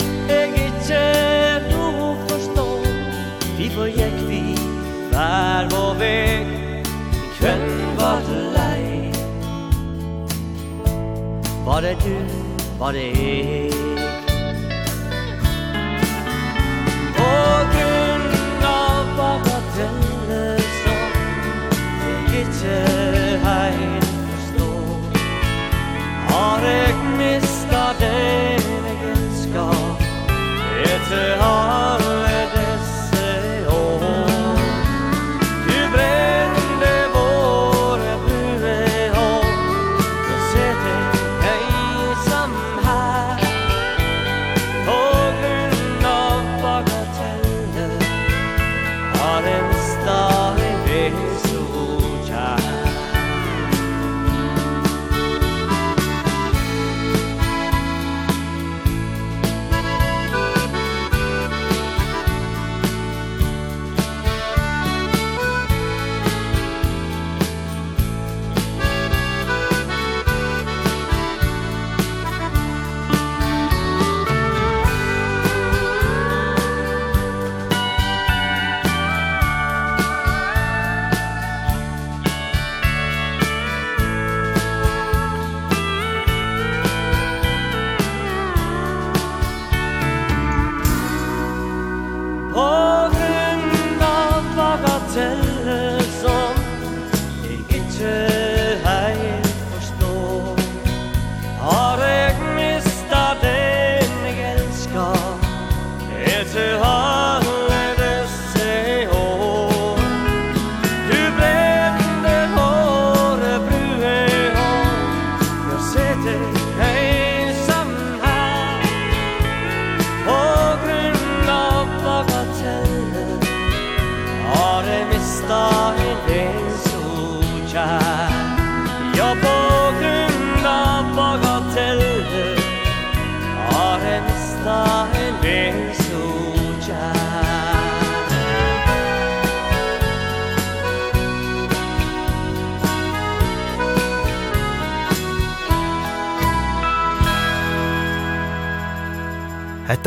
Var 11.67 11.81
det 11.81 11.97
du, 12.03 12.15
var 12.79 12.91
det 12.91 12.99
jeg? 12.99 13.71
Og 17.19 17.73
grunn 17.73 18.63
av 18.69 19.09
bagateller 19.17 20.61
som 20.77 21.17
Jeg 22.05 22.45
ikke 22.45 22.77
helt 23.43 24.07
forstår 24.29 25.19
Har 26.29 26.63
jeg 26.69 26.95
mistet 27.19 27.99
deg 28.05 28.71
jeg 28.87 29.11
ønsker 29.11 29.75
Etter 30.93 31.47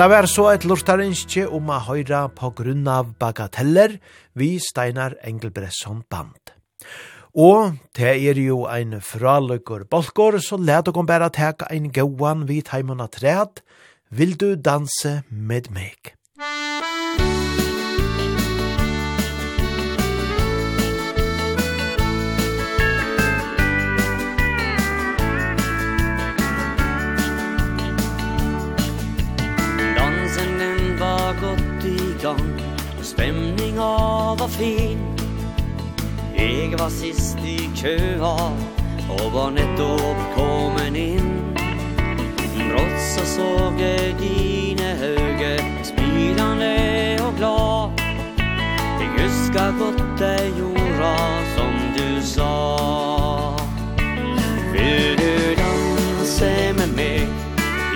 Det 0.01 0.06
var 0.09 0.24
så 0.24 0.47
et 0.48 0.62
lortarinskje 0.64 1.43
om 1.52 1.66
å 1.68 1.74
høyra 1.85 2.22
på 2.32 2.48
grunn 2.56 2.86
av 2.89 3.10
bagateller 3.20 3.98
vi 4.32 4.55
Steinar 4.64 5.12
Engelbresson 5.28 5.98
band. 6.09 6.55
Og 7.36 7.74
det 7.98 8.14
er 8.14 8.40
jo 8.40 8.62
ein 8.64 8.94
fraløkker 9.05 9.85
bolkår, 9.93 10.39
så 10.40 10.56
let 10.56 10.89
dere 10.89 11.05
bare 11.05 11.28
teka 11.36 11.68
ein 11.68 11.90
gauan 11.93 12.47
vid 12.48 12.72
heimen 12.72 13.05
av 13.05 13.12
træd. 13.18 13.60
Vil 14.09 14.39
du 14.40 14.55
danse 14.56 15.18
med 15.28 15.68
meg? 15.68 16.14
jag 34.31 34.36
var 34.36 34.48
fin. 34.48 34.98
Jeg 36.36 36.78
var 36.78 36.89
sist 36.89 37.39
i 37.44 37.70
køa 37.82 38.52
Og 39.11 39.32
var 39.35 39.51
nettopp 39.51 40.02
uppkommen 40.11 40.97
inn. 40.97 41.31
Brått 42.70 43.01
så 43.02 43.24
såg 43.27 43.81
jeg 43.82 44.15
dine 44.20 44.93
høge 45.01 45.51
Smilande 45.82 47.19
og 47.24 47.35
glad. 47.40 48.05
Jeg 49.01 49.09
husker 49.19 49.74
godt 49.78 50.02
det 50.19 50.52
gjorde 50.59 51.15
Som 51.57 51.74
du 51.98 52.23
sa. 52.23 52.55
Vil 54.73 55.19
du 55.19 55.35
danse 55.62 56.52
med 56.78 56.94
meg 56.94 57.27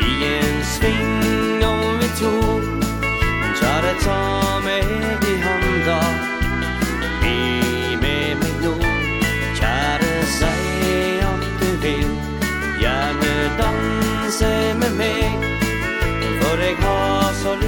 I 0.03 0.33
en 0.33 0.65
sving 0.75 1.63
om 1.71 2.01
vi 2.03 2.11
to 2.19 2.35
Kjære 3.55 3.95
ta 4.03 4.11
tar 4.11 4.44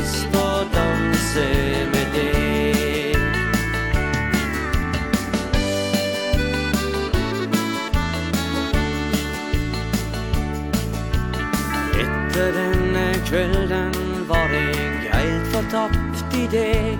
fest 0.06 0.34
og 0.34 0.66
danse 0.74 1.46
med 1.92 2.06
deg. 2.14 3.16
Etter 12.02 12.52
denne 12.58 13.06
kvelden 13.26 13.94
var 14.28 14.48
jeg 14.54 15.10
helt 15.12 15.48
fortapt 15.54 16.34
i 16.34 16.46
deg. 16.52 16.98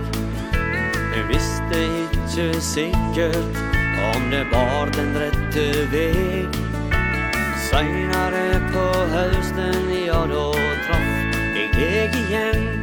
Jeg 1.17 1.29
visste 1.29 1.83
ikke 2.03 2.61
sikkert 2.61 3.63
om 4.15 4.31
det 4.31 4.45
var 4.53 4.91
den 4.93 5.15
rette 5.17 5.87
veg 5.93 6.59
Seinare 7.67 8.61
på 8.69 8.85
høsten, 9.15 9.89
ja, 10.07 10.21
da 10.31 10.49
traff 10.87 11.39
jeg 11.57 11.71
deg 11.79 12.21
igjen. 12.27 12.76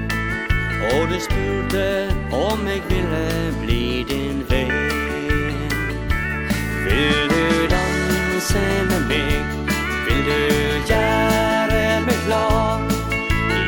Og 0.92 1.10
du 1.10 1.20
spurte 1.20 2.16
om 2.32 2.68
jeg 2.68 2.82
ville 2.90 3.54
bli 3.62 4.06
din 4.10 4.44
venn. 4.50 4.72
Vil 6.86 7.30
du 7.30 7.68
danse 7.76 8.64
med 8.90 9.08
meg? 9.08 9.46
Vil 10.08 10.22
du 10.28 10.42
gjøre 10.88 12.02
meg 12.08 12.20
glad? 12.26 12.92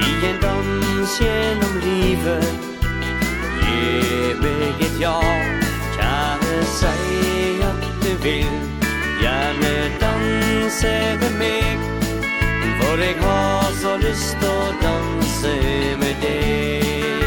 I 0.09 0.11
en 0.29 0.41
dans 0.41 1.15
gjennom 1.21 1.75
livet. 1.87 2.47
Gi 3.61 4.35
meg 4.41 4.85
et 4.87 4.99
ja. 4.99 5.19
Kjære, 5.95 6.59
si 6.77 6.93
at 7.69 7.89
du 8.03 8.11
vil. 8.27 8.53
Gjerne 9.21 9.73
danse 10.03 10.93
med 11.23 11.33
meg. 11.39 11.89
For 12.81 12.95
jeg 13.07 13.15
har 13.23 13.73
så 13.81 13.97
lyst 14.03 14.43
å 14.43 14.59
danse 14.83 15.04
same 15.45 15.99
day. 16.21 17.24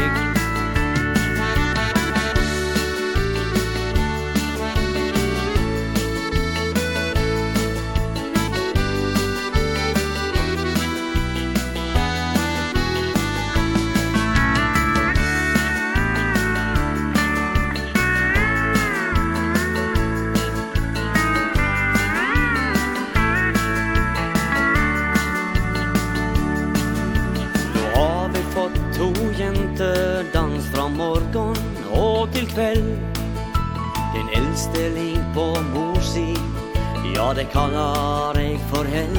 Ja, 37.29 37.33
det 37.35 37.43
kallar 37.53 38.37
eg 38.41 38.57
for 38.71 38.87
hell. 38.89 39.17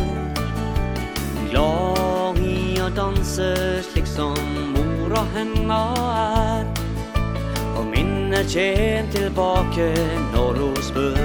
Glad 1.51 2.41
i 2.43 2.81
å 2.83 2.89
danse 2.91 3.45
slik 3.87 4.09
som 4.11 4.35
mora 4.73 5.23
henna 5.31 5.79
er 6.17 6.67
Og 7.79 7.87
minnet 7.93 8.51
kjem 8.51 9.07
tilbake 9.15 9.87
når 10.33 10.59
hun 10.59 10.81
spør. 10.89 11.21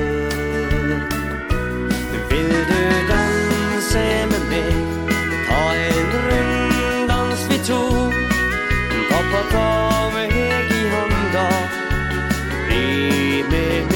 Vil 2.30 2.54
du 2.70 2.86
danse 3.10 4.06
med 4.30 4.46
meg? 4.54 5.10
Ta 5.50 5.64
en 5.88 6.16
runddans 6.30 7.50
vi 7.50 7.62
to. 7.66 7.82
Pappa, 9.10 9.42
ta 9.56 9.68
meg 10.14 10.38
i 10.38 10.86
hånda. 10.94 11.50
Bli 12.70 13.42
med 13.50 13.90
meg 13.90 13.95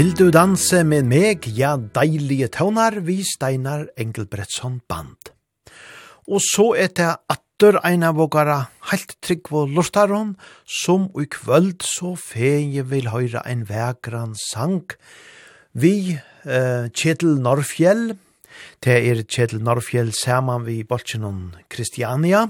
Vil 0.00 0.14
du 0.16 0.30
danse 0.32 0.78
med 0.88 1.04
meg, 1.04 1.44
ja 1.52 1.74
deilige 1.76 2.46
tøvnar, 2.54 2.94
vi 3.04 3.18
Steinar 3.20 3.82
Engelbrettsson 4.00 4.78
band. 4.88 5.28
Og 6.24 6.40
så 6.40 6.70
er 6.72 6.88
det 6.96 7.08
atter 7.28 7.76
ein 7.84 8.06
av 8.08 8.16
vågara 8.16 8.54
heilt 8.88 9.12
trygg 9.20 9.50
og 9.52 9.74
lortaron, 9.76 10.30
som 10.64 11.10
i 11.20 11.26
kvöld 11.28 11.84
så 11.84 12.14
feie 12.16 12.80
vil 12.88 13.10
høyre 13.12 13.42
ein 13.44 13.66
vegran 13.68 14.32
sang. 14.40 14.88
Vi, 15.76 16.16
eh, 16.48 16.88
Kjetil 16.96 17.36
Norrfjell, 17.36 18.16
det 18.80 18.96
er 19.04 19.20
Kjetil 19.28 19.60
Norrfjell 19.60 20.14
saman 20.16 20.64
vi 20.64 20.80
Bolsjenon 20.82 21.56
Kristiania, 21.68 22.46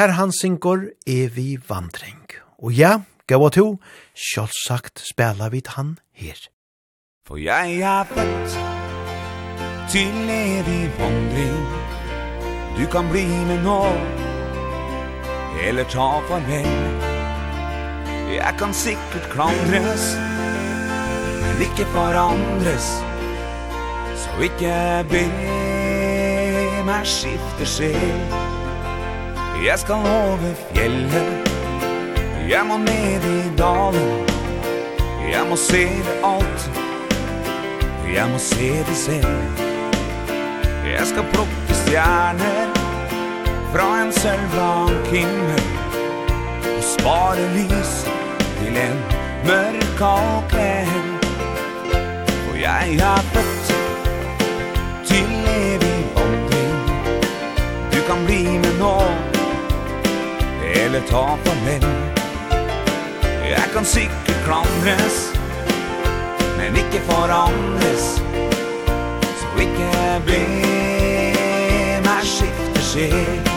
her 0.00 0.16
han 0.16 0.32
synger 0.32 0.88
Evi 1.04 1.58
Vandring. 1.68 2.32
Og 2.64 2.72
ja, 2.72 3.02
gav 3.28 3.44
og 3.44 3.52
to, 3.52 3.68
sjålsagt 4.16 5.04
spela 5.04 5.52
vi 5.52 5.60
han 5.76 5.98
her. 6.16 6.51
For 7.32 7.38
jeg 7.38 7.80
er 7.80 8.04
født 8.04 8.58
til 9.90 10.30
evig 10.30 10.90
vandring 10.98 11.62
Du 12.76 12.82
kan 12.92 13.08
bli 13.08 13.24
med 13.48 13.62
nå 13.64 13.86
Eller 15.64 15.84
ta 15.84 16.08
farvel 16.28 16.68
Jeg 18.34 18.54
kan 18.58 18.74
sikkert 18.74 19.30
klandres 19.32 20.04
Men 21.40 21.64
ikke 21.68 21.88
forandres 21.94 22.90
Så 24.20 24.36
ikke 24.50 24.76
be 25.14 25.24
meg 26.84 27.08
skifte 27.08 27.64
skjel 27.64 28.36
Jeg 29.64 29.78
skal 29.78 30.04
over 30.04 30.52
fjellet. 30.74 31.50
Jeg 32.50 32.64
må 32.68 32.76
ned 32.76 33.24
i 33.24 33.56
dalen. 33.58 34.26
Jeg 35.32 35.46
må 35.48 35.56
se 35.56 35.86
det 35.86 36.16
alt 36.24 36.81
Proviamo 38.12 38.38
se 38.38 38.84
vi 38.88 38.94
serve 38.94 39.42
Jeg 40.84 41.06
skal 41.06 41.24
plukke 41.32 41.74
stjerner 41.74 42.68
Fra 43.72 43.86
en 44.02 44.12
sølvblank 44.12 45.06
himmel 45.06 45.62
Og 46.76 46.82
spare 46.84 47.46
lys 47.54 47.94
Til 48.58 48.76
en 48.84 49.00
mørk 49.48 50.04
og 50.10 50.44
klem 50.52 51.08
Og 52.50 52.60
jeg 52.60 53.00
er 53.00 53.24
født 53.32 53.74
Til 55.08 55.32
evig 55.56 56.04
vandring 56.14 56.78
Du 57.96 58.00
kan 58.10 58.26
bli 58.28 58.42
med 58.44 58.74
nå 58.78 58.96
Eller 60.84 61.00
ta 61.08 61.28
på 61.46 61.60
menn 61.64 61.92
Jeg 63.48 63.68
kan 63.72 63.88
sikkert 63.88 64.44
klandres 64.44 65.32
men 66.62 66.76
ikke 66.76 67.00
forandres 67.10 68.22
Så 69.40 69.46
ikke 69.60 69.88
be 70.26 70.42
meg 72.06 72.28
skifte 72.34 72.84
skjer 72.92 73.51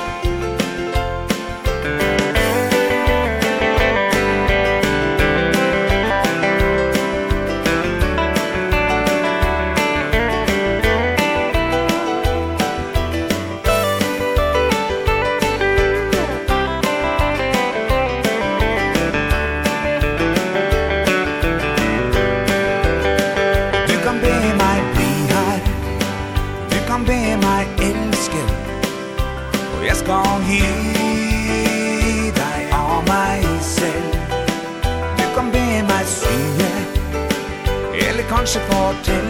kanskje 38.35 38.59
få 38.59 38.93
til 39.03 39.27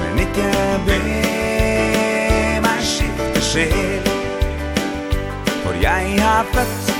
Men 0.00 0.18
ikke 0.24 0.50
be 0.86 0.98
meg 2.62 2.82
skifte 2.86 3.40
sjel. 3.42 4.06
For 5.64 5.74
jeg 5.82 6.14
har 6.22 6.46
født 6.52 6.92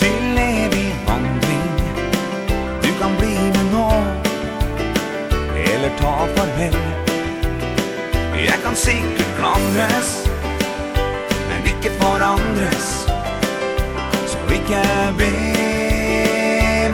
til 0.00 0.40
evig 0.42 0.90
vandring. 1.06 1.76
Du 2.82 2.90
kan 3.00 3.14
bli 3.20 3.34
med 3.56 3.66
nå 3.72 3.90
Eller 5.66 5.90
ta 6.00 6.14
farvel 6.36 6.78
Jeg 8.46 8.58
kan 8.64 8.76
sikkert 8.76 9.30
klandres 9.38 10.10
Men 11.48 11.70
ikke 11.74 11.94
forandres 12.00 12.88
Så 14.26 14.38
ikke 14.58 14.82
be 15.18 15.30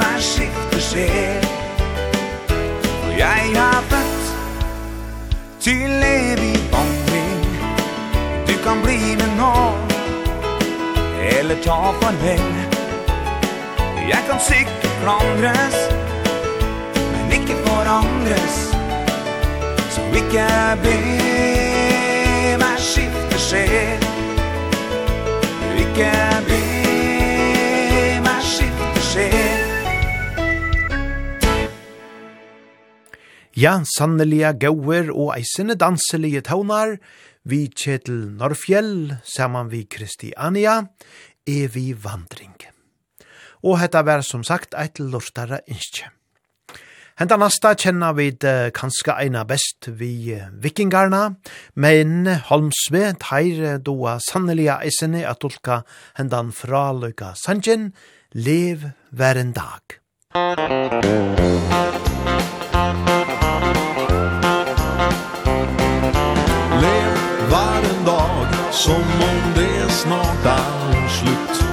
meg 0.02 0.20
skifte 0.20 0.80
sjel 0.90 1.41
jeg 3.18 3.52
har 3.56 3.82
født 3.90 4.24
til 5.60 6.02
evig 6.02 6.56
bombing 6.72 7.44
Du 8.48 8.54
kan 8.64 8.82
bli 8.82 8.98
med 9.20 9.30
nå 9.36 9.54
Eller 11.38 11.56
ta 11.64 11.92
farvel 12.00 12.54
Jeg 14.08 14.22
kan 14.28 14.40
sikkert 14.40 14.94
klandres 15.02 15.78
Men 17.12 17.32
ikke 17.40 17.56
forandres 17.66 18.56
Så 19.90 20.00
ikke 20.14 20.48
be 20.82 20.96
meg. 22.58 22.78
Skifte 22.78 23.38
skje 23.38 23.66
Ikke 25.78 26.12
be 26.48 26.51
Ja, 33.52 33.74
sannelige 33.84 34.54
gauer 34.56 35.10
og 35.12 35.34
eisene 35.36 35.74
danselige 35.76 36.40
taunar, 36.46 36.94
vi 37.44 37.66
Kjetil 37.68 38.30
Norrfjell, 38.38 39.18
saman 39.28 39.68
vi 39.68 39.82
Kristiania, 39.84 40.78
er 41.44 41.68
vi 41.74 41.92
vandring. 41.92 42.56
Og 43.62 43.76
hetta 43.82 44.00
var 44.08 44.24
som 44.24 44.40
sagt 44.40 44.72
eit 44.72 45.02
lortare 45.04 45.60
innskje. 45.68 46.08
Henta 47.20 47.36
nasta 47.36 47.74
kjenna 47.76 48.14
vi 48.16 48.30
det 48.32 48.72
kanska 48.72 49.18
eina 49.20 49.44
best 49.44 49.90
vi 50.00 50.32
vikingarna, 50.64 51.36
men 51.76 52.24
Holmsve 52.48 53.12
teir 53.20 53.76
doa 53.84 54.16
sannelige 54.30 54.80
eisene 54.80 55.26
at 55.28 55.44
ulka 55.44 55.82
hendan 56.16 56.56
fraløyga 56.56 57.34
sanjen, 57.36 57.90
lev 58.32 58.94
hver 59.12 59.44
en 59.44 59.52
dag. 59.52 60.00
Musik 60.32 61.92
Som 68.72 69.02
om 69.02 69.52
det 69.54 69.92
snart 69.92 70.44
er 70.44 71.08
slutt. 71.08 71.64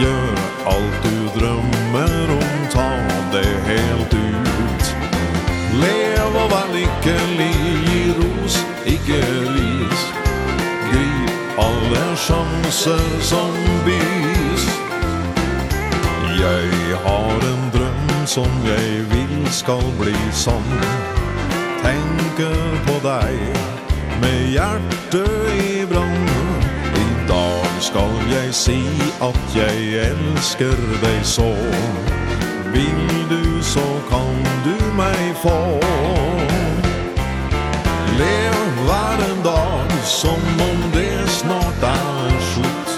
Gjør 0.00 0.36
alt 0.66 1.02
du 1.02 1.40
drømmer 1.40 2.30
om. 2.30 2.52
Ta 2.70 2.90
det 3.32 3.50
helt 3.66 4.14
ut. 4.14 4.84
Lev 5.82 6.36
og 6.42 6.50
vær 6.50 6.68
lykkelig 6.70 7.54
Gi 7.86 8.12
ros, 8.18 8.60
ikke 8.86 9.20
lis. 9.56 10.06
Grip 10.92 11.58
alle 11.58 12.04
sjanser 12.16 13.04
som 13.20 13.52
bys. 13.84 14.68
Jeg 16.38 16.98
har 17.06 17.50
en 17.50 17.70
drøm 17.74 18.26
som 18.26 18.50
jeg 18.66 19.02
vil 19.10 19.50
skal 19.50 19.82
bli 19.98 20.16
sann. 20.32 20.72
Tenker 21.82 22.82
på 22.86 23.00
deg 23.02 23.38
Med 24.20 24.48
hjertet 24.54 25.62
i 25.62 25.84
brann 25.90 26.35
dag 27.28 27.66
skal 27.80 28.14
jeg 28.30 28.54
si 28.54 28.80
at 29.20 29.38
jeg 29.54 29.76
elsker 30.10 30.76
deg 31.02 31.20
så. 31.22 31.50
Vil 32.72 33.26
du 33.30 33.62
så 33.62 33.86
kan 34.10 34.32
du 34.64 34.76
meg 34.96 35.36
få. 35.42 35.58
Lev 38.20 38.56
hver 38.86 39.24
en 39.30 39.42
dag 39.44 39.92
som 40.04 40.42
om 40.70 40.82
det 40.94 41.28
snart 41.28 41.86
er 41.90 42.40
slutt. 42.52 42.96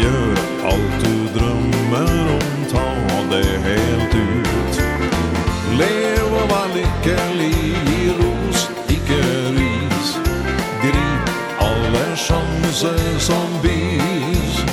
Gjør 0.00 0.44
alt 0.72 1.04
du 1.04 1.16
drømmer 1.38 2.32
om, 2.38 2.54
ta 2.72 2.88
det 3.34 3.48
helt 3.68 4.14
ut. 4.14 4.82
Lev 5.78 6.40
og 6.42 6.48
vær 6.50 6.68
lykkelig. 6.76 7.61
tusen 12.72 13.20
som 13.20 13.60
bis 13.62 14.64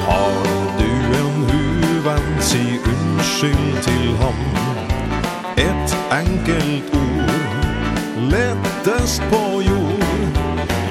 Har 0.00 0.78
du 0.78 1.18
en 1.18 1.50
huvan, 1.50 2.42
si 2.42 2.78
unnskyld 2.78 3.82
til 3.82 4.16
ham 4.16 4.53
enkelt 6.44 6.94
ord 6.94 8.30
Lettest 8.30 9.22
på 9.30 9.62
jord. 9.62 10.38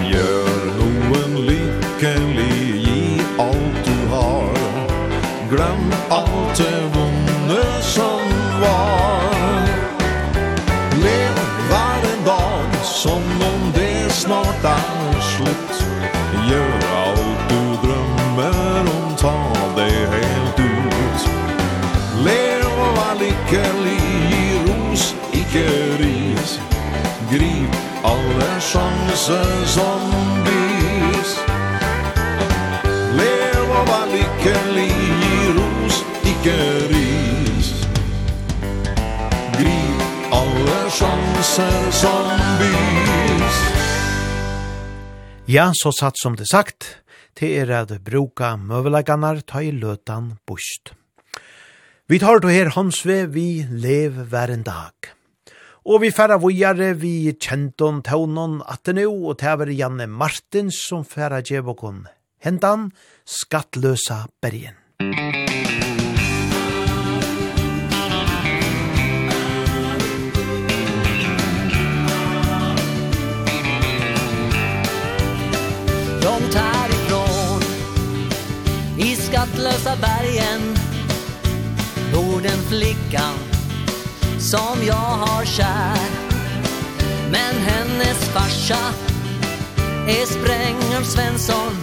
Gjør 0.09 0.63
noen 0.79 1.35
lykkelig 1.47 2.57
Gi 2.85 3.21
alt 3.41 3.85
du 3.85 3.97
har. 4.13 4.57
Glem 5.51 5.85
alt 6.09 6.57
det 6.57 6.81
vonde 6.95 7.63
som 7.81 8.33
var. 8.61 9.69
Lev 11.03 11.41
hver 11.69 12.09
en 12.13 12.25
dag 12.25 12.79
som 12.83 13.42
Grip 27.33 27.75
alle 28.05 28.47
sjanser 28.61 29.53
som 29.65 30.03
bys 30.45 31.31
Lev 33.17 33.71
og 33.73 33.87
vær 33.87 34.03
lykkelig 34.11 34.83
i 35.29 35.39
ros, 35.55 35.97
ikke 36.29 36.57
ris 36.91 37.71
Grip 39.55 40.03
alle 40.37 40.77
sjanser 40.99 41.89
som 42.03 42.29
bys 42.61 43.63
Ja, 45.49 45.71
så 45.73 45.89
satt 45.89 46.21
som 46.21 46.37
det 46.37 46.51
sagt, 46.53 46.85
til 47.33 47.57
er 47.63 47.73
at 47.79 47.95
bruka 48.05 48.53
møvelaganar 48.61 49.41
ta 49.41 49.65
i 49.65 49.73
løtan 49.73 50.35
bust. 50.45 50.93
Vi 52.05 52.21
tar 52.21 52.39
då 52.39 52.53
her 52.53 52.69
håndsve, 52.77 53.25
vi 53.25 53.65
lev 53.69 54.21
hver 54.29 54.53
en 54.53 54.63
dag. 54.69 55.13
Og 55.85 55.99
vi 56.01 56.13
færa 56.15 56.37
vujare 56.39 56.93
vi 56.95 57.33
kjenton 57.35 58.01
taunon 58.01 58.61
attenu, 58.65 59.27
og 59.29 59.37
tever 59.43 59.67
Janne 59.75 60.07
Martins 60.07 60.79
som 60.87 61.03
færa 61.03 61.41
djevokon. 61.43 62.05
hendan 62.43 62.91
skattløsa 63.25 64.25
bergen. 64.41 64.75
Långt 76.23 76.53
härifrån, 76.53 77.61
i 78.97 79.15
skattlösa 79.15 79.95
bergen, 79.95 80.61
bor 82.13 82.41
den 82.41 82.59
flickan 82.69 83.52
som 84.43 84.85
jag 84.87 84.93
har 84.95 85.45
kär. 85.45 85.97
Men 87.31 87.55
hennes 87.55 88.17
farsa 88.17 88.79
är 90.07 90.25
Sprängar 90.25 91.03
Svensson. 91.03 91.73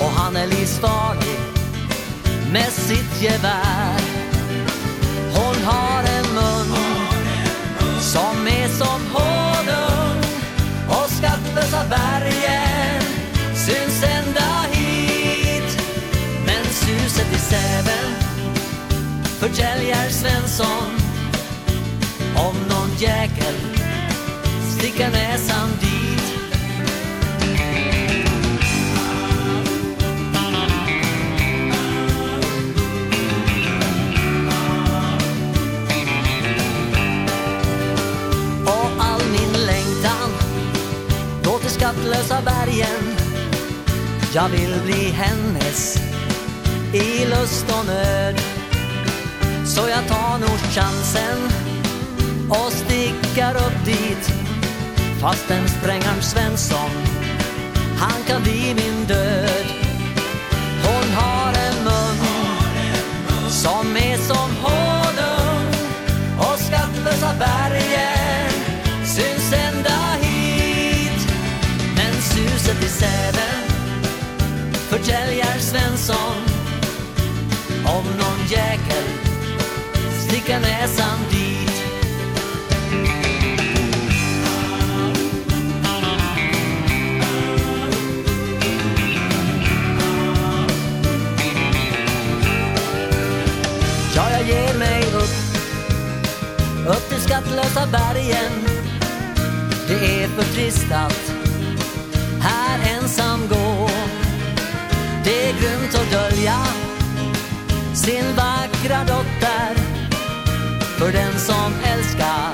Och 0.00 0.10
han 0.10 0.36
är 0.36 0.46
livsfarlig 0.46 1.38
med 2.52 2.72
sitt 2.72 3.22
gevär. 3.22 4.00
Hon 5.34 5.64
har 5.64 6.02
en 6.02 6.34
mun 6.34 6.76
som 8.00 8.46
är 8.46 8.68
som 8.68 9.00
honung. 9.12 10.22
Och 10.88 11.10
skattas 11.10 11.74
av 11.74 11.88
bergen 11.88 13.02
syns 13.54 14.02
ända 14.02 14.64
hit. 14.70 15.78
Men 16.46 16.64
suset 16.64 17.32
i 17.32 17.38
säven 17.38 18.14
förtäljer 19.40 20.10
Svensson. 20.10 21.05
Om 22.36 22.56
någon 22.68 22.96
jäkel 22.98 23.54
stickar 24.78 25.10
näsan 25.10 25.68
dit. 25.80 25.86
Och 38.64 39.04
all 39.04 39.20
min 39.32 39.66
längtan 39.66 40.30
Gå 41.44 41.58
till 41.58 41.70
skattlösa 41.70 42.42
bergen. 42.42 43.16
Jag 44.34 44.48
vill 44.48 44.80
bli 44.84 45.10
hennes 45.10 45.96
I 46.92 47.24
lust 47.24 47.66
och 47.80 47.86
nöd. 47.86 48.40
Så 49.66 49.80
jag 49.88 50.08
tar 50.08 50.38
nog 50.38 50.58
chansen 50.58 51.66
och 52.48 52.72
stickar 52.72 53.54
upp 53.54 53.84
dit. 53.84 54.32
Fastän 55.20 55.68
sprängarn 55.68 56.22
Svensson, 56.22 56.90
han 57.98 58.22
kan 58.26 58.42
bli 58.42 58.74
min 58.74 59.04
död. 59.06 59.66
Hon 60.82 61.12
har 61.14 61.52
en 61.52 61.84
mun 61.84 62.16
som 63.50 63.96
är 63.96 64.16
som 64.16 64.50
honung 64.62 65.66
Och 66.38 66.58
skattlösa 66.58 67.34
bergen 67.38 68.50
syns 69.04 69.52
ända 69.52 70.00
hit. 70.20 71.28
Men 71.96 72.22
suset 72.22 72.84
i 72.84 72.88
säden 72.88 73.62
förtäljer 74.72 75.58
Svensson 75.58 76.36
Om 77.84 78.04
någon 78.04 78.46
jäkel 78.48 79.04
sticker 80.28 80.60
näsan 80.60 81.18
dit 81.30 81.35
skattlösa 97.26 97.86
bergen. 97.86 98.52
Det 99.88 100.22
är 100.22 100.28
för 100.28 100.54
trist 100.54 100.92
att 100.92 101.32
här 102.40 102.96
ensam 102.96 103.40
gå. 103.48 103.90
Det 105.24 105.48
är 105.48 105.52
grymt 105.52 105.94
att 105.94 106.10
dölja 106.10 106.66
sin 107.94 108.24
vackra 108.36 108.98
dotter. 109.00 109.74
För 110.98 111.12
den 111.12 111.38
som 111.38 111.72
älskar 111.84 112.45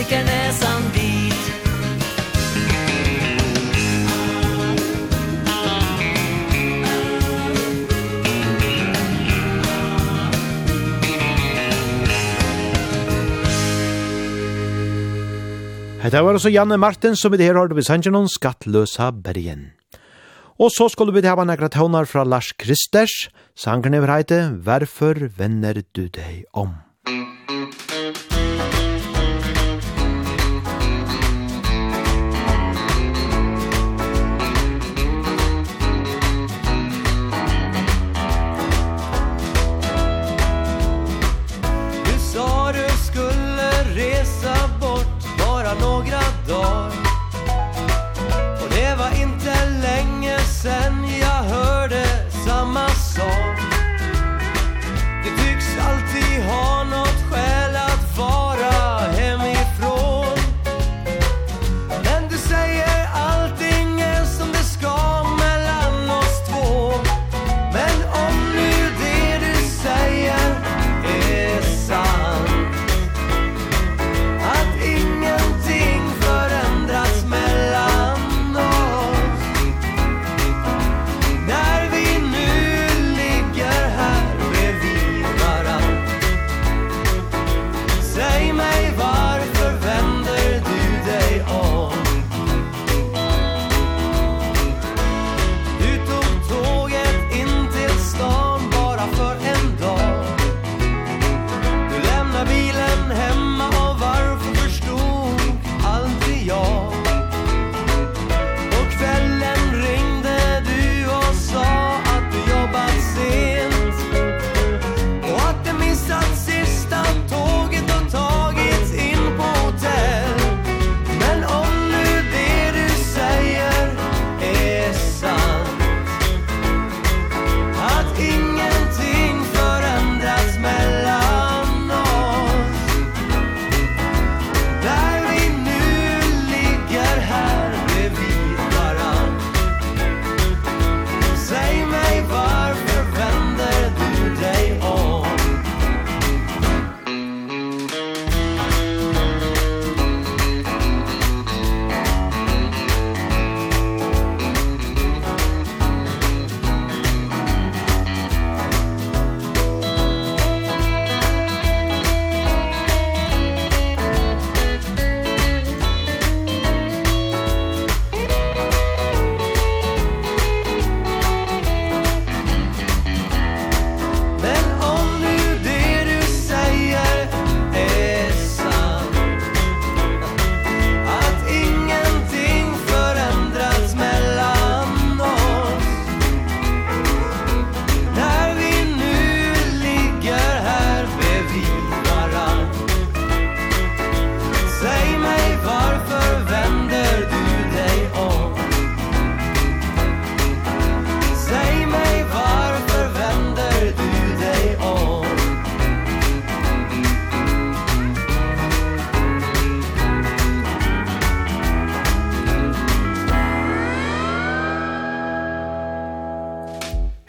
sticker 0.00 0.24
näsan 0.24 0.82
dit 0.94 1.48
Hetta 16.00 16.22
var 16.24 16.32
også 16.32 16.48
Janne 16.48 16.78
Martin 16.80 17.16
som 17.16 17.32
det 17.36 17.44
her 17.44 17.58
hørte 17.60 17.76
vi 17.76 17.84
sangen 17.84 18.16
om 18.16 18.24
skattløsa 18.28 19.10
bergen. 19.12 19.72
Og 20.56 20.72
så 20.72 20.88
skulle 20.88 21.12
vi 21.12 21.26
hava 21.28 21.44
nekra 21.44 21.68
tånar 21.68 22.08
fra 22.08 22.24
Lars 22.24 22.54
Kristers, 22.56 23.28
sangen 23.52 23.94
over 23.94 24.16
heite 24.16 24.46
«Hverfor 24.64 25.28
venner 25.36 25.84
du 25.92 26.08
deg 26.08 26.46
om?» 26.56 26.78
sen 50.62 51.19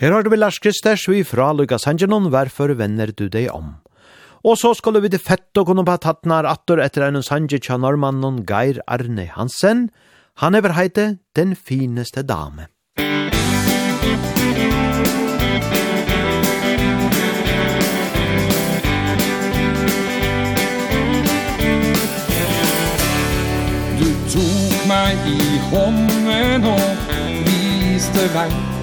Her 0.01 0.15
har 0.15 0.23
du 0.25 0.31
vel 0.33 0.41
Lars 0.41 0.57
Kristers, 0.57 1.03
vi 1.05 1.19
fra 1.21 1.51
Lukas 1.53 1.83
Hangenon, 1.85 2.31
hvorfor 2.33 2.71
venner 2.73 3.11
du 3.13 3.27
deg 3.29 3.51
om? 3.53 3.75
Og 4.41 4.57
så 4.57 4.71
skulle 4.73 4.97
vi 5.03 5.11
til 5.13 5.21
fett 5.21 5.59
og 5.61 5.67
kunne 5.69 5.85
på 5.85 5.93
tattnar 6.01 6.47
atter 6.49 6.81
etter 6.81 7.05
en 7.05 7.21
sanje 7.21 7.59
tja 7.61 7.77
normannen 7.77 8.39
Geir 8.49 8.81
Arne 8.89 9.27
Hansen. 9.35 9.91
Han 10.41 10.57
er 10.57 10.73
heite 10.73 11.19
Den 11.37 11.53
fineste 11.53 12.25
dame. 12.25 12.65
Du 24.01 24.09
tok 24.33 24.83
meg 24.89 25.29
i 25.29 25.61
hånden 25.69 26.69
og 26.73 27.09
viste 27.45 28.29
vei 28.33 28.80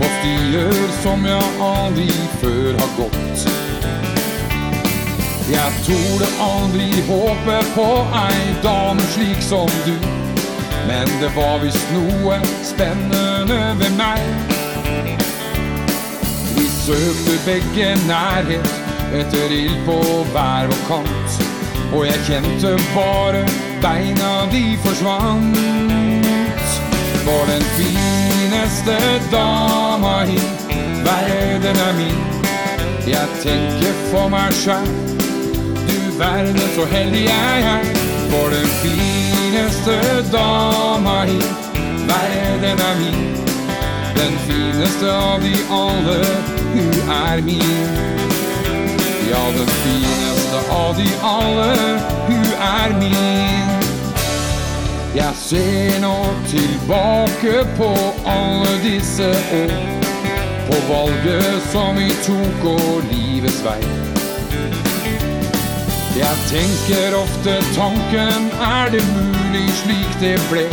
på 0.00 0.08
stier 0.18 0.92
som 1.02 1.24
jeg 1.28 1.42
aldri 1.60 2.10
för 2.40 2.72
har 2.80 2.92
gått. 2.96 3.48
Jag 5.52 5.72
torde 5.86 6.26
aldri 6.40 6.90
håpe 7.08 7.62
på 7.74 7.88
ei 8.28 8.54
dame 8.62 9.00
slik 9.00 9.42
som 9.42 9.68
du. 9.84 9.96
Men 10.86 11.08
det 11.20 11.30
var 11.36 11.58
visst 11.58 11.90
noe 11.92 12.38
spennende 12.64 13.58
ved 13.78 13.92
meg 13.98 14.22
Vi 16.56 16.64
søkte 16.66 17.36
begge 17.44 17.90
nærhet 18.08 18.72
etter 19.12 19.52
ild 19.52 19.76
på 19.86 20.00
hver 20.32 20.70
vår 20.70 20.82
kant. 20.88 21.38
Og 21.92 22.06
jeg 22.06 22.24
kjente 22.30 22.76
bare 22.94 23.44
beina 23.82 24.32
de 24.52 24.64
forsvant 24.86 25.56
For 27.26 27.46
den 27.50 27.70
fint 27.76 28.29
dama 29.30 30.24
hit. 30.24 30.66
Världen 31.04 31.76
är 31.76 31.92
min. 31.92 32.24
Jag 33.06 33.42
tänker 33.42 34.12
på 34.12 34.28
Marsha 34.28 34.80
Du 35.88 36.18
världen 36.18 36.68
så 36.76 36.84
helg 36.84 37.24
jag 37.24 37.34
är 37.34 37.84
For 38.30 38.50
den 38.50 38.66
finaste 38.66 40.22
dama 40.32 41.24
hit. 41.24 41.50
Världen 42.08 42.78
är 42.78 42.96
min. 43.00 43.36
Den 44.14 44.38
finaste 44.38 45.16
av 45.16 45.40
de 45.40 45.54
alle. 45.70 46.24
Du 46.74 47.12
är 47.12 47.42
min. 47.42 47.88
Ja, 49.30 49.44
den 49.56 49.66
finaste 49.66 50.72
av 50.72 50.96
de 50.96 51.10
alle. 51.22 52.00
Du 52.28 52.54
är 52.60 53.00
min. 53.00 53.79
Jeg 55.10 55.34
ser 55.34 55.96
nå 55.98 56.14
tilbake 56.46 57.64
på 57.74 57.88
alle 58.30 58.74
disse 58.84 59.26
år. 59.58 59.72
På 60.68 60.76
valget 60.86 61.64
som 61.72 61.98
vi 61.98 62.06
tok 62.22 62.66
og 62.70 63.08
livets 63.10 63.58
vei. 63.64 63.80
Jeg 66.14 66.36
tenker 66.52 67.16
ofte 67.18 67.56
tanken 67.74 68.50
Er 68.62 68.90
det 68.94 69.02
mulig 69.10 69.66
slik 69.82 70.14
det 70.22 70.36
ble? 70.50 70.66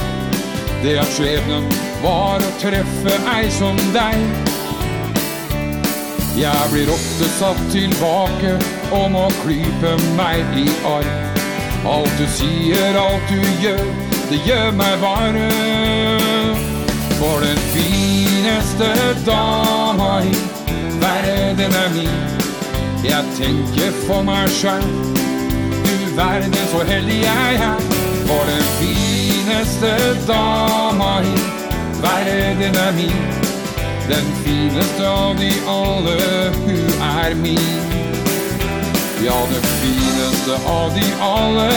Det 0.85 0.97
at 1.01 1.09
skjebnen 1.17 1.65
var 2.05 2.37
å 2.37 2.55
treffe 2.61 3.17
ei 3.33 3.49
som 3.57 3.79
deg. 3.95 4.21
Jeg 6.37 6.73
blir 6.75 6.93
ofte 6.93 7.31
satt 7.39 7.63
tilbake 7.73 8.59
og 8.91 9.07
må 9.17 9.29
klype 9.41 9.97
meg 10.19 10.59
i 10.61 10.67
arm 10.85 11.15
Alt 11.89 12.19
du 12.21 12.27
sier, 12.37 12.99
alt 13.01 13.33
du 13.33 13.41
gjør 13.63 14.06
det 14.29 14.39
gjør 14.43 14.71
meg 14.75 14.95
varm 15.01 15.37
For 17.19 17.39
den 17.39 17.59
fineste 17.73 18.89
i 20.27 20.35
Verden 21.01 21.73
er 21.83 21.89
min. 21.93 22.17
Jeg 23.03 23.23
tenker 23.37 23.91
for 24.07 24.21
meg 24.27 24.49
selv 24.49 24.83
Du 25.85 25.93
verden 26.17 26.53
så 26.71 26.83
heldig 26.89 27.19
jeg 27.21 27.61
er 27.69 27.79
For 28.27 28.43
den 28.51 28.65
fineste 28.81 29.93
i 31.31 31.37
Verden 32.01 32.75
er 32.85 32.91
min. 32.99 33.23
Den 34.09 34.27
fineste 34.43 35.07
av 35.07 35.39
de 35.39 35.51
alle 35.67 36.51
Hun 36.65 36.91
er 37.01 37.35
min. 37.35 37.71
Ja, 39.23 39.39
den 39.53 39.65
fineste 39.79 40.59
av 40.67 40.91
de 40.99 41.07
alle 41.21 41.71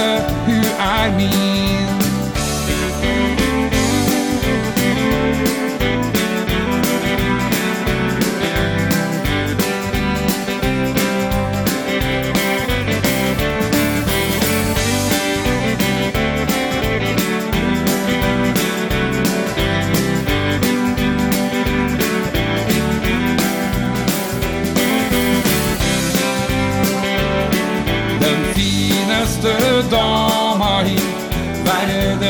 Hun 0.46 0.68
er 0.78 1.16
min. 1.16 1.89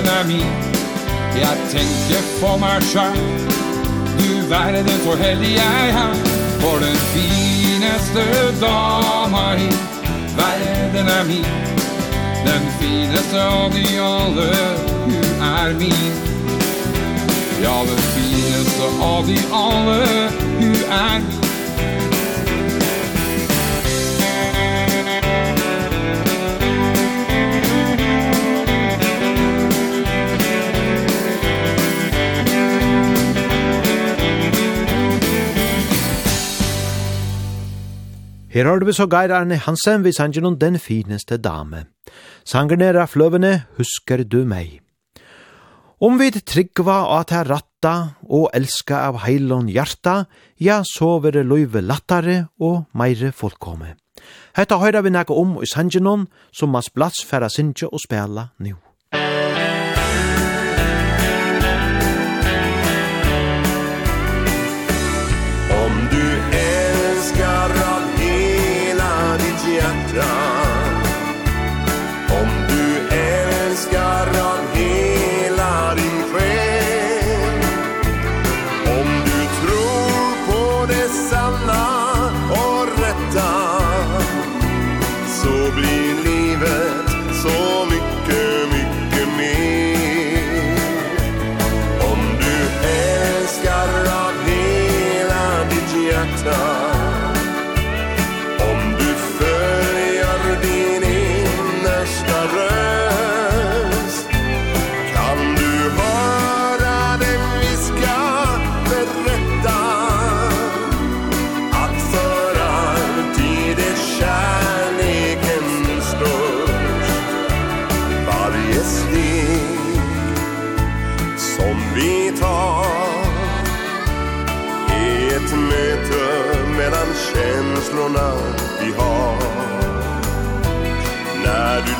ami 0.08 0.44
Jag 1.40 1.70
tänker 1.70 2.40
på 2.40 2.80
selv 2.80 3.50
Du 4.18 4.48
verden 4.48 4.98
så 5.04 5.16
heldig 5.16 5.52
jeg 5.54 5.94
har 5.94 6.14
For 6.60 6.78
den 6.78 6.96
fineste 7.14 8.24
dama 8.60 9.54
i 9.56 9.70
Verden 10.36 11.08
er 11.08 11.24
min. 11.24 11.44
Den 12.46 12.62
fineste 12.80 13.46
av 13.46 13.70
de 13.70 13.98
alle 13.98 14.50
Du 15.06 15.20
er 15.42 15.74
min. 15.78 16.12
Ja, 17.62 17.84
den 17.88 18.02
fineste 18.14 19.02
av 19.02 19.26
de 19.26 19.38
alle 19.52 20.30
Du 20.60 20.72
er 20.90 21.18
min. 21.18 21.49
Her 38.60 38.66
har 38.66 38.82
vi 38.84 38.92
så 38.92 39.06
Geir 39.08 39.32
Arne 39.32 39.56
Hansen 39.56 40.02
vi 40.04 40.10
sanger 40.12 40.42
noen 40.44 40.58
den 40.60 40.74
fineste 40.76 41.38
dame. 41.40 41.86
Sanger 42.44 42.76
nere 42.76 43.06
av 43.06 43.08
fløvene 43.08 43.62
Husker 43.78 44.20
du 44.20 44.42
meg. 44.44 44.82
Om 45.96 46.18
vi 46.20 46.28
tryggva 46.28 46.98
at 47.16 47.32
her 47.32 47.48
ratta 47.48 47.94
og 48.28 48.50
elska 48.52 49.00
av 49.06 49.22
heilon 49.24 49.72
hjarta, 49.72 50.26
ja, 50.60 50.82
så 50.84 51.22
vil 51.24 51.38
det 51.38 51.46
løyve 51.48 51.80
lattare 51.80 52.50
og 52.60 52.84
meire 52.92 53.32
fullkomme. 53.32 53.94
Hetta 54.52 54.76
høyra 54.76 55.00
vi 55.08 55.16
nekka 55.16 55.40
om 55.40 55.56
i 55.64 55.72
sangenon 55.72 56.28
som 56.52 56.76
mas 56.76 56.92
plats 56.92 57.24
færa 57.24 57.48
sinje 57.48 57.88
og 57.88 58.04
spela 58.04 58.50
nu. 58.60 58.76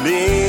me 0.02 0.39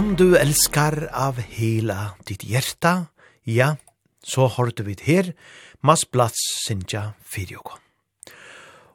Om 0.00 0.14
du 0.16 0.30
elskar 0.38 1.10
av 1.12 1.36
hela 1.52 2.14
ditt 2.24 2.40
hjärta, 2.48 3.10
ja, 3.44 3.74
så 4.24 4.46
har 4.48 4.70
du 4.72 4.82
vid 4.86 5.02
her, 5.04 5.26
mas 5.84 6.06
plats 6.08 6.40
sinja 6.62 7.02
fyrjoko. 7.28 7.76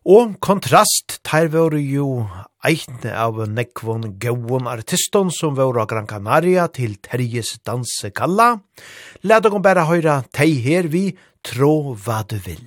Og 0.09 0.33
kontrast, 0.41 1.19
der 1.29 1.51
var 1.53 1.77
jo 1.77 2.25
eitne 2.65 3.13
av 3.21 3.37
nekvon 3.45 4.15
gauon 4.17 4.65
artiston 4.71 5.29
som 5.29 5.53
var 5.59 5.77
av 5.77 5.91
Gran 5.93 6.09
Canaria 6.09 6.65
til 6.73 6.97
Terjes 6.97 7.59
dansekalla. 7.61 8.55
Læt 9.21 9.45
dere 9.45 9.61
bare 9.61 9.85
høyra 9.85 10.23
tei 10.33 10.55
her 10.65 10.89
vi, 10.89 11.11
tro 11.45 11.93
hva 11.93 12.23
du 12.25 12.39
vil. 12.47 12.65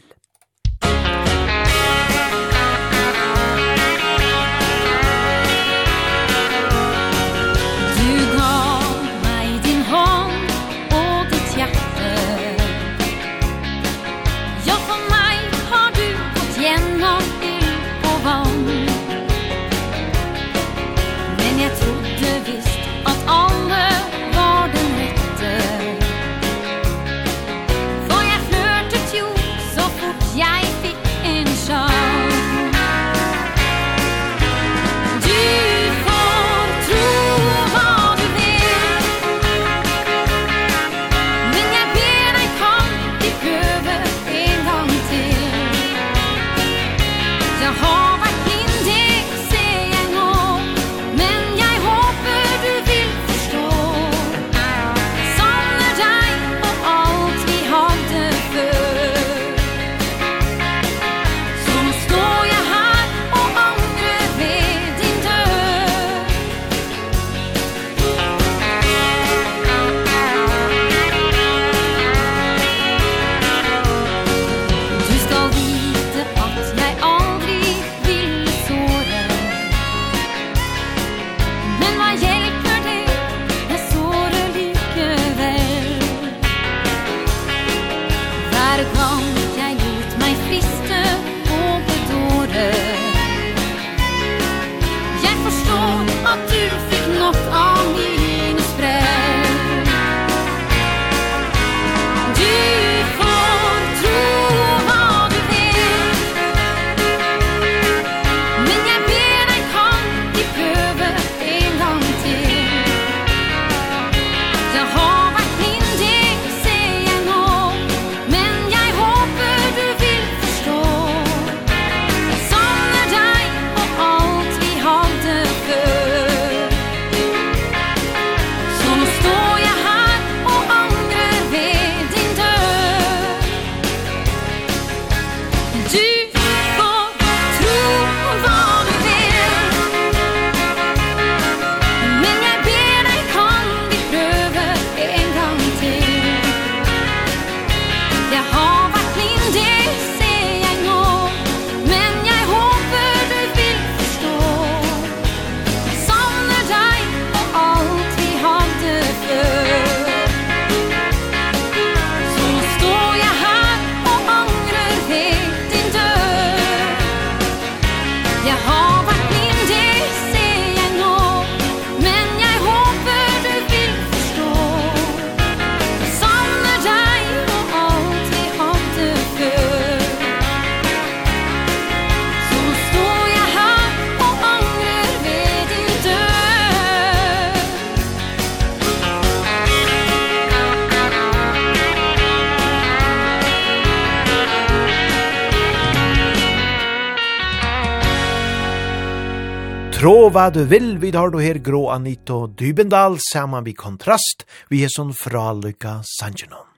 hva 200.38 200.52
du 200.54 200.60
vil, 200.70 201.00
vi 201.02 201.08
tar 201.10 201.32
du 201.34 201.40
her 201.42 201.58
grå 201.58 201.88
Anito 201.90 202.44
Dybendal, 202.46 203.16
saman 203.32 203.64
vi 203.66 203.72
kontrast, 203.74 204.44
vi 204.70 204.84
er 204.86 204.92
sånn 204.92 205.10
fralykka 205.10 205.96
sanjenon. 206.06 206.68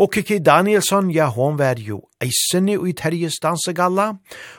Og 0.00 0.14
Kiki 0.14 0.38
Danielsson, 0.40 1.10
ja, 1.12 1.26
hon 1.28 1.58
var 1.60 1.76
jo 1.76 1.98
eisene 2.24 2.78
i 2.80 2.94
Terjes 2.96 3.36
dansegalla, 3.44 4.06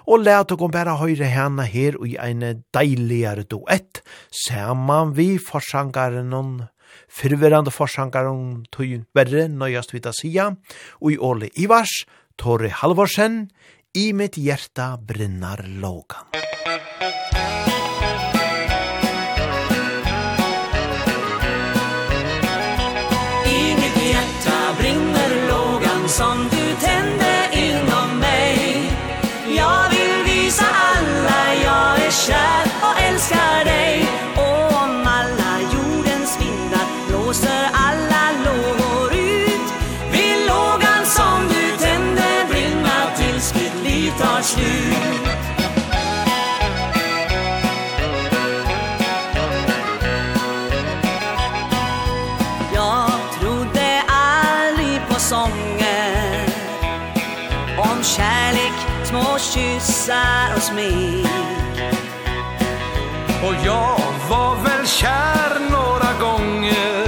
og 0.06 0.22
let 0.22 0.54
og 0.54 0.68
bare 0.76 1.00
høyre 1.02 1.32
henne 1.34 1.66
her 1.66 1.98
i 2.06 2.14
en 2.22 2.46
deiligere 2.78 3.48
duett, 3.50 4.04
saman 4.46 5.16
vi 5.18 5.32
forsangaren 5.42 6.30
og 6.38 6.68
fyrverande 7.10 7.74
forsangaren 7.74 8.68
tog 8.70 9.00
verre, 9.18 9.48
nøyast 9.50 9.98
vita 9.98 10.14
sia, 10.14 10.52
og 11.02 11.16
i 11.16 11.18
Åle 11.18 11.50
Ivars, 11.58 12.04
Tore 12.38 12.70
Halvorsen, 12.84 13.48
i 13.98 14.12
mitt 14.14 14.38
hjerta 14.38 14.94
brinnar 15.02 15.66
lågan. 15.82 16.38
som 26.18 26.50
du 26.52 26.86
tände 26.86 27.50
inom 27.52 28.20
mig. 28.20 28.92
Jag 29.58 29.90
vill 29.90 30.24
visa 30.26 30.66
alla 30.66 31.54
jag 31.64 32.06
är 32.08 32.12
kär 32.12 32.67
dansar 60.08 60.58
oss 60.58 60.64
smek 60.64 61.28
Och 63.44 63.56
jag 63.66 64.00
var 64.30 64.56
väl 64.64 64.88
kär 64.88 65.60
några 65.72 66.14
gånger. 66.20 67.08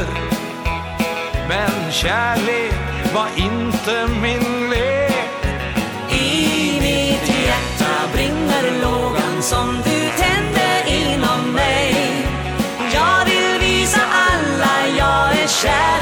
Men 1.50 1.92
kärlek 1.92 2.74
var 3.14 3.28
inte 3.38 4.08
min 4.22 4.74
I 6.12 6.80
mitt 6.82 7.36
hjärta 7.46 7.94
brinner 8.14 8.82
lågan 8.82 9.42
som 9.42 9.76
du 9.84 10.10
tände 10.18 10.84
inom 10.88 11.52
mig. 11.52 11.96
Jag 12.94 13.26
vill 13.26 13.60
visa 13.60 14.02
alla 14.02 14.98
jag 14.98 15.44
är 15.44 15.48
kär. 15.48 15.99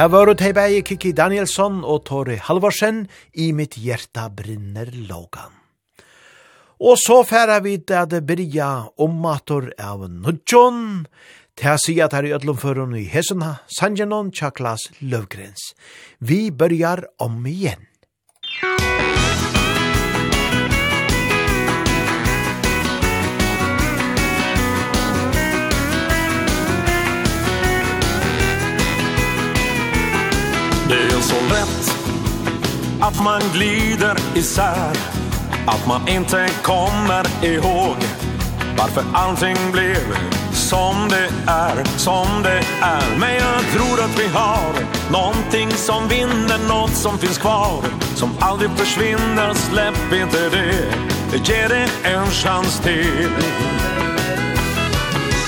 Her 0.00 0.08
var 0.08 0.30
det 0.32 0.54
hei 0.56 0.80
Kiki 0.80 1.10
Danielsson 1.12 1.82
og 1.84 2.06
Tori 2.08 2.38
Halvorsen 2.40 3.02
i 3.36 3.50
mitt 3.52 3.74
hjerta 3.76 4.30
brinner 4.32 4.88
logan. 4.96 5.52
Og 6.80 6.96
så 6.96 7.18
færa 7.28 7.58
vi 7.60 7.74
til 7.84 7.98
at 7.98 8.14
byrja 8.24 8.94
ommator 8.96 9.68
av 9.76 10.06
Nudjon, 10.08 11.04
til 11.52 11.74
å 11.74 11.76
si 11.84 11.98
at 12.00 12.16
her 12.16 12.30
i 12.30 12.32
Ødlomføren 12.32 12.96
i 12.96 13.04
Hesuna, 13.12 13.58
Sanjanon 13.68 14.32
Tjaklas 14.32 14.88
Løvgrens. 15.04 15.74
Vi 16.16 16.48
byrjar 16.48 17.04
om 17.20 17.36
igjen. 17.44 17.89
Det 30.90 30.96
är 30.96 31.20
så 31.20 31.34
lätt 31.34 31.96
att 33.00 33.24
man 33.24 33.40
glider 33.54 34.16
isär 34.34 34.96
Att 35.66 35.86
man 35.86 36.08
inte 36.08 36.48
kommer 36.62 37.44
ihåg 37.44 37.96
Varför 38.78 39.04
allting 39.12 39.56
blev 39.72 40.16
som 40.52 41.08
det 41.08 41.50
är, 41.50 41.84
som 41.98 42.42
det 42.42 42.62
är. 42.80 43.18
Men 43.18 43.34
jag 43.34 43.62
tror 43.72 44.04
att 44.04 44.20
vi 44.20 44.26
har 44.28 44.72
någonting 45.12 45.70
som 45.70 46.08
vinner 46.08 46.68
Något 46.68 46.94
som 46.94 47.18
finns 47.18 47.38
kvar, 47.38 47.84
som 48.14 48.30
aldrig 48.40 48.70
försvinner. 48.70 49.54
Släpp 49.54 50.12
inte 50.12 50.48
det, 50.48 50.74
ge 51.44 51.68
det 51.68 51.88
en 52.02 52.26
chans 52.26 52.80
till. 52.80 53.30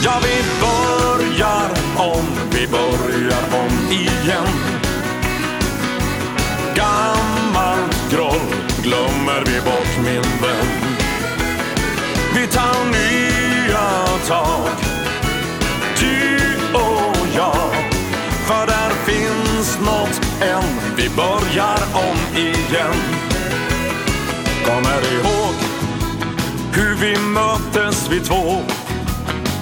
Ja, 0.05 0.13
vi 0.23 0.43
börjar 0.61 1.69
om, 1.97 2.27
vi 2.51 2.67
börjar 2.67 3.43
om 3.53 3.91
igen 3.91 4.82
gammalt 6.83 8.11
groll 8.11 8.49
glömmer 8.83 9.45
vi 9.47 9.61
bort 9.61 9.97
min 10.05 10.23
vän. 10.43 10.71
Vi 12.35 12.47
tar 12.47 12.85
nya 12.85 13.91
tag 14.29 14.69
Du 15.99 16.39
och 16.75 17.27
jag. 17.37 17.73
För 18.47 18.67
där 18.67 18.91
finns 19.07 19.79
något 19.81 20.21
än 20.41 20.65
Vi 20.97 21.09
börjar 21.09 21.79
om 21.95 22.37
igen. 22.37 22.99
Kommer 24.65 25.01
ihåg 25.15 25.55
Hur 26.73 26.95
vi 26.95 27.19
möttes 27.19 28.09
vi 28.11 28.21
två. 28.21 28.61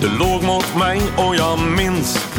Du 0.00 0.08
låg 0.18 0.42
mot 0.42 0.76
mig 0.76 1.00
och 1.16 1.36
jag 1.36 1.58
minns 1.58 2.29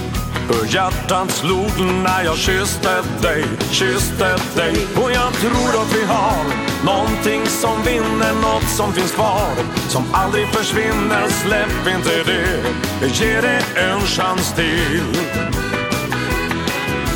Hur 0.52 0.76
hjärtan 0.76 1.30
slog 1.30 1.80
när 2.04 2.24
jag 2.24 2.38
kysste 2.38 3.04
dig, 3.22 3.46
kysste 3.72 4.38
dig. 4.56 4.88
Och 4.96 5.12
jag 5.12 5.34
tror 5.34 5.82
att 5.82 5.96
vi 5.96 6.06
har 6.06 6.44
någonting 6.86 7.46
som 7.46 7.84
vinner, 7.84 8.34
något 8.42 8.70
som 8.70 8.94
finns 8.94 9.12
kvar. 9.12 9.52
Som 9.90 10.04
aldrig 10.14 10.48
försvinner, 10.48 11.28
släpp 11.28 11.96
inte 11.96 12.24
det, 12.32 12.64
ge 13.08 13.42
det 13.42 13.62
en 13.76 14.00
chans 14.00 14.54
till. 14.56 15.04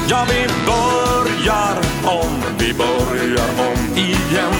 Ja, 0.09 0.25
vi 0.29 0.47
börjar 0.65 1.75
om, 2.05 2.43
vi 2.57 2.73
börjar 2.73 3.49
om 3.59 3.97
igen. 3.97 4.53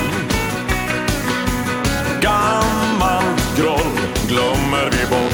Gammalt 2.22 3.58
groll 3.58 4.00
glömmer 4.28 4.90
vi 4.92 5.06
bort. 5.10 5.25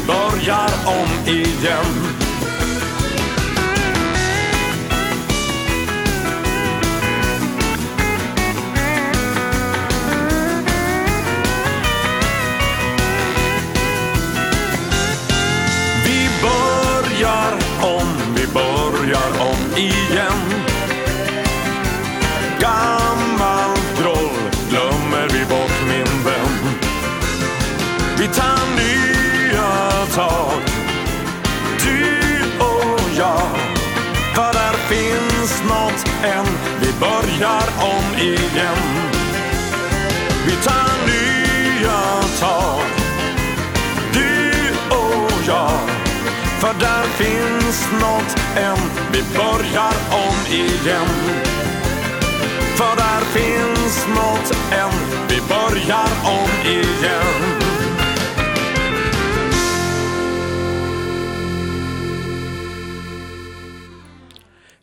Vi 0.00 0.06
börjar 0.06 0.70
om 0.86 1.34
igen. 1.34 2.29
börjar 37.40 37.68
om 37.80 38.18
igen. 38.18 39.10
Vi 40.46 40.52
tar 40.64 41.06
nya 41.06 42.22
tag. 42.40 42.84
Du 44.12 44.70
och 44.96 45.32
jag 45.46 45.80
För 46.60 46.74
där 46.80 47.04
finns 47.04 47.88
något 48.00 48.36
än. 48.56 48.78
Vi 49.12 49.22
börjar 49.38 49.94
om 50.10 50.54
igen. 50.54 51.08
För 52.76 52.96
där 52.96 53.24
finns 53.32 54.06
något 54.08 54.52
än. 54.72 54.90
Vi 55.28 55.40
börjar 55.48 56.08
om 56.24 56.70
igen. 56.70 57.69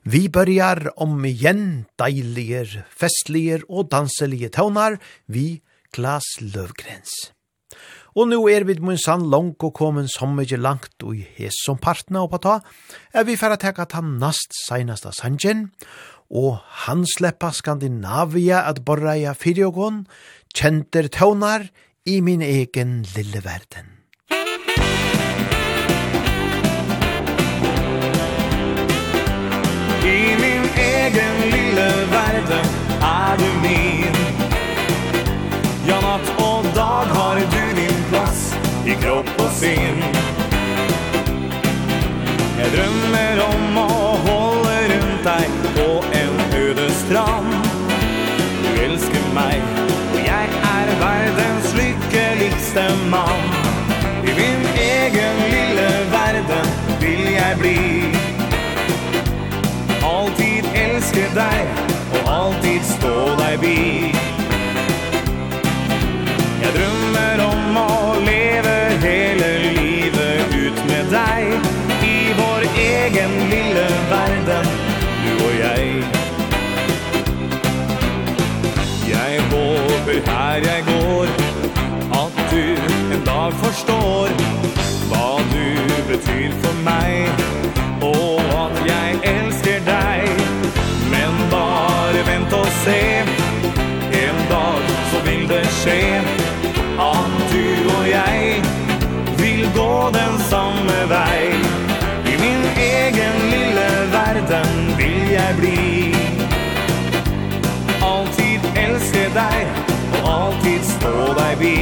Vi 0.08 0.30
börjar 0.30 1.00
om 1.04 1.26
igen 1.26 1.86
deilige, 2.00 2.86
festlige 2.96 3.58
og 3.68 3.90
danselige 3.92 4.48
tøvnar 4.56 4.96
vi 5.28 5.60
Klas 5.92 6.24
Løvgrens. 6.40 7.12
Og 8.16 8.30
nu 8.32 8.46
er 8.48 8.64
vi 8.64 8.78
mun 8.80 8.96
sann 8.96 9.26
langt 9.28 9.66
og 9.68 9.74
komin 9.76 10.08
som 10.08 10.38
mykje 10.38 10.62
langt 10.64 11.04
og 11.04 11.20
hes 11.36 11.60
som 11.66 11.76
partner 11.76 12.24
oppa 12.24 12.40
ta, 12.40 12.56
er 13.12 13.28
vi 13.28 13.36
færa 13.36 13.60
teka 13.60 13.84
ta 13.84 14.00
nast 14.00 14.56
seinasta 14.62 15.12
sanjen, 15.12 15.74
og 16.32 16.64
han 16.88 17.04
sleppa 17.04 17.52
Skandinavia 17.52 18.64
at 18.64 18.86
borra 18.88 19.18
i 19.20 19.28
fyrjogon, 19.36 20.06
kjenter 20.56 21.12
tøvnar 21.12 21.68
i 22.08 22.22
min 22.24 22.42
egen 22.42 23.02
lille 23.12 23.44
verden. 23.44 23.97
I 30.08 30.36
min 30.42 30.64
egen 30.78 31.36
lille 31.52 31.88
verden 32.12 32.66
er 33.02 33.38
du 33.38 33.48
min. 33.62 34.16
Ja, 35.88 35.98
natt 36.02 36.30
og 36.40 36.64
dag 36.76 37.12
har 37.18 37.36
du 37.36 37.58
din 37.76 38.00
plass 38.12 38.54
i 38.86 38.96
kropp 39.02 39.34
og 39.44 39.52
sinn. 39.60 40.00
Jeg 42.58 42.72
drømmer 42.78 43.44
om 43.50 43.82
å 43.84 43.92
holde 44.30 44.80
rundt 44.94 45.28
deg 45.28 45.60
på 45.76 45.90
en 46.22 46.42
øde 46.64 46.88
strand. 47.04 47.54
Du 48.64 48.82
elsker 48.88 49.30
meg, 49.36 49.60
og 50.14 50.20
jeg 50.24 50.58
er 50.72 50.98
verdens 51.04 51.72
lykkeligste 51.84 52.90
mann. 53.12 53.57
förbi 63.58 64.14
Jag 66.64 66.74
drömmer 66.74 67.46
om 67.46 67.78
och 67.78 68.22
lever 68.22 68.90
hela 68.90 69.72
livet 69.72 70.56
ut 70.56 70.86
med 70.88 71.06
dig 71.06 71.60
I 72.04 72.34
vår 72.38 72.80
egen 72.80 73.50
lilla 73.50 73.88
världen, 74.10 74.66
du 75.26 75.46
och 75.46 75.54
jag 75.62 76.04
Jag 79.10 79.42
håper 79.42 80.32
här 80.32 80.58
jag 80.58 80.86
går 80.86 81.28
Att 82.12 82.50
du 82.50 82.76
en 83.16 83.26
dag 83.26 83.54
förstår 83.54 84.30
Vad 85.12 85.42
du 85.54 85.78
betyr 86.14 86.52
för 86.62 86.84
mig 86.84 87.37
gå 100.08 100.12
den 100.14 100.40
samme 100.50 101.06
vei 101.10 101.56
I 102.32 102.38
min 102.42 102.64
egen 102.78 103.36
lille 103.52 103.88
verden 104.12 104.70
vil 104.98 105.32
jeg 105.32 105.56
bli. 105.60 106.16
Altid 108.02 108.68
elske 108.76 109.26
deg 109.36 109.68
og 110.14 110.30
alltid 110.34 110.88
stå 110.88 111.34
deg 111.40 111.60
bi 111.60 111.76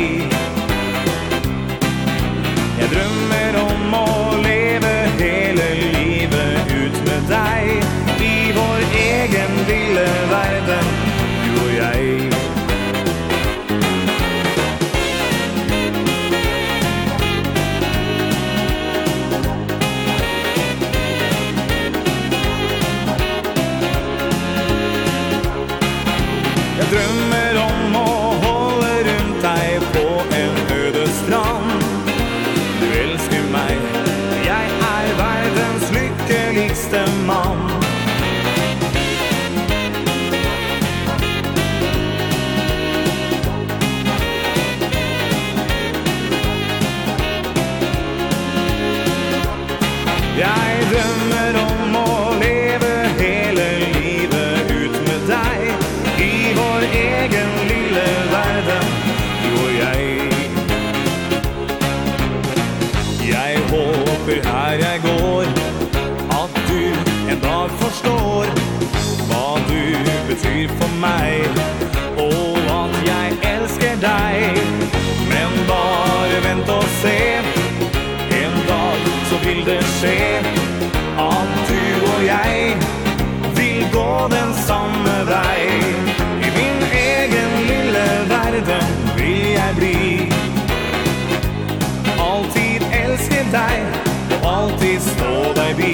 Jeg 2.80 2.90
drømmer 2.96 3.60
om 3.62 3.98
å 4.02 4.10
leve 4.42 4.94
hele 5.22 5.70
livet 5.82 6.76
ut 6.82 7.02
med 7.08 7.30
deg 7.30 8.22
I 8.26 8.38
vår 8.58 8.86
egen 9.06 9.60
lille 9.70 10.08
verden 10.34 11.05
vil 79.46 79.66
det 79.66 79.82
skje 79.84 80.42
At 81.22 81.52
du 81.70 81.82
og 82.14 82.22
jeg 82.26 82.78
vil 83.58 83.88
gå 83.94 84.28
den 84.32 84.54
samme 84.68 85.16
vei. 85.30 85.66
I 86.48 86.50
min 86.58 86.80
egen 86.92 87.52
lille 87.70 88.06
verden 88.30 88.88
vil 89.18 89.46
jeg 89.60 89.72
bli. 89.78 90.32
Altid 92.26 92.86
elske 93.04 93.46
deg 93.54 93.78
og 94.36 94.50
alltid 94.56 95.00
stå 95.12 95.34
deg 95.60 95.72
bi. 95.80 95.94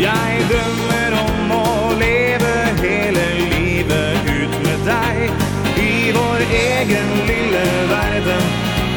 Jeg 0.00 0.44
drømmer 0.50 1.18
om 1.20 1.56
å 1.60 1.66
leve 2.00 2.54
hele 2.82 3.26
livet 3.54 4.30
ut 4.38 4.60
med 4.66 4.88
deg. 4.90 5.42
I 5.88 6.12
vår 6.16 6.46
egen 6.64 7.18
lille 7.30 7.66
verden, 7.92 8.48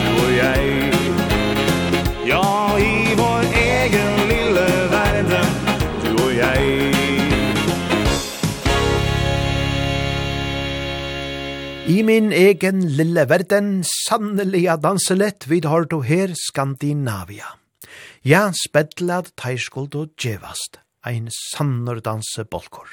du 0.04 0.24
og 0.24 0.38
jeg. 0.40 0.97
i 11.98 12.04
min 12.06 12.30
egen 12.36 12.84
lille 12.94 13.24
verden, 13.30 13.80
sannelig 13.88 14.68
av 14.70 14.84
danselett 14.84 15.48
vid 15.50 15.66
har 15.66 15.88
du 15.90 16.02
her 16.06 16.34
Skandinavia. 16.38 17.56
Ja, 18.28 18.52
spedlad 18.54 19.32
teiskuld 19.40 19.96
og 19.98 20.12
djevast, 20.20 20.78
ein 21.08 21.32
sannur 21.34 22.04
danse 22.06 22.46
bolkor. 22.46 22.92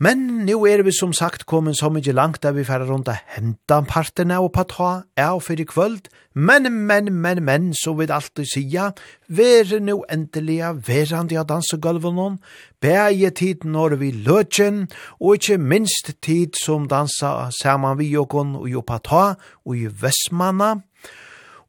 Men 0.00 0.20
nu 0.46 0.62
er 0.64 0.80
vi 0.80 0.94
som 0.96 1.10
sagt 1.12 1.42
kommet 1.44 1.76
så 1.76 1.90
mykje 1.92 2.14
langt 2.16 2.40
der 2.40 2.54
vi 2.56 2.62
færre 2.64 2.86
rundt 2.88 3.10
og 3.12 3.18
henta 3.34 3.82
partene 3.84 4.38
og 4.40 4.54
på 4.54 4.62
ta 4.64 5.02
er 5.12 5.34
og 5.36 5.42
fyrir 5.44 5.68
kvöld. 5.68 6.08
Men, 6.34 6.72
men, 6.72 7.12
men, 7.12 7.42
men, 7.44 7.74
så 7.74 7.92
vil 7.98 8.12
alltid 8.12 8.48
sija, 8.48 8.90
vere 9.28 9.80
nu 9.80 9.98
endelig 10.08 10.62
verandi 10.86 11.36
av 11.36 11.44
dansegulvenon, 11.50 12.38
bæje 12.80 13.30
tid 13.30 13.68
når 13.68 13.98
vi 14.00 14.10
løtjen, 14.10 14.86
og 15.20 15.36
ikkje 15.36 15.58
minst 15.58 16.14
tid 16.22 16.56
som 16.64 16.88
dansa 16.88 17.50
saman 17.60 17.98
vi 17.98 18.16
okon 18.16 18.56
og 18.56 18.70
jo 18.72 18.80
på 18.80 18.98
ta, 19.04 19.34
og 19.66 19.76
i 19.76 19.84
Vestmanna, 19.84 20.78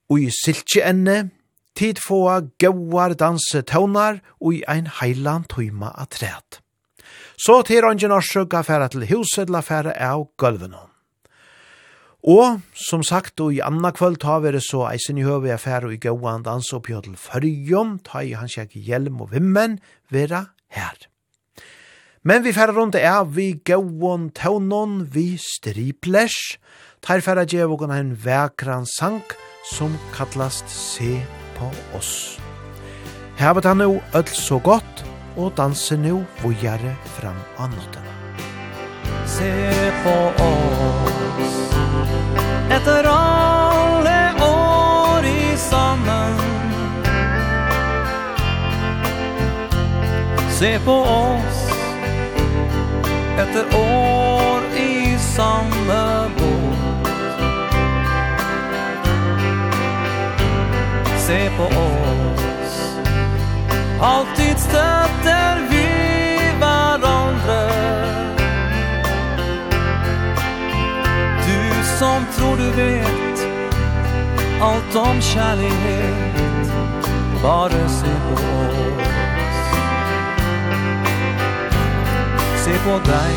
og 0.08 0.24
i 0.24 0.32
Siltjeenne, 0.32 1.32
tid 1.76 2.00
få 2.00 2.24
gauar 2.60 3.14
dansetaunar 3.14 4.24
og 4.40 4.54
i 4.54 4.64
ein 4.70 4.88
heilan 5.02 5.44
tøyma 5.52 5.92
atræt. 6.00 6.61
Så 7.42 7.64
til 7.66 7.86
ånden 7.88 8.14
og 8.14 8.22
sjukka 8.22 8.60
færa 8.62 8.86
til 8.94 9.08
huset 9.10 9.50
la 9.50 9.64
færa 9.66 9.96
av 9.98 10.28
gulvene. 10.38 10.78
Og, 12.22 12.60
som 12.78 13.02
sagt, 13.02 13.42
og 13.42 13.56
i 13.56 13.64
anna 13.66 13.90
kvöld 13.90 14.20
tar 14.22 14.44
vi 14.44 14.52
det 14.54 14.62
så 14.62 14.84
eisen 14.92 15.18
i 15.18 15.26
høve 15.26 15.50
affæra 15.50 15.90
og 15.90 15.96
i 15.96 15.98
gåan 15.98 16.44
dans 16.46 16.70
og 16.74 16.84
pjøtel 16.86 17.16
fyrjum, 17.18 17.98
ta 18.06 18.22
i 18.22 18.36
hans 18.38 18.60
jeg 18.60 18.70
hjelm 18.76 19.24
og 19.26 19.32
vimmen, 19.34 19.80
vera 20.14 20.52
her. 20.70 21.08
Men 22.22 22.46
vi 22.46 22.54
færa 22.54 22.78
rundt 22.78 22.96
er 22.96 23.26
vi 23.26 23.56
gåan 23.66 24.30
tånon, 24.38 25.08
vi 25.10 25.40
striplesh, 25.42 26.60
tar 27.02 27.26
færa 27.26 27.48
djevogon 27.50 27.90
en 27.90 28.14
vekran 28.14 28.86
sank 28.86 29.34
som 29.74 29.98
kallast 30.14 30.70
Se 30.70 31.24
på 31.58 31.74
oss. 31.98 32.38
Hevet 33.42 33.66
han 33.66 33.82
jo 33.82 33.98
öll 34.14 34.30
så 34.30 34.60
godt, 34.62 35.11
og 35.42 35.54
danser 35.58 35.98
nu 35.98 36.26
vågjare 36.42 36.96
fram 37.18 37.38
av 37.58 37.70
natten. 37.70 38.06
Se 39.26 39.52
på 40.04 40.16
oss. 40.46 41.58
Etter 42.70 43.08
alle 43.10 44.20
år 44.46 45.26
i 45.26 45.58
sammen. 45.58 46.38
Se 50.60 50.80
på 50.86 50.98
oss. 51.16 51.66
Etter 53.42 53.66
år 53.78 54.62
i 54.78 55.18
samme 55.18 56.30
båt 56.38 56.62
Se 61.18 61.50
på 61.58 61.64
oss. 61.64 62.11
Alltid 64.04 64.60
stöter 64.60 65.68
vi 65.70 65.88
varandra. 66.60 67.72
Du 71.46 71.86
som 72.00 72.26
tror 72.36 72.58
du 72.58 72.72
vet 72.72 73.48
Allt 74.62 74.96
om 74.96 75.22
kärlighet 75.22 76.72
Bara 77.44 77.90
se 77.90 78.06
på 78.28 78.34
oss. 78.34 79.02
Se 82.66 82.72
på 82.72 83.12
dig. 83.12 83.36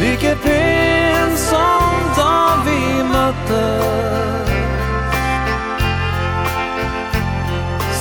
Vilket 0.00 0.42
pen 0.42 1.36
som 1.36 2.14
dag 2.16 2.58
vi 2.66 3.04
möttes 3.04 4.45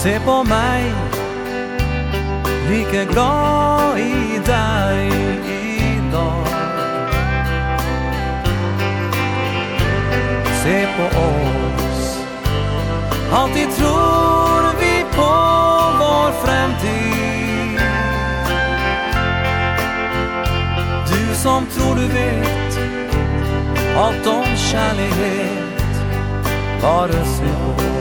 Se 0.05 0.19
på 0.21 0.33
meg 0.45 0.83
Like 2.69 3.05
glad 3.09 3.97
i 3.97 4.37
deg 4.45 5.15
i 5.49 5.95
dag. 6.11 6.51
Se 10.61 10.75
på 10.97 11.07
oss 11.23 12.03
Alltid 13.33 13.73
tror 13.79 14.69
vi 14.79 14.93
på 15.15 15.31
vår 16.03 16.37
fremtid. 16.43 17.81
Du 21.09 21.35
som 21.35 21.65
tror 21.65 21.95
du 21.95 22.07
vet 22.07 22.79
Allt 23.97 24.27
om 24.27 24.55
kärlighet 24.55 26.01
Bara 26.81 27.25
se 27.25 27.53
på 27.65 27.94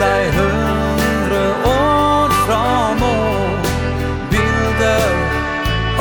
deg 0.00 0.32
hundre 0.36 1.42
år 1.70 2.34
fra 2.44 2.94
nå 3.00 3.14
Bilder 4.30 5.14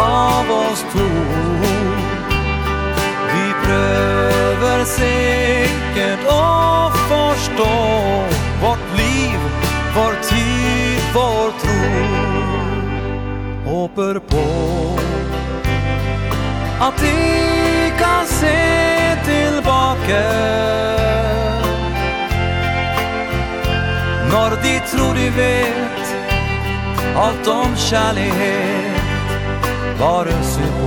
av 0.01 0.51
oss 0.51 0.83
to. 0.93 1.07
Vi 3.31 3.45
prøver 3.65 4.85
sikkert 4.93 6.29
å 6.31 6.43
forstå 7.09 7.71
Vårt 8.61 8.87
liv, 8.97 9.39
vår 9.95 10.15
tid, 10.29 11.01
vår 11.13 11.51
tro. 11.61 12.05
Håper 13.65 14.19
på 14.31 14.45
At 16.81 17.01
vi 17.01 17.91
kan 17.99 18.25
se 18.25 18.57
tilbake. 19.25 20.23
Når 24.31 24.49
de 24.63 24.79
tror 24.91 25.13
de 25.13 25.29
vet 25.35 26.07
Alt 27.15 27.47
om 27.47 27.75
kjærlighet 27.75 29.01
Bare 29.99 30.43
symbol 30.43 30.86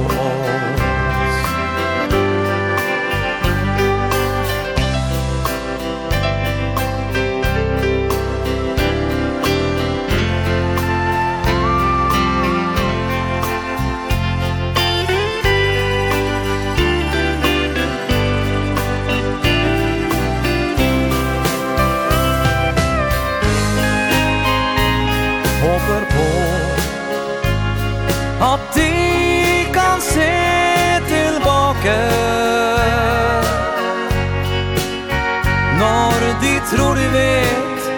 tror 36.71 36.95
du 36.95 37.09
vet 37.09 37.93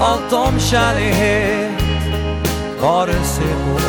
Allt 0.00 0.32
om 0.32 0.60
kärlighet 0.60 1.82
Bare 2.80 3.12
se 3.12 3.42
på 3.42 3.74
oss. 3.74 3.82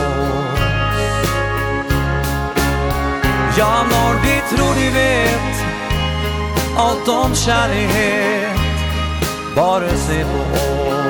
Ja, 3.57 3.83
når 3.83 4.13
Norrby 4.13 4.55
tror 4.55 4.73
du 4.75 4.89
vet 4.89 5.65
Allt 6.77 7.07
om 7.07 7.35
kärlighet 7.35 8.59
Bare 9.55 9.89
se 9.89 10.23
på 10.23 10.59
oss. 10.59 11.02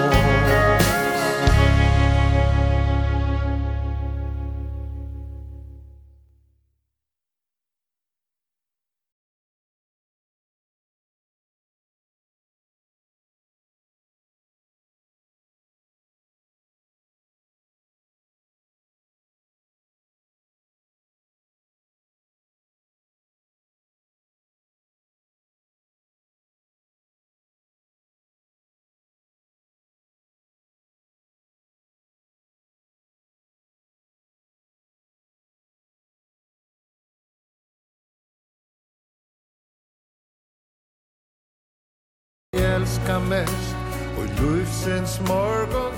elskar 42.83 43.19
mest 43.19 43.75
Og 44.17 44.25
lufsens 44.41 45.21
morgon 45.27 45.93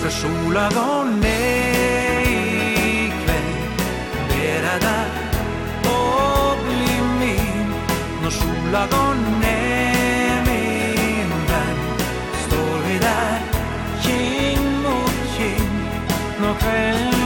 För 0.00 0.10
sola 0.10 0.70
var 0.70 1.04
nej 1.04 2.24
ikväll 3.04 3.52
Bera 4.28 4.78
där 4.80 5.10
och 5.84 6.58
bli 6.64 6.94
min. 7.20 7.70
Når 8.22 8.30
sola 8.30 8.86
var 8.92 9.14
nej 9.40 10.42
min 10.46 11.30
vän 11.50 11.78
Står 12.46 12.88
vi 12.88 12.98
där, 12.98 13.40
king 14.02 14.82
mot 14.82 15.36
king. 15.36 15.78
Når 16.40 16.54
kvällen 16.54 17.17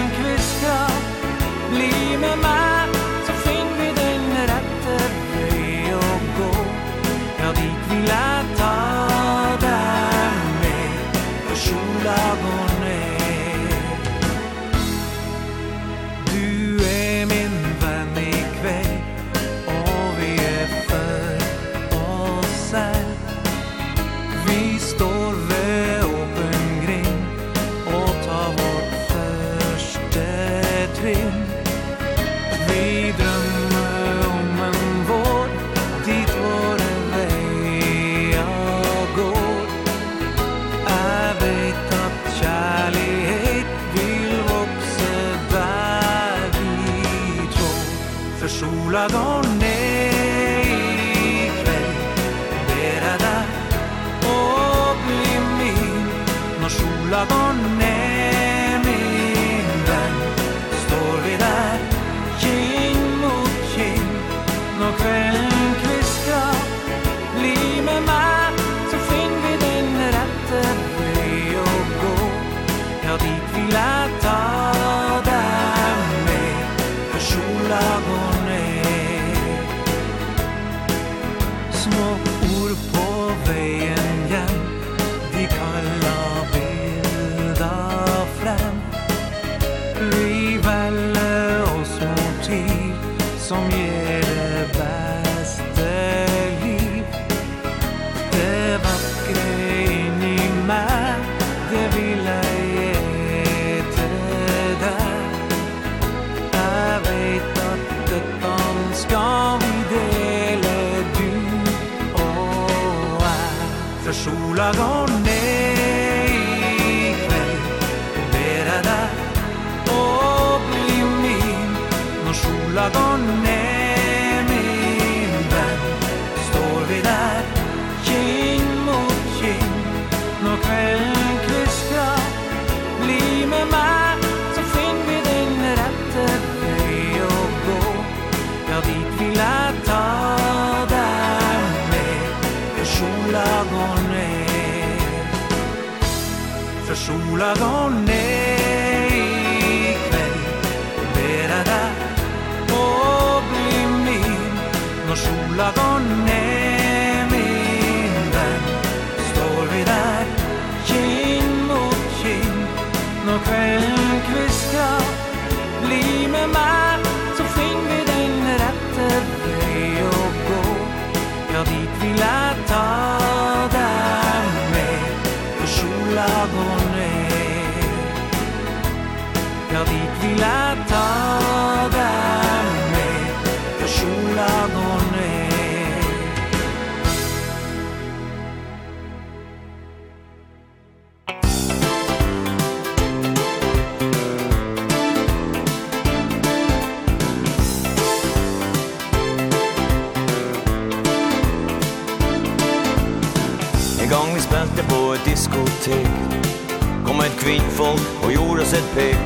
folk 207.83 208.25
og 208.25 208.33
gjorde 208.33 208.63
oss 208.63 208.75
et 208.79 209.17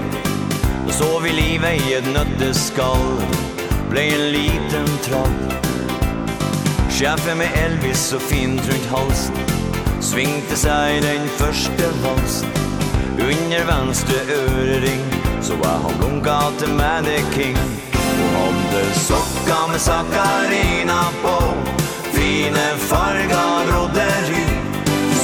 Og 0.87 0.93
så 0.93 1.11
vi 1.23 1.31
livet 1.31 1.75
i 1.89 1.95
et 1.99 2.09
nøtteskall. 2.15 3.09
Ble 3.91 4.03
en 4.17 4.25
liten 4.33 4.89
trapp. 5.07 5.43
Sjefen 6.91 7.39
med 7.39 7.53
Elvis 7.65 8.13
og 8.17 8.23
fint 8.23 8.63
rundt 8.71 8.89
halsen. 8.95 9.37
Svingte 10.01 10.57
seg 10.57 11.03
den 11.03 11.25
første 11.39 11.87
valsen 12.03 12.51
Under 13.17 13.63
venstre 13.65 14.19
ørering 14.29 15.01
Så 15.41 15.57
var 15.63 15.81
han 15.83 15.97
blunka 15.99 16.37
til 16.61 16.75
manneking 16.77 17.57
Og 18.13 18.29
hadde 18.37 18.83
sokka 19.01 19.59
med 19.73 19.81
sakarina 19.81 21.01
på. 21.25 21.37
Fine 22.13 22.67
farga 22.91 23.47
rodder 23.73 24.31
i 24.43 24.47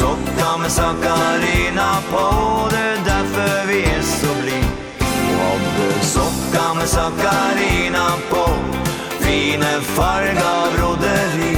Sokka 0.00 0.56
med 0.62 0.70
sakarina 0.70 1.90
på. 2.10 2.26
Det 2.70 2.91
för 3.32 3.66
vi 3.66 3.82
är 3.82 4.02
så 4.02 4.42
bli. 4.42 4.62
Och 4.98 5.42
hade 5.42 6.04
socka 6.04 6.74
med 6.74 6.88
Sakarina 6.88 8.06
på 8.30 8.48
Fine 9.20 9.80
farg 9.80 10.38
av 10.38 10.70
roderi 10.82 11.56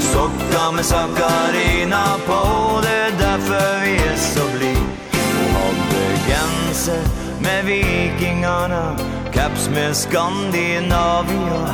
Socka 0.00 0.70
med 0.72 0.84
Sakarina 0.84 2.04
på 2.26 2.80
Det 2.82 2.88
är 2.88 3.10
därför 3.18 3.84
vi 3.84 3.96
är 3.96 4.16
så 4.16 4.58
bli. 4.58 4.76
Och 5.12 5.50
hade 5.60 6.04
gänser 6.28 7.02
med 7.40 7.64
vikingarna 7.64 8.96
Caps 9.32 9.68
med 9.68 9.96
Skandinavia. 9.96 11.64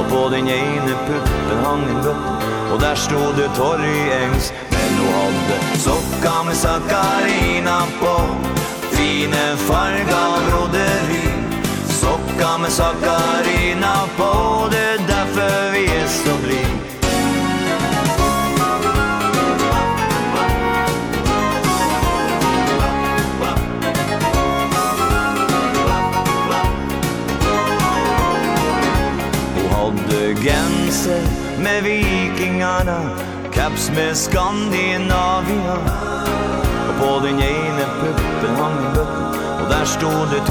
Och 0.00 0.10
på 0.10 0.28
den 0.28 0.48
ene 0.48 0.94
puppen 1.06 1.64
hang 1.64 1.84
en 1.88 2.02
bött 2.02 2.42
Och 2.72 2.80
där 2.80 2.94
stod 2.94 3.36
det 3.36 3.48
torg 3.56 3.88
i 3.88 4.12
ängs. 4.12 4.52
Men 4.70 4.98
då 4.98 5.12
hade 5.12 5.78
sokka 5.78 6.42
med 6.42 6.56
Sakarina 6.56 7.82
på. 8.02 8.16
Fine 8.96 9.44
farga 9.56 10.22
broderi 10.48 11.28
Sokka 12.00 12.58
med 12.58 12.70
Sakarina 12.70 13.96
på. 14.16 14.32
Det 14.70 14.86
er 14.94 15.06
derfor 15.08 15.72
vi 15.72 15.84
er 15.84 16.08
så 16.08 16.36
blid 16.44 16.92
genser 30.42 31.22
med 31.62 31.82
vikingarna 31.82 33.18
Caps 33.52 33.90
med 33.90 34.16
Skandinavia. 34.16 35.78
Og 36.88 36.94
på 37.00 37.12
den 37.26 37.38
ene 37.40 37.84
puppen 38.00 38.56
hang 38.60 38.78
en 38.86 38.92
bøtten 38.94 39.22
Och 39.60 39.68
där 39.68 39.84
stod 39.84 40.28
det 40.30 40.42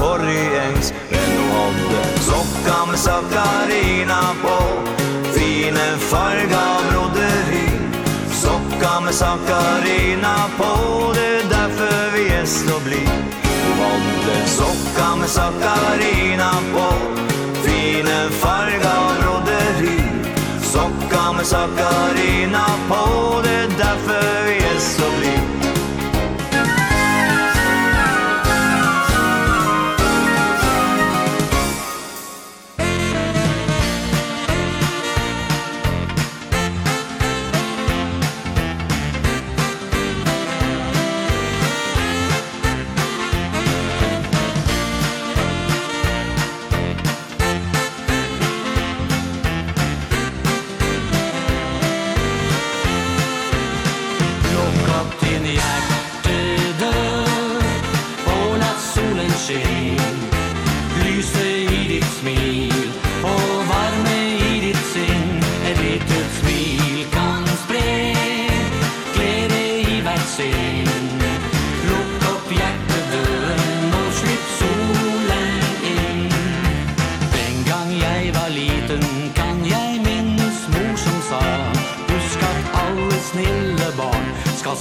engs 0.66 0.92
Enn 1.10 1.34
och 1.42 1.56
hadde 1.56 2.20
Sokka 2.20 2.86
med 2.86 2.98
Sakarina 2.98 4.22
på 4.42 4.58
Fine 5.34 5.98
farga 5.98 6.66
broderi. 6.90 7.68
Sokka 8.30 9.00
med 9.00 9.14
Sakarina 9.14 10.36
på 10.58 11.12
Det 11.14 11.36
er 11.36 11.48
derfor 11.50 12.16
vi 12.16 12.28
är 12.28 12.44
så 12.44 12.80
bli 12.84 13.08
Hållde 13.78 14.46
sokka 14.46 15.16
med 15.16 15.28
Sakarina 15.28 16.50
på 16.74 16.92
Fine 17.62 18.30
farga 18.30 18.96
broderi. 19.20 20.00
Sokka 20.62 21.32
med 21.32 21.46
Sakarina 21.46 22.66
på 22.88 23.40
Det 23.42 23.56
er 23.62 23.68
derfor 23.68 24.46
vi 24.46 24.56
är 24.56 24.78
så 24.78 25.10
bli 25.18 25.62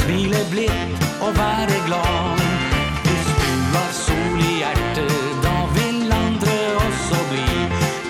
smile 0.02 0.42
blitt 0.52 1.06
og 1.22 1.32
være 1.38 1.78
glad. 1.88 2.42
Hvis 3.06 3.30
du 3.42 3.54
har 3.74 3.92
sol 4.04 4.38
i 4.50 4.54
hjertet, 4.62 5.18
da 5.46 5.56
vil 5.78 6.14
andre 6.24 6.58
også 6.86 7.18
bli 7.32 7.50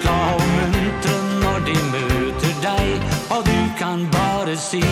Glad. 0.03 0.27
Og 0.35 0.47
muntre 0.55 1.15
når 1.43 1.59
de 1.69 1.77
møter 1.93 2.55
deg, 2.67 2.89
og 3.33 3.41
du 3.49 3.59
kan 3.81 4.07
bare 4.17 4.55
si 4.69 4.83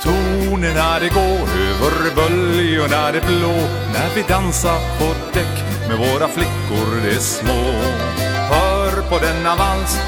Tonerna 0.02 0.98
det 1.01 1.09
går 1.09 1.48
över 1.59 2.14
böljorna 2.16 3.12
det 3.12 3.20
blå. 3.26 3.52
När 3.93 4.14
vi 4.14 4.22
dansar 4.28 4.98
på 4.98 5.14
däck 5.32 5.64
med 5.89 5.98
våra 5.98 6.28
flickor 6.28 7.02
det 7.05 7.20
små. 7.20 7.64
Hör 8.51 9.02
på 9.10 9.18
denna 9.18 9.56
vals 9.56 9.98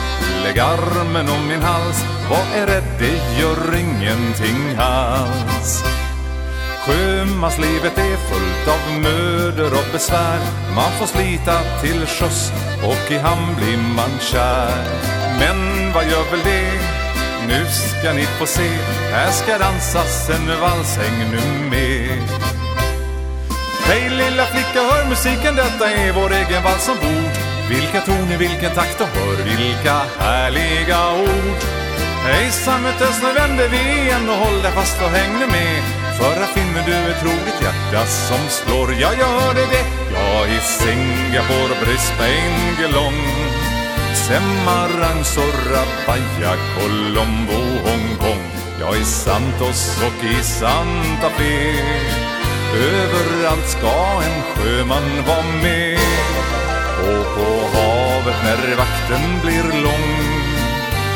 Lägg 0.47 0.59
armen 0.59 1.29
om 1.29 1.49
min 1.49 1.63
hals. 1.63 2.05
Vad 2.31 2.63
är 2.63 2.67
rätt, 2.67 2.99
det 2.99 3.41
gör 3.41 3.77
ingenting 3.79 4.77
alls. 4.79 5.85
Sjömanslivet 6.87 7.99
är 7.99 8.17
fullt 8.17 8.69
av 8.69 9.01
möder 9.01 9.73
och 9.73 9.93
besvär. 9.93 10.39
Man 10.75 10.91
får 10.99 11.07
slita 11.07 11.61
till 11.83 12.07
sjöss 12.07 12.53
och 12.85 13.13
i 13.13 13.19
hamn 13.19 13.57
blir 13.57 13.77
man 13.97 14.19
kär. 14.21 14.85
Men 15.39 15.93
vad 15.95 16.05
gör 16.05 16.31
väl 16.31 16.41
det? 16.45 16.81
Nu 17.47 17.67
ska 17.67 18.13
ni 18.13 18.27
få 18.27 18.47
se. 18.47 18.71
Här 19.13 19.31
ska 19.31 19.59
dansas 19.59 20.31
en 20.31 20.61
vals, 20.61 20.97
häng 20.97 21.31
nu 21.31 21.71
med. 21.71 22.19
Hej 23.89 24.11
lilla 24.11 24.45
flicka, 24.47 24.83
hör 24.83 25.09
musiken, 25.09 25.57
detta 25.57 25.91
är 25.91 26.13
vår 26.13 26.33
egen 26.33 26.63
vals 26.63 26.85
som 26.85 26.97
Vilka 27.69 28.01
toner, 28.01 28.39
vilken 28.39 28.75
takt 28.75 29.01
och 29.01 29.07
hör 29.07 29.37
vilka 29.45 29.97
härliga 30.19 31.01
ord. 31.13 31.61
Hejsan 32.25 32.83
möttes, 32.83 33.23
nu 33.23 33.33
vänder 33.33 33.69
vi 33.69 34.03
igen 34.03 34.29
och 34.29 34.37
håll 34.37 34.63
dig 34.63 34.73
fast 34.73 35.03
och 35.03 35.09
häng 35.09 35.33
nu 35.41 35.47
med. 35.47 35.83
Förra 36.19 36.47
filmen 36.55 36.85
du 36.87 36.93
ett 36.93 37.25
roligt 37.25 37.63
hjärta 37.63 38.07
som 38.07 38.43
slår, 38.49 38.93
ja 38.93 39.11
jag 39.19 39.33
hörde 39.41 39.61
det. 39.61 39.85
Ja 40.15 40.47
i 40.47 40.59
Singapore, 40.61 41.75
Brisbane, 41.83 42.77
Geelong 42.79 43.23
Semarang, 44.27 45.25
Surabaya, 45.25 46.57
Colombo, 46.75 47.63
Hongkong 47.85 48.43
Ja 48.81 48.97
i 48.97 49.05
Santos 49.05 50.03
och 50.07 50.25
i 50.25 50.43
Santa 50.43 51.31
Fe 51.37 51.75
Överallt 52.75 53.69
ska 53.69 54.23
en 54.23 54.43
sjöman 54.43 55.25
vara 55.27 55.63
med 55.63 55.99
gå 57.07 57.19
på 57.37 57.49
havet 57.75 58.39
när 58.47 58.77
vakten 58.77 59.25
blir 59.43 59.67
lång. 59.85 60.09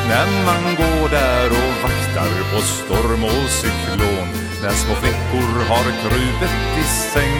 När 0.08 0.30
man 0.48 0.62
går 0.80 1.08
där 1.08 1.48
och 1.60 1.74
vaktar 1.82 2.32
på 2.52 2.60
storm 2.62 3.24
och 3.24 3.50
cyklon. 3.60 4.28
När 4.62 4.74
små 4.82 4.94
flickor 4.94 5.52
har 5.70 5.86
krupet 6.02 6.78
i 6.82 6.84
säng. 7.12 7.38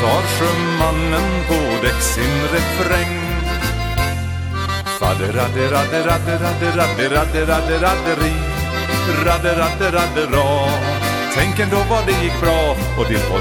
Tar 0.00 0.22
sjömannen 0.34 1.28
på 1.48 1.60
däck 1.82 2.00
sin 2.02 2.36
refräng. 2.52 3.18
Fadder, 5.00 5.32
radde 5.32 5.64
radde 5.74 5.98
radde 6.08 6.34
radde 6.44 6.68
radde 6.78 7.08
radde 7.16 7.46
radde 7.46 7.76
radde 7.76 7.76
radder, 7.84 8.18
radde 9.26 9.52
radde 9.60 9.90
radde 9.96 10.26
radder, 10.36 10.81
Tänk 11.34 11.58
ändå 11.58 11.76
vad 11.90 12.06
det 12.06 12.16
gick 12.24 12.40
bra. 12.40 12.76
Och 12.98 13.06
det 13.08 13.30
var 13.30 13.40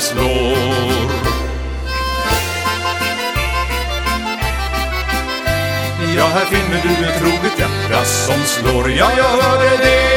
slår. 0.00 1.29
Ja, 6.20 6.26
här 6.26 6.44
finner 6.44 6.82
du 6.82 7.06
ett 7.06 7.18
troget 7.18 7.58
hjärta 7.58 8.04
som 8.04 8.40
slår. 8.44 8.90
Ja, 8.90 9.10
jag 9.16 9.24
hörde 9.24 9.76
det. 9.84 10.09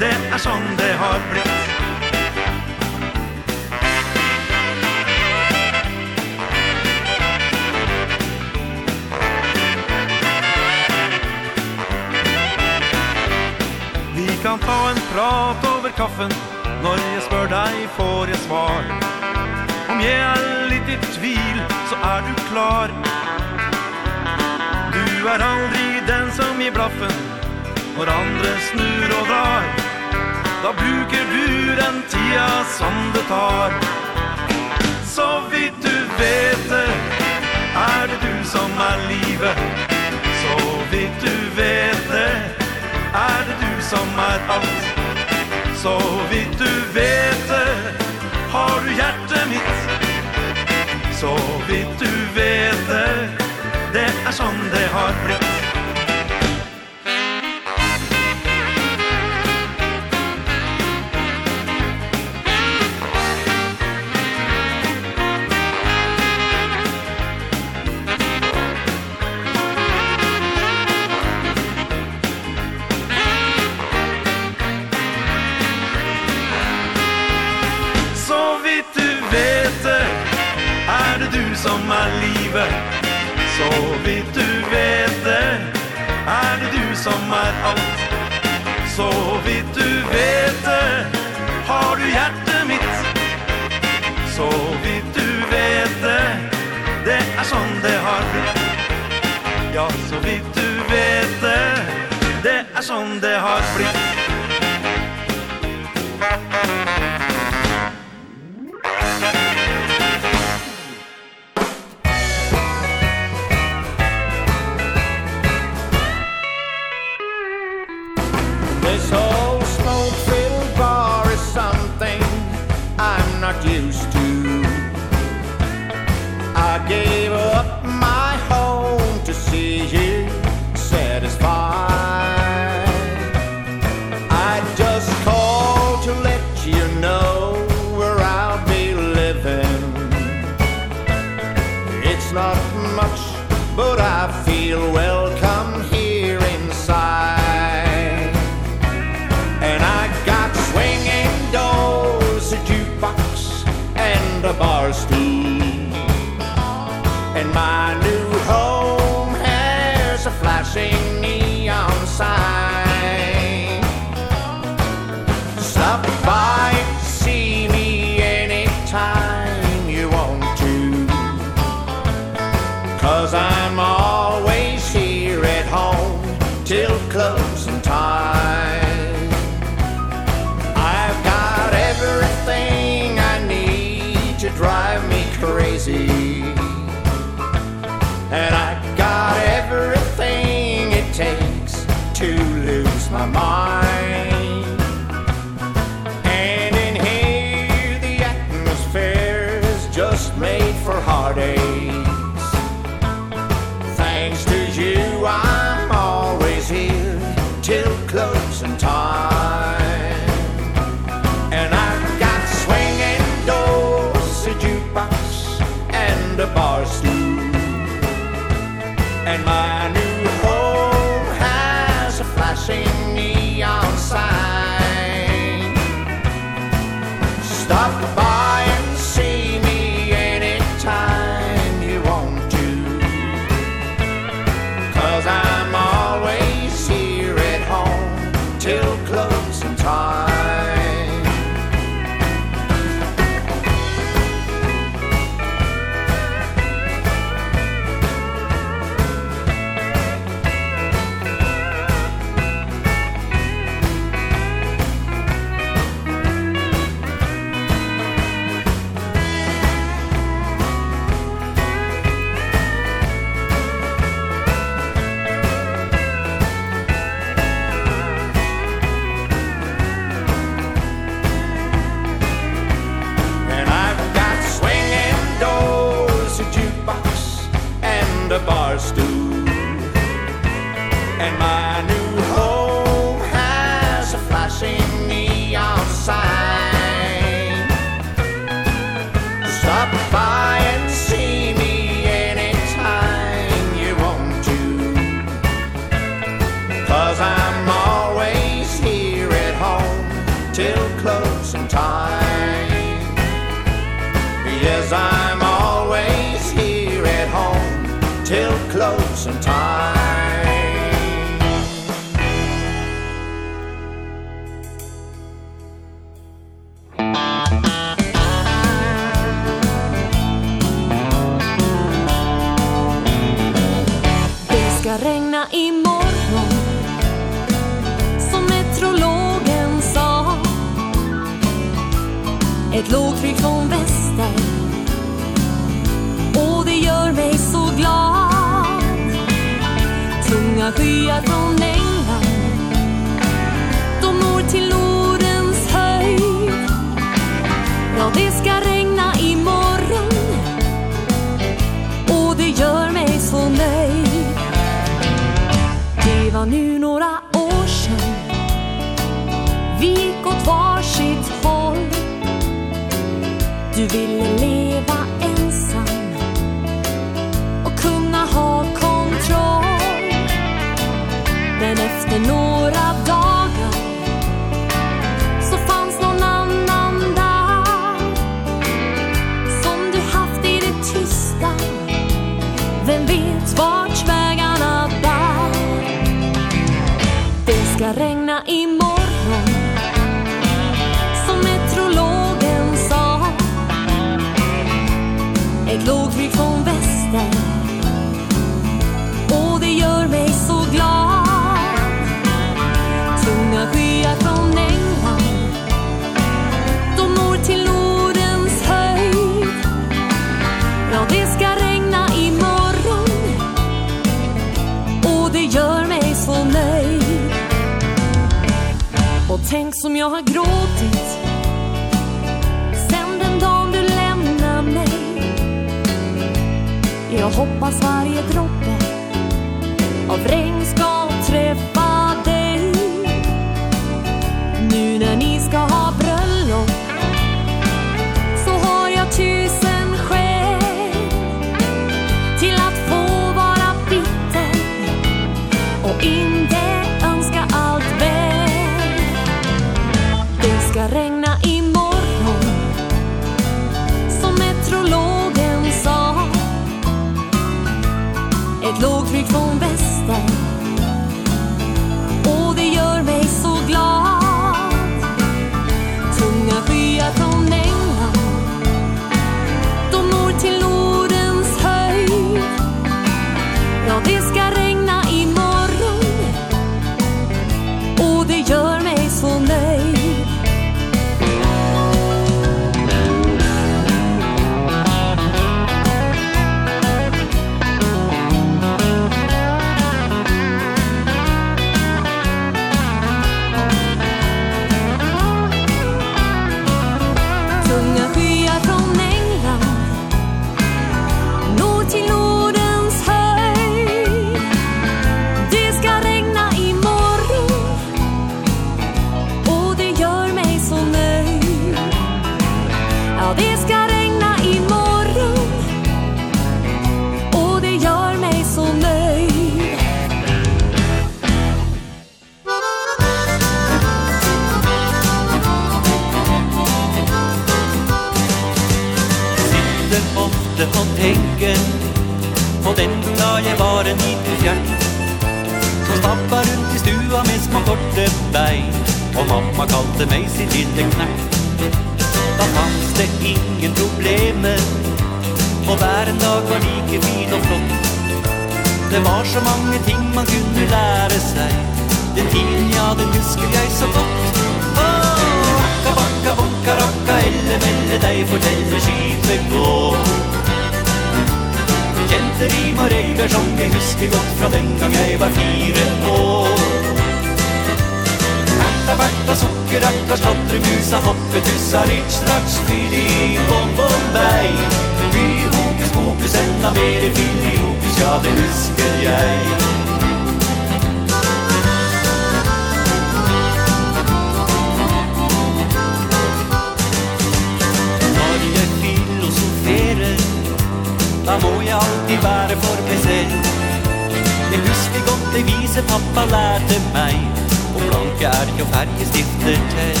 läsa 595.78 595.98
pappa 595.98 596.24
lärde 596.24 596.80
mig 596.92 597.30
Och 597.74 597.80
blanka 597.80 598.28
ark 598.28 598.62
och 598.62 598.68
färgstifter 598.68 599.58
til. 599.70 600.00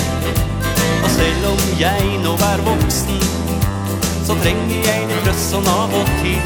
Og 1.04 1.10
selv 1.10 1.46
om 1.52 1.80
jeg 1.80 2.02
nå 2.24 2.32
er 2.32 2.60
voksen 2.64 3.20
Så 4.26 4.34
trenger 4.42 4.80
jeg 4.84 5.02
en 5.02 5.22
trøst 5.24 5.50
sånn 5.52 5.68
av 5.68 5.94
og 5.94 6.08
til 6.22 6.42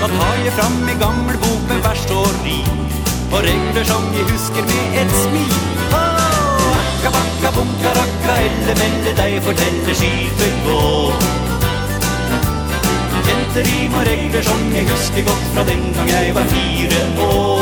Da 0.00 0.08
tar 0.08 0.36
jeg 0.44 0.52
fram 0.58 0.78
i 0.88 0.96
gammel 1.00 1.36
bok 1.42 1.62
med 1.68 1.82
vers 1.84 2.04
og 2.10 2.30
rim 2.44 2.78
Og 3.32 3.42
regler 3.46 3.84
som 3.84 4.06
jeg 4.14 4.24
husker 4.26 4.64
med 4.66 4.96
et 5.00 5.12
smil. 5.24 5.52
Oh! 5.94 6.70
Akka, 6.80 7.12
bakka, 7.14 7.52
bunka, 7.56 7.92
rakka, 7.98 8.38
elle, 8.46 8.74
melle 8.80 9.14
deg 9.20 9.36
Fortelle 9.46 9.94
skipet 10.00 10.64
gå. 10.66 10.80
Kjente 13.28 13.66
rim 13.68 13.94
og 13.94 14.06
regler 14.10 14.50
som 14.50 14.66
jeg 14.74 14.90
husker 14.90 15.30
godt 15.30 15.48
Fra 15.54 15.66
den 15.70 15.88
gang 15.94 16.14
jeg 16.16 16.34
var 16.34 16.54
fire 16.56 17.04
år. 17.30 17.59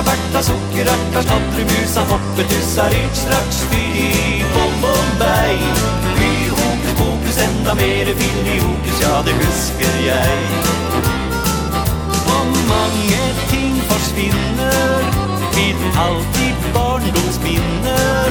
Rabarta, 0.00 0.42
sockerärta, 0.42 1.22
knattrymusa, 1.22 2.00
hoppetussa, 2.00 2.88
ritstrax, 2.88 3.56
fyri, 3.70 4.44
bombomberg 4.54 5.60
Fy, 6.16 6.48
hokus, 6.50 6.92
pokus, 6.98 7.38
enda 7.38 7.74
mere 7.74 8.14
fyri, 8.20 8.58
hokus, 8.60 9.00
ja 9.02 9.22
det 9.24 9.34
husker 9.42 9.96
jeg. 10.06 10.38
Og 12.36 12.46
mange 12.72 13.22
ting 13.50 13.76
forsvinner 13.90 15.04
Tiden 15.52 15.92
alltid 16.06 16.56
barndomsminner. 16.74 18.30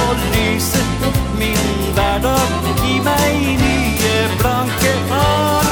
Og 0.00 0.16
lyset 0.34 1.06
opp 1.06 1.22
min 1.38 1.92
hverdag 1.94 2.58
Gi 2.82 2.98
meg 3.06 3.38
nye 3.62 4.16
blanke 4.42 4.96
arm 5.20 5.63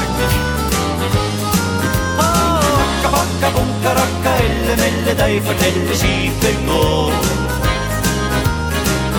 Rakka, 3.43 3.59
bunka, 3.59 3.93
rakka, 3.95 4.33
elle, 4.39 4.75
melle 4.79 5.15
deg 5.19 5.41
fortelle 5.43 5.95
skipet 5.99 6.59
gå 6.63 6.83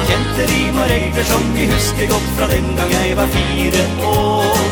Kjente 0.07 0.45
rim 0.47 0.79
og 0.79 0.87
regler 0.87 1.27
som 1.27 1.49
vi 1.51 1.65
husker 1.67 2.07
godt 2.07 2.29
fra 2.37 2.47
den 2.53 2.69
gang 2.77 2.93
jeg 2.93 3.17
var 3.19 3.27
fire 3.35 3.83
år. 4.07 4.63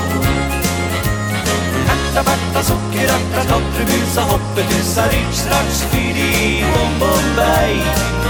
Herta, 1.89 2.23
berta, 2.29 2.63
sokker, 2.69 3.11
rakka, 3.11 3.43
hoppe, 3.51 3.91
hoppetusa, 4.31 5.11
rich, 5.11 5.43
straks, 5.43 5.83
fyri, 5.91 6.63
bom, 6.71 6.99
bom, 7.03 7.31
bei 7.35 7.75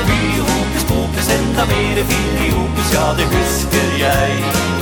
Mye 0.09 0.41
hokus, 0.41 0.89
pokus, 0.89 1.33
enda 1.37 1.69
mere 1.69 2.09
fyri, 2.09 2.49
hokus, 2.57 2.93
ja 2.97 3.11
det 3.19 3.29
husker 3.35 3.99
jeg. 4.01 4.80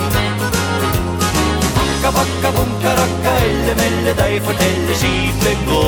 Rakka 2.09 2.25
bakka 2.25 2.49
bunka, 2.57 2.81
karakka 2.81 3.31
Elle 3.45 3.75
melle 3.75 4.13
deg 4.17 4.41
fortelle, 4.41 4.93
skipet 4.97 5.59
gå. 5.67 5.81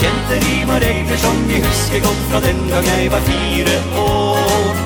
Kjente 0.00 0.38
rim 0.40 0.70
og 0.72 0.80
regler 0.80 1.18
som 1.20 1.36
vi 1.48 1.60
husker 1.60 2.00
godt 2.00 2.22
Fra 2.30 2.40
den 2.40 2.62
gang 2.70 2.86
jeg 2.88 3.10
var 3.12 3.20
fire 3.28 3.76
år. 4.00 4.80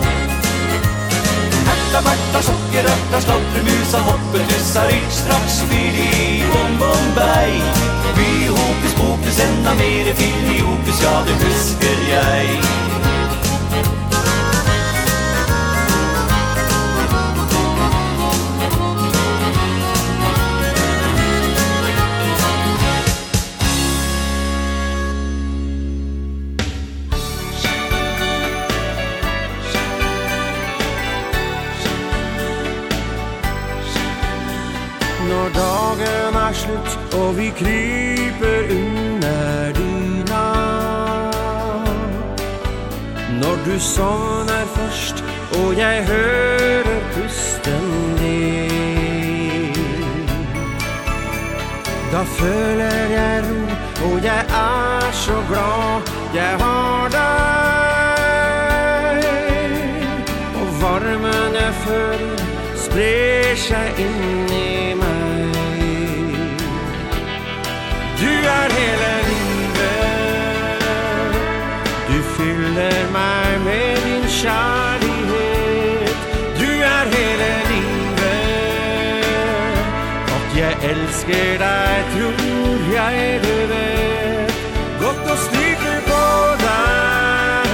Erta, 1.74 2.00
berta, 2.08 2.42
sjokke, 2.42 2.82
røtta, 2.88 3.22
slatre, 3.22 3.62
musa 3.68 4.02
Hoppe, 4.08 4.42
tussa, 4.50 4.88
rykk, 4.90 5.10
straks 5.20 5.60
Fyri, 5.70 6.42
bom, 6.50 6.74
bom, 6.82 7.08
bei 7.14 7.54
By, 8.18 8.28
hokus, 8.50 8.98
pokus, 8.98 9.42
enda 9.46 9.78
mere 9.78 10.18
Fyri, 10.18 10.58
hokus, 10.58 11.06
ja, 11.06 11.14
det 11.28 11.38
husker 11.46 12.06
jeg. 12.10 12.78
slutt 36.68 37.14
Og 37.14 37.36
vi 37.38 37.48
kryper 37.56 38.60
under 38.70 39.72
dyna 39.78 40.44
Når 43.40 43.56
du 43.66 43.80
sovner 43.80 44.64
først 44.76 45.24
og 45.58 45.78
jeg 45.78 46.04
hører 46.06 47.00
pusten 47.14 48.16
din. 48.18 49.74
Da 52.12 52.22
føler 52.22 53.04
jeg 53.10 53.44
ro 53.48 53.60
og 54.08 54.24
jeg 54.24 54.44
er 54.48 55.12
så 55.12 55.32
glad 55.48 56.00
jeg 56.34 56.56
har 56.60 57.08
deg. 57.16 58.38
Og 60.60 60.68
varmen 60.82 61.52
jeg 61.54 61.74
føler 61.84 62.38
sprer 62.88 63.56
seg 63.56 63.98
inn 64.02 64.47
kjærlighet 74.42 76.16
Du 76.60 76.70
er 76.94 77.04
hele 77.14 77.50
livet. 77.70 78.44
At 80.36 80.48
jeg 80.58 80.74
elsker 80.90 81.50
deg 81.64 81.96
tror 82.14 82.78
jeg 82.94 83.40
du 83.46 83.56
vet 83.72 84.52
Godt 85.02 85.24
å 85.32 85.36
styrke 85.46 85.94
på 86.06 86.24
deg 86.62 87.66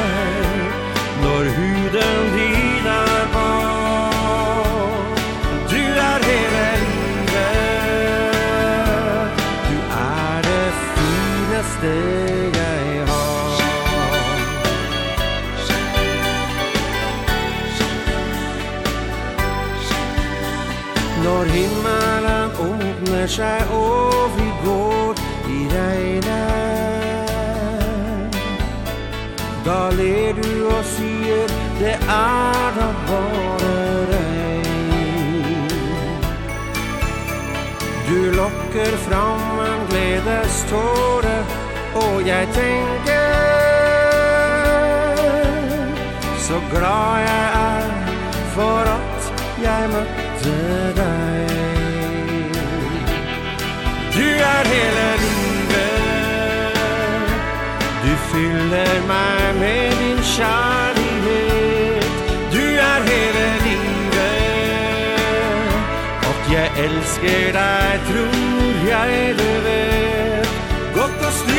Når 1.25 1.43
huden 1.59 2.19
din 2.37 2.87
er 2.95 3.25
varm 3.35 5.09
Du 5.73 5.83
er 6.09 6.19
hele 6.31 6.67
livet. 6.85 7.75
Du 9.69 9.77
er 10.05 10.39
det 10.49 10.71
fineste 10.95 12.34
når 21.45 21.53
himmelen 21.53 22.51
åpner 22.65 23.27
seg 23.29 23.73
og 23.77 24.31
vi 24.37 24.47
går 24.65 25.19
i 25.53 25.59
regnet 25.73 26.39
Da 29.67 29.91
ler 29.99 30.33
du 30.39 30.69
og 30.71 30.85
sier 30.89 31.53
det 31.81 31.97
er 32.01 32.71
da 32.79 32.89
bare 33.11 33.75
regn. 34.13 35.69
Du 38.09 38.19
lokker 38.39 38.93
fram 39.05 39.61
en 39.67 39.87
gledeståre 39.93 41.37
og 42.07 42.27
jeg 42.27 42.49
tenker 42.57 43.31
Så 46.49 46.57
glad 46.73 47.17
jeg 47.29 47.47
er 47.61 47.89
for 48.57 48.85
at 48.97 49.33
jeg 49.65 49.89
møtte 49.97 50.14
för 54.55 54.65
hela 54.65 55.11
livet 55.25 56.45
Du 58.05 58.17
fyller 58.33 59.07
mig 59.07 59.55
med 59.61 59.91
din 59.99 60.23
kärlighet. 60.23 62.07
Du 62.53 62.79
är 62.79 63.01
hela 63.01 63.49
livet. 63.67 64.85
Och 66.21 66.53
jag 66.55 66.69
älskar 66.85 67.53
dig, 67.53 67.99
tror 68.09 68.91
jag 68.91 69.09
det 69.37 69.59
vet 69.65 70.49
Gott 70.95 71.27
och 71.27 71.33
slut. 71.33 71.54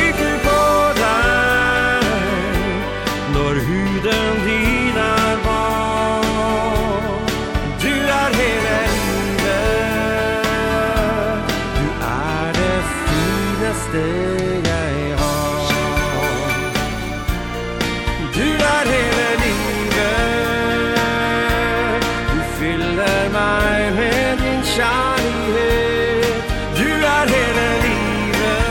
jeg 14.70 15.16
har. 15.20 15.60
Du 18.36 18.48
er 18.74 18.84
hele 18.94 19.28
livet. 19.44 20.20
Du 22.32 22.38
fyller 22.58 23.22
meg 23.38 23.78
med 23.98 24.36
din 24.42 24.62
kjærlighet. 24.74 26.42
Du 26.80 26.88
er 27.16 27.24
hele 27.34 27.68
livet. 27.86 28.64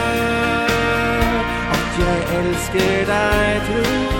At 1.76 1.90
jeg 2.04 2.18
elsker 2.38 2.98
deg, 3.12 3.62
tror 3.70 4.15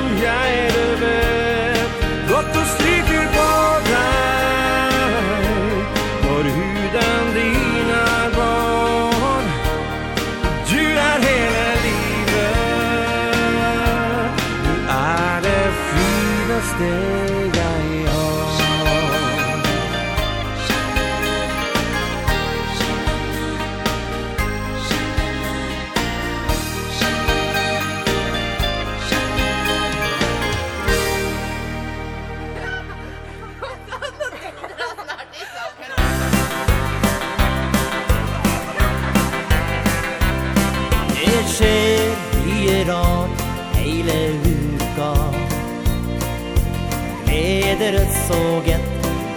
kretsåget 47.86 48.80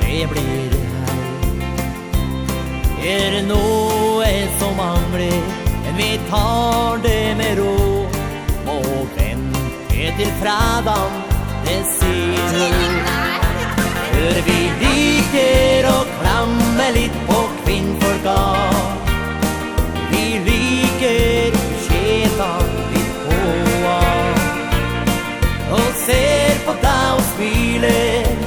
det 0.02 0.28
blir 0.30 0.72
her. 0.96 1.20
Er 3.06 3.32
det 3.32 3.44
noe 3.48 4.30
som 4.60 4.74
mangler 4.78 5.42
Men 5.86 5.98
vi 5.98 6.20
tar 6.30 6.98
det 7.04 7.36
med 7.38 7.60
ro. 7.60 8.08
Må 8.66 8.80
vente 9.18 10.10
til 10.18 10.32
fredag 10.42 11.12
Det 11.66 11.78
sier 12.00 12.50
du. 12.58 12.68
Hør 14.16 14.42
vi 14.50 14.60
liker 14.82 15.90
å 15.92 16.00
klamme 16.18 16.90
litt 16.98 17.22
på 17.30 17.40
kvinnfolka 17.62 18.40
Vi 20.10 20.26
liker 20.50 21.62
skjeta 21.86 22.52
litt 22.96 23.24
på. 23.28 23.40
Og 25.78 25.90
ser 26.06 26.62
på 26.66 26.78
deg 26.82 27.10
og 27.14 27.26
smiler 27.34 28.39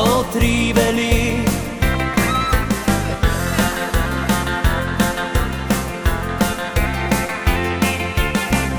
og 0.00 0.26
trivelig. 0.32 1.44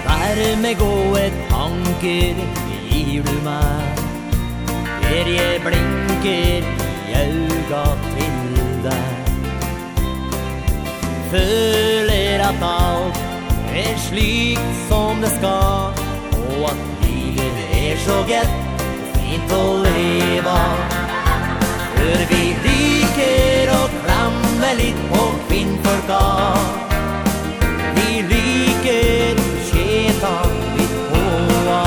Varme 0.05 0.73
gode 0.79 1.25
tanker 1.49 2.35
gir 2.89 3.23
du 3.23 3.35
meg. 3.45 4.05
Der 5.01 5.27
jeg 5.37 5.61
blinker 5.65 6.69
i 7.09 7.17
auga 7.23 7.83
til 8.13 8.63
deg. 8.85 9.21
Føler 11.31 12.45
at 12.49 12.63
alt 12.69 13.21
er 13.75 13.95
slik 14.07 14.59
som 14.89 15.21
det 15.23 15.31
skal 15.31 15.93
Og 16.51 16.65
at 16.71 16.81
livet 17.05 17.61
er 17.71 17.95
så 18.03 18.17
gett 18.27 18.51
fint 19.15 19.53
å 19.55 19.63
leva 19.85 20.80
För 22.01 22.25
vi 22.29 22.45
liker 22.63 23.69
å 23.69 23.81
klamme 23.95 24.69
litt 24.77 25.01
på 25.11 25.19
kvinnförtal. 25.49 26.63
Vi 27.97 28.23
lyker 28.31 29.41
tjeta 29.67 30.31
vid 30.77 30.95
hoa 31.11 31.83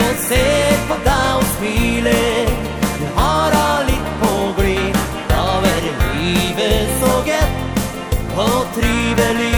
Og 0.00 0.14
ser 0.24 0.80
på 0.88 0.96
deg 1.04 1.28
og 1.42 1.52
myle 1.66 2.16
Du 3.02 3.06
har 3.18 3.58
allit 3.60 4.10
på 4.22 4.32
glid 4.62 5.00
Da 5.28 5.44
er 5.74 5.92
livet 6.16 6.96
så 7.02 7.14
gett 7.28 7.56
og 8.40 8.60
trivelig 8.78 9.49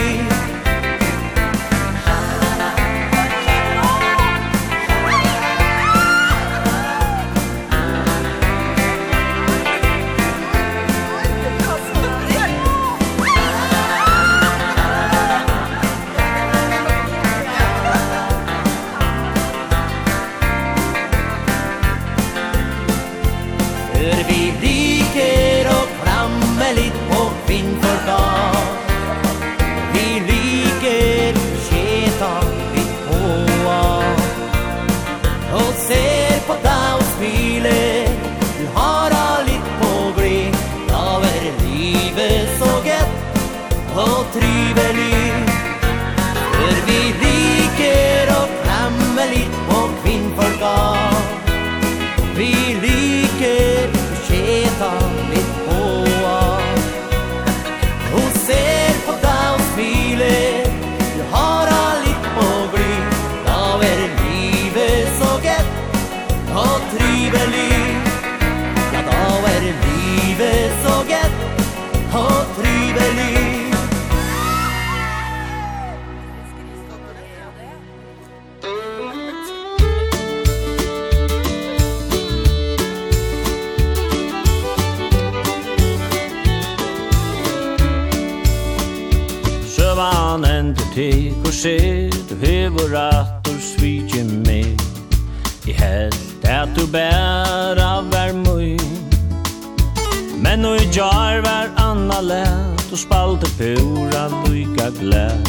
let 102.33 102.93
og 102.93 102.99
spalte 102.99 103.47
pura 103.59 104.25
lyka 104.47 104.89
glad. 105.01 105.41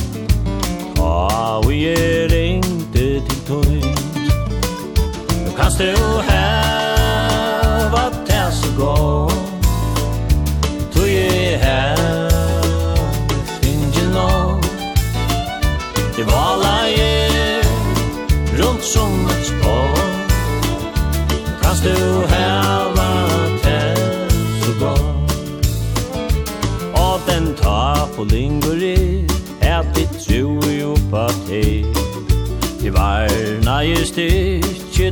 Ta 0.96 1.12
og 1.58 1.72
jeg 1.72 2.32
ringte 2.32 3.06
til 3.28 3.40
tøynt 3.48 4.04
Nu 5.44 5.52
kan 5.58 5.72
stå 5.72 6.22
her 6.28 6.33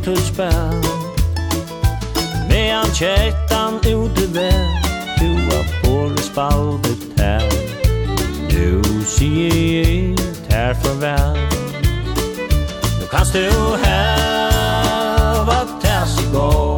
sitt 0.01 0.07
utspel 0.07 0.81
Medan 2.49 2.85
kjettan 2.93 3.79
ute 3.85 4.27
väl 4.27 4.81
Tua 5.19 5.63
på 5.83 6.21
spaldet 6.21 7.19
här. 7.19 7.43
Nu 8.49 8.81
sier 9.05 10.15
här 10.49 10.73
farväl. 10.73 11.37
Nu 12.99 13.07
kan 13.11 13.25
stå 13.25 13.77
här 13.83 15.45
Vart 15.45 15.83
här 15.83 16.05
sig 16.05 16.25
går. 16.33 16.70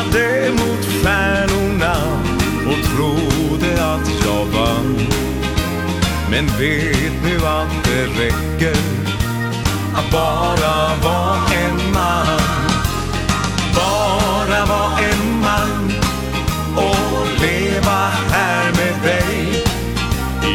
tittade 0.00 0.50
mot 0.52 0.84
stjärnorna 0.84 1.96
och 2.66 2.84
trodde 2.84 3.84
att 3.84 4.10
jag 4.24 4.44
vann. 4.44 4.96
Men 6.30 6.46
vet 6.46 7.22
nu 7.24 7.46
att 7.46 7.84
det 7.84 8.04
räcker 8.04 8.76
att 9.94 10.10
bara 10.12 10.94
vara 11.02 11.36
en 11.36 11.92
man. 11.92 12.40
Bara 13.74 14.66
vara 14.66 14.98
en 14.98 15.40
man 15.40 15.92
och 16.76 17.26
leva 17.40 18.08
här 18.30 18.64
med 18.64 19.02
dig. 19.02 19.64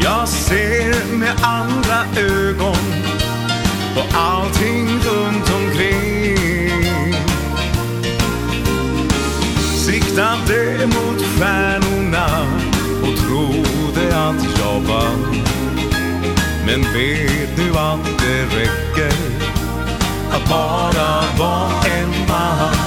Jag 0.04 0.28
ser 0.28 1.18
med 1.18 1.34
andra 1.42 2.22
ögon 2.22 2.76
på 3.96 4.18
allting 4.18 5.00
tittade 10.16 10.88
mot 10.88 11.22
stjärnorna 11.22 12.26
och 13.02 13.18
trodde 13.18 14.18
att 14.18 14.60
jag 14.60 14.80
vann. 14.80 15.44
Men 16.66 16.82
vet 16.82 17.58
nu 17.58 17.78
att 17.78 18.20
det 18.20 18.44
räcker 18.44 19.14
att 20.32 20.50
bara 20.50 21.24
vara 21.38 21.70
en 21.86 22.28
man? 22.28 22.85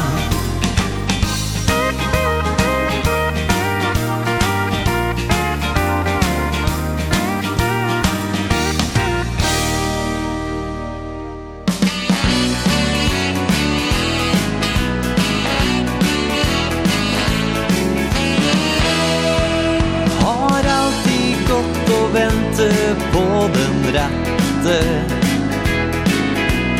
på 23.19 23.49
den 23.55 23.79
rette 23.97 24.79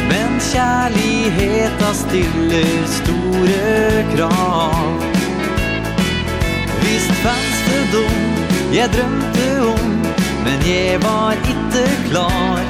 Men 0.09 0.37
kjærligheta 0.41 1.91
stiller 1.95 2.85
store 2.87 4.05
krav. 4.15 5.07
Visst 6.83 7.15
fanns 7.25 7.63
det 7.69 7.83
dom 7.93 8.25
jeg 8.73 8.91
drømte 8.93 9.47
om 9.65 9.95
Men 10.45 10.67
jeg 10.69 11.01
var 11.03 11.35
ikke 11.53 11.87
klar. 12.11 12.63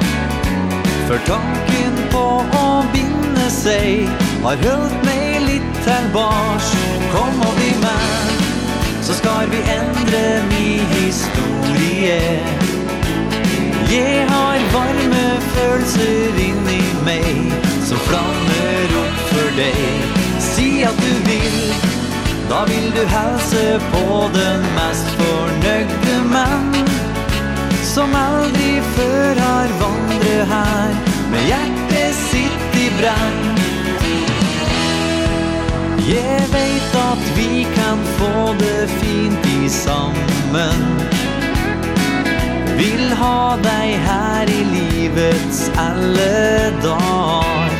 For 1.09 1.21
tanken 1.27 1.99
på 2.13 2.25
å 2.61 2.67
binde 2.93 3.49
seg 3.53 4.09
Har 4.45 4.61
hølt 4.65 5.05
meg 5.05 5.43
litt 5.45 5.83
til 5.85 6.09
bars. 6.15 6.71
Kom 7.13 7.43
og 7.45 7.53
bli 7.59 7.73
med 7.83 8.33
Så 9.03 9.19
skal 9.21 9.51
vi 9.53 9.61
endre 9.77 10.23
min 10.53 10.89
historie 10.95 12.58
Jeg 13.89 14.25
har 14.29 14.59
varme 14.73 15.21
følelser 15.41 16.35
inni 16.37 16.81
meg 17.05 17.53
Som 17.87 17.97
flammer 18.05 18.93
opp 18.99 19.21
for 19.31 19.55
deg. 19.57 20.19
Si 20.45 20.67
at 20.85 20.99
du 21.01 21.15
vil 21.25 21.57
Da 22.51 22.61
vil 22.69 22.91
du 22.93 23.01
helse 23.09 23.63
på 23.93 24.21
den 24.35 24.67
mest 24.77 25.09
fornøgde 25.17 26.19
mann 26.29 26.77
Som 27.81 28.13
aldri 28.13 28.77
før 28.93 29.41
har 29.41 29.73
vandret 29.81 30.45
her 30.53 30.97
Med 31.33 31.49
hjertet 31.49 32.21
sitt 32.29 32.77
i 32.77 32.89
brann. 33.01 33.39
Jeg 36.09 36.45
vet 36.53 36.95
at 36.97 37.25
vi 37.37 37.65
kan 37.75 38.01
få 38.17 38.53
det 38.61 38.89
fint 39.01 39.49
i 39.59 39.69
sammen. 39.69 41.18
Vill 42.79 43.11
ha 43.11 43.57
dig 43.57 43.91
här 43.91 44.49
i 44.49 44.63
livets 44.63 45.71
alla 45.75 46.71
dagar 46.83 47.71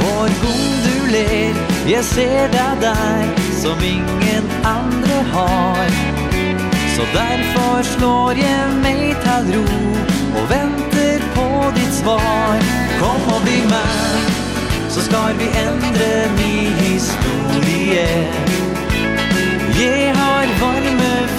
Var 0.00 0.28
god 0.42 0.78
du 0.84 1.12
ler, 1.12 1.54
jag 1.86 2.04
ser 2.04 2.48
det 2.48 2.76
där 2.80 3.26
Som 3.62 3.84
ingen 3.84 4.44
andre 4.62 5.24
har. 5.32 5.88
Så 6.96 7.02
därför 7.14 7.82
slår 7.82 8.34
jag 8.34 8.74
mig 8.82 9.16
till 9.22 9.54
ro 9.54 9.64
Och 10.40 10.50
väntar 10.50 11.34
på 11.34 11.70
ditt 11.74 11.94
svar. 11.94 12.58
Kom 13.00 13.34
och 13.34 13.42
bli 13.42 13.62
med 13.62 14.32
Så 14.88 15.00
ska 15.00 15.18
vi 15.38 15.44
ändra 15.44 16.32
min 16.38 16.72
historia 16.72 18.28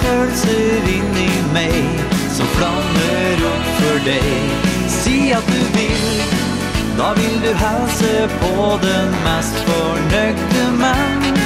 rörelser 0.10 0.90
in 0.98 1.18
i 1.18 1.54
mig 1.54 1.84
Som 2.30 2.46
flammer 2.46 3.34
opp 3.46 3.66
för 3.82 4.06
dig 4.06 4.50
Si 4.88 5.34
att 5.34 5.48
du 5.48 5.80
vill 5.80 6.22
Da 6.98 7.14
vill 7.14 7.42
du 7.42 7.54
helse 7.54 8.30
på 8.42 8.80
den 8.82 9.12
mest 9.24 9.56
fornøkte 9.56 10.72
mann 10.72 11.38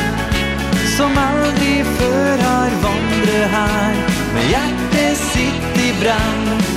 Som 0.98 1.12
aldrig 1.18 1.86
før 1.86 2.38
har 2.38 2.70
vandret 2.84 3.50
her 3.50 3.96
Med 4.34 4.50
hjertet 4.50 5.18
sitt 5.18 5.84
i 5.84 5.94
brann 6.02 6.73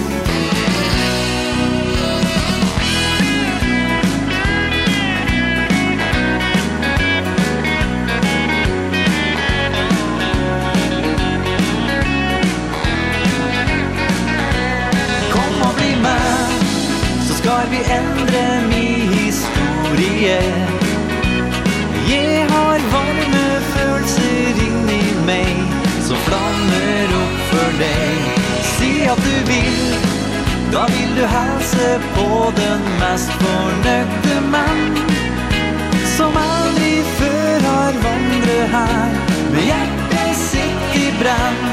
vi 17.70 17.76
endre 17.76 18.42
min 18.68 19.12
historie 19.12 20.40
Jeg 22.08 22.46
har 22.50 22.80
varme 22.92 23.46
følelser 23.72 24.60
inni 24.66 25.02
meg 25.26 25.78
Som 26.06 26.20
flammer 26.28 27.14
opp 27.20 27.38
for 27.50 27.78
deg 27.80 28.42
Si 28.70 28.90
at 29.12 29.22
du 29.26 29.36
vil 29.50 29.80
Da 30.74 30.86
vil 30.92 31.14
du 31.18 31.24
helse 31.36 31.90
på 32.16 32.28
den 32.60 32.90
mest 33.02 33.34
fornøgde 33.42 34.40
mann 34.54 35.00
Som 36.16 36.38
aldri 36.42 36.94
før 37.18 37.70
har 37.70 38.02
vandret 38.08 38.76
her 38.76 39.16
Med 39.54 39.72
hjertet 39.72 40.44
sitt 40.46 41.00
i 41.02 41.08
brann 41.22 41.65